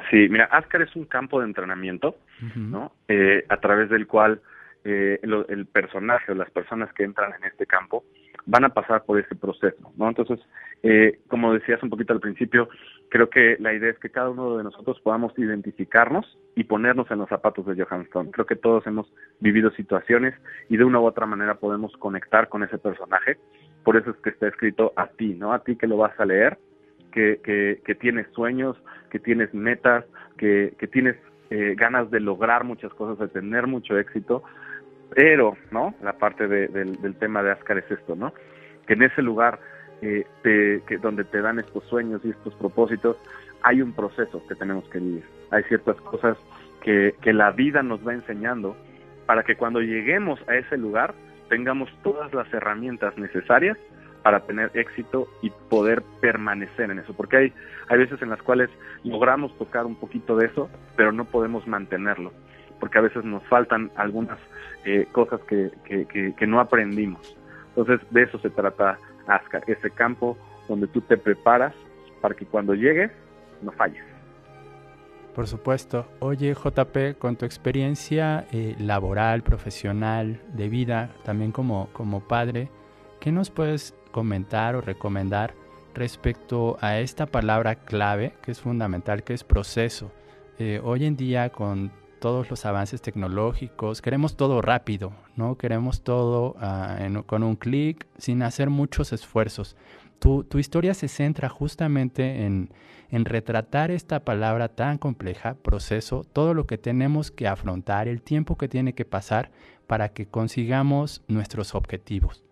Sí, 0.09 0.27
mira, 0.29 0.45
Ascar 0.45 0.81
es 0.81 0.95
un 0.95 1.05
campo 1.05 1.39
de 1.39 1.45
entrenamiento, 1.45 2.15
¿no? 2.55 2.93
Eh, 3.07 3.45
a 3.47 3.57
través 3.57 3.89
del 3.89 4.07
cual 4.07 4.41
eh, 4.83 5.19
el 5.21 5.65
personaje 5.67 6.31
o 6.31 6.35
las 6.35 6.49
personas 6.51 6.91
que 6.93 7.03
entran 7.03 7.33
en 7.33 7.43
este 7.43 7.65
campo 7.65 8.03
van 8.45 8.63
a 8.63 8.69
pasar 8.69 9.03
por 9.03 9.19
ese 9.19 9.35
proceso, 9.35 9.91
¿no? 9.97 10.07
Entonces, 10.07 10.39
eh, 10.81 11.19
como 11.27 11.53
decías 11.53 11.83
un 11.83 11.89
poquito 11.89 12.13
al 12.13 12.19
principio, 12.19 12.69
creo 13.09 13.29
que 13.29 13.57
la 13.59 13.73
idea 13.73 13.91
es 13.91 13.99
que 13.99 14.09
cada 14.09 14.29
uno 14.29 14.57
de 14.57 14.63
nosotros 14.63 14.99
podamos 15.01 15.37
identificarnos 15.37 16.37
y 16.55 16.63
ponernos 16.63 17.11
en 17.11 17.19
los 17.19 17.29
zapatos 17.29 17.65
de 17.65 17.83
Johan 17.83 18.01
Stone. 18.03 18.31
Creo 18.31 18.45
que 18.45 18.55
todos 18.55 18.87
hemos 18.87 19.11
vivido 19.39 19.69
situaciones 19.71 20.33
y 20.69 20.77
de 20.77 20.85
una 20.85 20.99
u 20.99 21.05
otra 21.05 21.25
manera 21.25 21.55
podemos 21.55 21.95
conectar 21.97 22.49
con 22.49 22.63
ese 22.63 22.77
personaje. 22.77 23.37
Por 23.83 23.97
eso 23.97 24.11
es 24.11 24.17
que 24.17 24.29
está 24.29 24.47
escrito 24.47 24.93
a 24.95 25.07
ti, 25.07 25.35
¿no? 25.35 25.53
A 25.53 25.63
ti 25.63 25.75
que 25.75 25.87
lo 25.87 25.97
vas 25.97 26.17
a 26.19 26.25
leer, 26.25 26.57
que, 27.11 27.39
que, 27.83 27.95
tienes 27.95 28.27
sueños, 28.33 28.77
que 29.09 29.19
tienes 29.19 29.53
metas, 29.53 30.05
que, 30.37 30.73
que 30.77 30.87
tienes 30.87 31.15
eh, 31.49 31.75
ganas 31.77 32.11
de 32.11 32.19
lograr 32.19 32.63
muchas 32.63 32.93
cosas, 32.93 33.17
de 33.19 33.27
tener 33.27 33.67
mucho 33.67 33.97
éxito, 33.97 34.43
pero, 35.15 35.57
¿no? 35.71 35.95
La 36.01 36.13
parte 36.13 36.47
del, 36.47 37.15
tema 37.19 37.41
de 37.41 37.51
Ascar 37.51 37.79
es 37.79 37.89
esto, 37.89 38.15
¿no? 38.15 38.33
Que 38.85 38.93
en 38.93 39.03
ese 39.03 39.21
lugar 39.21 39.59
eh, 40.01 40.25
donde 41.01 41.23
te 41.23 41.41
dan 41.41 41.59
estos 41.59 41.83
sueños 41.85 42.21
y 42.23 42.29
estos 42.29 42.53
propósitos, 42.55 43.17
hay 43.63 43.81
un 43.81 43.93
proceso 43.93 44.41
que 44.47 44.55
tenemos 44.55 44.87
que 44.89 44.99
vivir. 44.99 45.23
Hay 45.51 45.63
ciertas 45.63 45.97
cosas 46.01 46.37
que, 46.81 47.15
que 47.21 47.33
la 47.33 47.51
vida 47.51 47.83
nos 47.83 48.07
va 48.07 48.13
enseñando 48.13 48.77
para 49.25 49.43
que 49.43 49.55
cuando 49.55 49.81
lleguemos 49.81 50.39
a 50.47 50.55
ese 50.55 50.77
lugar 50.77 51.13
tengamos 51.49 51.89
todas 52.03 52.33
las 52.33 52.51
herramientas 52.53 53.17
necesarias 53.17 53.77
para 54.23 54.41
tener 54.41 54.71
éxito 54.73 55.27
y 55.41 55.49
poder 55.69 56.03
permanecer 56.21 56.91
en 56.91 56.99
eso, 56.99 57.13
porque 57.13 57.37
hay, 57.37 57.53
hay 57.87 57.97
veces 57.97 58.21
en 58.21 58.29
las 58.29 58.41
cuales 58.41 58.69
logramos 59.03 59.57
tocar 59.57 59.85
un 59.85 59.95
poquito 59.95 60.35
de 60.35 60.47
eso, 60.47 60.69
pero 60.95 61.11
no 61.11 61.25
podemos 61.25 61.67
mantenerlo, 61.67 62.33
porque 62.79 62.97
a 62.97 63.01
veces 63.01 63.23
nos 63.23 63.43
faltan 63.47 63.91
algunas 63.95 64.37
eh, 64.85 65.07
cosas 65.11 65.41
que, 65.41 65.71
que, 65.85 66.47
no 66.47 66.59
aprendimos. 66.59 67.35
Entonces, 67.69 67.99
de 68.11 68.23
eso 68.23 68.39
se 68.39 68.49
trata 68.49 68.97
Ascar, 69.27 69.63
ese 69.67 69.91
campo 69.91 70.37
donde 70.67 70.87
tú 70.87 71.01
te 71.01 71.15
preparas 71.15 71.73
para 72.19 72.33
que 72.33 72.45
cuando 72.45 72.73
llegues 72.73 73.11
no 73.61 73.71
falles. 73.71 74.03
Por 75.35 75.47
supuesto. 75.47 76.07
Oye, 76.19 76.53
JP, 76.53 77.17
con 77.17 77.35
tu 77.35 77.45
experiencia 77.45 78.47
eh, 78.51 78.75
laboral, 78.79 79.43
profesional, 79.43 80.41
de 80.53 80.67
vida, 80.67 81.11
también 81.23 81.51
como, 81.51 81.89
como 81.93 82.27
padre, 82.27 82.69
¿qué 83.19 83.31
nos 83.31 83.51
puedes 83.51 83.95
comentar 84.11 84.75
o 84.75 84.81
recomendar 84.81 85.53
respecto 85.93 86.77
a 86.81 86.99
esta 86.99 87.25
palabra 87.25 87.75
clave 87.75 88.33
que 88.41 88.51
es 88.51 88.59
fundamental, 88.59 89.23
que 89.23 89.33
es 89.33 89.43
proceso? 89.43 90.11
Eh, 90.59 90.81
hoy 90.83 91.05
en 91.05 91.15
día, 91.15 91.49
con 91.51 91.91
todos 92.19 92.49
los 92.49 92.65
avances 92.65 93.01
tecnológicos, 93.01 94.01
queremos 94.01 94.35
todo 94.35 94.61
rápido, 94.61 95.13
¿no? 95.35 95.57
Queremos 95.57 96.03
todo 96.03 96.55
ah, 96.59 96.97
con 97.25 97.43
un 97.43 97.55
clic, 97.55 98.07
sin 98.17 98.43
hacer 98.43 98.69
muchos 98.69 99.13
esfuerzos. 99.13 99.75
Tu, 100.19 100.43
tu 100.43 100.59
historia 100.59 100.93
se 100.93 101.07
centra 101.07 101.47
justamente 101.47 102.45
en, 102.45 102.73
en, 103.09 103.23
retratar 103.23 103.89
esta 103.89 104.25
palabra 104.25 104.67
tan 104.67 104.97
compleja, 104.97 105.53
proceso, 105.53 106.25
todo 106.33 106.53
lo 106.53 106.67
que 106.67 106.77
tenemos 106.77 107.31
que 107.31 107.47
afrontar, 107.47 108.09
el 108.09 108.21
tiempo 108.21 108.57
que 108.57 108.67
tiene 108.67 108.93
que 108.93 109.05
pasar 109.05 109.49
para 109.87 110.09
que 110.09 110.27
consigamos 110.27 111.23
nuestros 111.29 111.73
objetivos. 111.73 112.43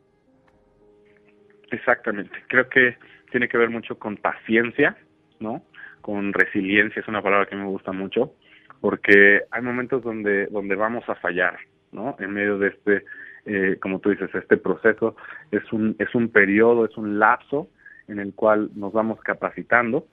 Exactamente, 1.72 2.44
creo 2.48 2.70
que 2.70 2.98
tiene 3.32 3.48
que 3.48 3.58
ver 3.58 3.70
mucho 3.70 4.00
con 4.00 4.18
paciencia, 4.18 4.96
¿no? 5.40 5.64
Con 6.02 6.34
resiliencia, 6.34 7.02
es 7.02 7.08
una 7.08 7.22
palabra 7.22 7.48
que 7.48 7.56
me 7.56 7.66
gusta 7.66 7.92
mucho 7.92 8.34
porque 8.82 9.42
hay 9.52 9.62
momentos 9.62 10.04
donde, 10.04 10.48
donde 10.48 10.76
vamos 10.76 11.08
a 11.10 11.16
fallar, 11.16 11.58
¿no? 11.92 12.16
En 12.20 12.32
medio 12.32 12.58
de 12.58 12.70
este, 12.70 13.06
eh, 13.46 13.78
como 13.82 14.00
tú 14.00 14.10
dices, 14.12 14.30
este 14.34 14.58
proceso 14.58 15.16
es 15.52 15.72
un, 15.74 15.96
es 16.00 16.14
un 16.16 16.30
periodo, 16.30 16.86
es 16.86 16.96
un 16.98 17.20
lapso 17.20 17.70
en 18.08 18.20
el 18.20 18.34
cual 18.34 18.70
nos 18.76 18.94
vamos 18.94 19.20
capacitando 19.22 20.08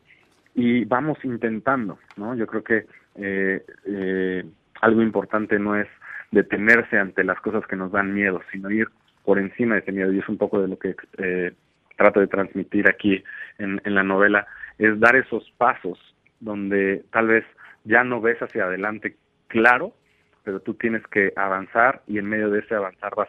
y 0.55 0.85
vamos 0.85 1.19
intentando, 1.25 1.99
¿no? 2.17 2.35
Yo 2.35 2.47
creo 2.47 2.65
que 2.65 2.87
eh, 3.17 3.65
eh, 3.87 4.45
algo 4.81 5.03
importante 5.03 5.59
no 5.59 5.77
es 5.77 5.89
detenerse 6.31 6.99
ante 6.99 7.23
las 7.23 7.41
cosas 7.41 7.67
que 7.67 7.77
nos 7.77 7.93
dan 7.93 8.15
miedo, 8.15 8.41
sino 8.51 8.71
ir 8.71 8.89
por 9.25 9.39
encima 9.39 9.75
de 9.75 9.81
ese 9.81 9.93
miedo 9.93 10.12
y 10.12 10.18
es 10.18 10.29
un 10.29 10.39
poco 10.39 10.61
de 10.61 10.68
lo 10.68 10.79
que 10.79 10.95
eh, 11.18 11.53
trato 11.97 12.20
de 12.20 12.27
transmitir 12.27 12.89
aquí 12.89 13.22
en, 13.59 13.81
en 13.85 13.95
la 13.95 14.03
novela, 14.03 14.47
es 14.79 14.99
dar 14.99 15.16
esos 15.16 15.51
pasos 15.57 15.99
donde 16.41 17.05
tal 17.11 17.29
vez 17.29 17.45
ya 17.85 18.05
no 18.05 18.20
ves 18.20 18.41
hacia 18.43 18.64
adelante 18.64 19.16
claro, 19.49 19.95
pero 20.43 20.61
tú 20.61 20.75
tienes 20.75 21.03
que 21.07 21.33
avanzar 21.37 22.03
y 22.07 22.18
en 22.18 22.27
medio 22.27 22.51
de 22.51 22.61
ese 22.61 22.75
avanzar 22.75 23.14
vas 23.16 23.29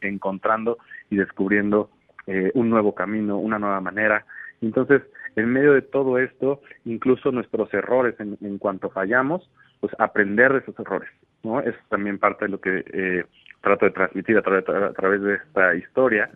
encontrando 0.00 0.78
y 1.10 1.16
descubriendo 1.16 1.90
eh, 2.26 2.50
un 2.54 2.70
nuevo 2.70 2.94
camino, 2.94 3.38
una 3.38 3.58
nueva 3.58 3.80
manera. 3.80 4.26
Entonces, 4.60 5.02
en 5.36 5.52
medio 5.52 5.74
de 5.74 5.82
todo 5.82 6.18
esto, 6.18 6.60
incluso 6.84 7.30
nuestros 7.30 7.72
errores 7.72 8.18
en, 8.18 8.36
en 8.40 8.58
cuanto 8.58 8.90
fallamos, 8.90 9.48
pues 9.80 9.92
aprender 9.98 10.52
de 10.52 10.58
esos 10.60 10.78
errores, 10.80 11.10
¿no? 11.42 11.60
Es 11.60 11.74
también 11.88 12.18
parte 12.18 12.46
de 12.46 12.50
lo 12.50 12.60
que 12.60 12.84
eh, 12.92 13.24
trato 13.66 13.84
de 13.84 13.90
transmitir 13.90 14.36
a, 14.36 14.40
a 14.40 14.92
través 14.92 15.20
de 15.22 15.34
esta 15.34 15.74
historia, 15.74 16.30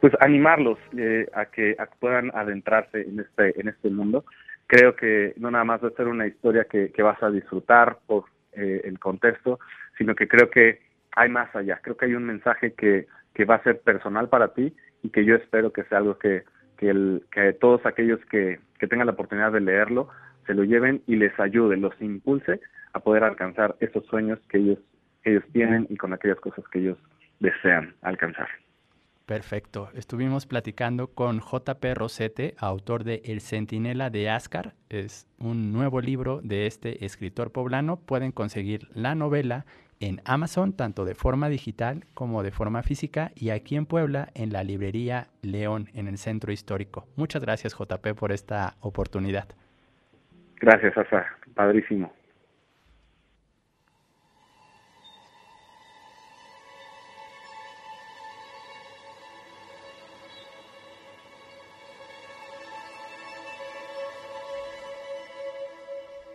Pues 0.00 0.14
animarlos 0.20 0.78
eh, 0.96 1.28
a 1.34 1.46
que 1.46 1.76
puedan 1.98 2.30
adentrarse 2.34 3.02
en 3.02 3.20
este 3.20 3.60
en 3.60 3.68
este 3.68 3.90
mundo 3.90 4.24
creo 4.70 4.94
que 4.94 5.34
no 5.36 5.50
nada 5.50 5.64
más 5.64 5.82
va 5.82 5.88
a 5.88 5.96
ser 5.96 6.06
una 6.06 6.28
historia 6.28 6.64
que, 6.64 6.92
que 6.92 7.02
vas 7.02 7.20
a 7.24 7.30
disfrutar 7.30 7.98
por 8.06 8.26
eh, 8.52 8.82
el 8.84 9.00
contexto, 9.00 9.58
sino 9.98 10.14
que 10.14 10.28
creo 10.28 10.48
que 10.48 10.80
hay 11.16 11.28
más 11.28 11.52
allá. 11.56 11.80
Creo 11.82 11.96
que 11.96 12.06
hay 12.06 12.14
un 12.14 12.24
mensaje 12.24 12.74
que, 12.74 13.08
que 13.34 13.44
va 13.44 13.56
a 13.56 13.62
ser 13.64 13.80
personal 13.80 14.28
para 14.28 14.54
ti 14.54 14.72
y 15.02 15.10
que 15.10 15.24
yo 15.24 15.34
espero 15.34 15.72
que 15.72 15.82
sea 15.84 15.98
algo 15.98 16.18
que, 16.18 16.44
que, 16.80 16.88
el, 16.88 17.22
que 17.30 17.52
todos 17.52 17.84
aquellos 17.84 18.18
que, 18.30 18.58
que 18.78 18.88
tengan 18.88 19.06
la 19.06 19.12
oportunidad 19.12 19.52
de 19.52 19.60
leerlo 19.60 20.08
se 20.46 20.54
lo 20.54 20.64
lleven 20.64 21.02
y 21.06 21.16
les 21.16 21.38
ayude, 21.38 21.76
los 21.76 21.92
impulse 22.00 22.60
a 22.94 23.00
poder 23.00 23.22
alcanzar 23.22 23.76
esos 23.80 24.04
sueños 24.06 24.38
que 24.48 24.58
ellos, 24.58 24.78
que 25.22 25.32
ellos 25.32 25.44
tienen 25.52 25.86
y 25.90 25.96
con 25.96 26.14
aquellas 26.14 26.40
cosas 26.40 26.64
que 26.72 26.80
ellos 26.80 26.98
desean 27.38 27.94
alcanzar. 28.00 28.48
Perfecto. 29.26 29.90
Estuvimos 29.94 30.46
platicando 30.46 31.08
con 31.08 31.40
JP 31.40 31.84
Rosete, 31.94 32.54
autor 32.58 33.04
de 33.04 33.22
El 33.24 33.42
Centinela 33.42 34.10
de 34.10 34.28
Ascar. 34.28 34.72
Es 34.88 35.28
un 35.38 35.72
nuevo 35.72 36.00
libro 36.00 36.40
de 36.42 36.66
este 36.66 37.04
escritor 37.04 37.52
poblano. 37.52 38.00
Pueden 38.00 38.32
conseguir 38.32 38.88
la 38.92 39.14
novela 39.14 39.66
en 40.00 40.20
Amazon, 40.24 40.72
tanto 40.72 41.04
de 41.04 41.14
forma 41.14 41.48
digital 41.48 42.04
como 42.14 42.42
de 42.42 42.50
forma 42.50 42.82
física, 42.82 43.30
y 43.34 43.50
aquí 43.50 43.76
en 43.76 43.86
Puebla, 43.86 44.28
en 44.34 44.52
la 44.52 44.64
librería 44.64 45.28
León, 45.42 45.88
en 45.94 46.08
el 46.08 46.18
centro 46.18 46.52
histórico. 46.52 47.06
Muchas 47.16 47.42
gracias, 47.42 47.74
JP, 47.74 48.14
por 48.18 48.32
esta 48.32 48.74
oportunidad. 48.80 49.48
Gracias, 50.60 50.96
Asa. 50.96 51.26
Padrísimo. 51.54 52.12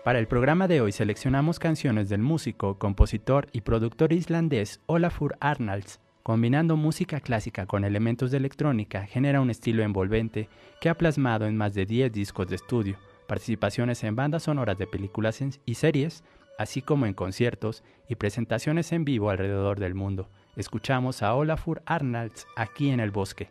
Para 0.05 0.19
el 0.19 0.27
programa 0.27 0.67
de 0.67 0.81
hoy 0.81 0.91
seleccionamos 0.91 1.57
canciones 1.57 2.09
del 2.09 2.21
músico, 2.21 2.77
compositor 2.77 3.47
y 3.53 3.61
productor 3.61 4.13
islandés 4.13 4.79
Olafur 4.85 5.35
Arnalds. 5.39 5.99
Combinando 6.21 6.77
música 6.77 7.19
clásica 7.19 7.65
con 7.65 7.83
elementos 7.83 8.29
de 8.29 8.37
electrónica, 8.37 9.07
genera 9.07 9.41
un 9.41 9.49
estilo 9.49 9.81
envolvente 9.81 10.47
que 10.79 10.89
ha 10.89 10.93
plasmado 10.95 11.47
en 11.47 11.57
más 11.57 11.73
de 11.73 11.87
10 11.87 12.11
discos 12.11 12.47
de 12.47 12.55
estudio, 12.55 12.99
participaciones 13.25 14.03
en 14.03 14.15
bandas 14.15 14.43
sonoras 14.43 14.77
de 14.77 14.85
películas 14.85 15.41
y 15.65 15.73
series, 15.73 16.23
así 16.59 16.83
como 16.83 17.07
en 17.07 17.15
conciertos 17.15 17.83
y 18.07 18.13
presentaciones 18.13 18.91
en 18.91 19.05
vivo 19.05 19.31
alrededor 19.31 19.79
del 19.79 19.95
mundo. 19.95 20.29
Escuchamos 20.55 21.23
a 21.23 21.33
Olafur 21.33 21.81
Arnalds 21.87 22.45
aquí 22.55 22.91
en 22.91 22.99
el 22.99 23.09
bosque. 23.09 23.49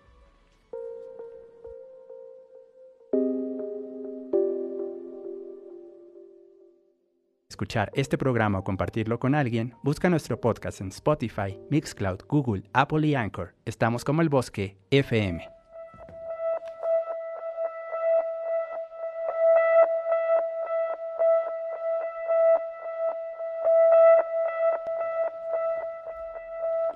Escuchar 7.54 7.92
este 7.94 8.18
programa 8.18 8.58
o 8.58 8.64
compartirlo 8.64 9.20
con 9.20 9.36
alguien, 9.36 9.74
busca 9.84 10.10
nuestro 10.10 10.40
podcast 10.40 10.80
en 10.80 10.88
Spotify, 10.88 11.56
Mixcloud, 11.70 12.22
Google, 12.28 12.64
Apple 12.72 13.06
y 13.06 13.14
Anchor. 13.14 13.54
Estamos 13.64 14.04
como 14.04 14.22
el 14.22 14.28
bosque 14.28 14.76
FM. 14.90 15.48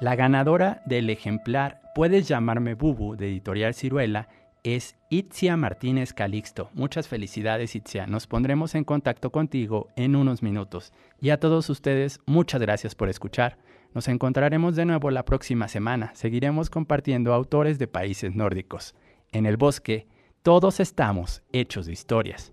La 0.01 0.17
ganadora 0.17 0.81
del 0.85 1.11
ejemplar 1.11 1.81
Puedes 1.95 2.29
llamarme 2.29 2.75
Bubu 2.75 3.17
de 3.17 3.27
Editorial 3.27 3.75
Ciruela 3.75 4.29
es 4.75 4.97
Itzia 5.09 5.57
Martínez 5.57 6.13
Calixto. 6.13 6.71
Muchas 6.75 7.09
felicidades 7.09 7.75
Itzia. 7.75 8.07
Nos 8.07 8.27
pondremos 8.27 8.75
en 8.75 8.85
contacto 8.85 9.31
contigo 9.31 9.89
en 9.97 10.15
unos 10.15 10.43
minutos. 10.43 10.93
Y 11.21 11.31
a 11.31 11.41
todos 11.41 11.71
ustedes, 11.71 12.21
muchas 12.27 12.61
gracias 12.61 12.95
por 12.95 13.09
escuchar. 13.09 13.59
Nos 13.95 14.09
encontraremos 14.09 14.77
de 14.77 14.85
nuevo 14.85 15.11
la 15.11 15.25
próxima 15.25 15.69
semana. 15.69 16.11
Seguiremos 16.15 16.69
compartiendo 16.69 17.33
autores 17.33 17.79
de 17.79 17.89
países 17.89 18.35
nórdicos. 18.35 18.95
En 19.33 19.47
el 19.47 19.57
bosque, 19.57 20.07
todos 20.43 20.81
estamos 20.81 21.43
hechos 21.53 21.87
de 21.87 21.93
historias. 21.93 22.53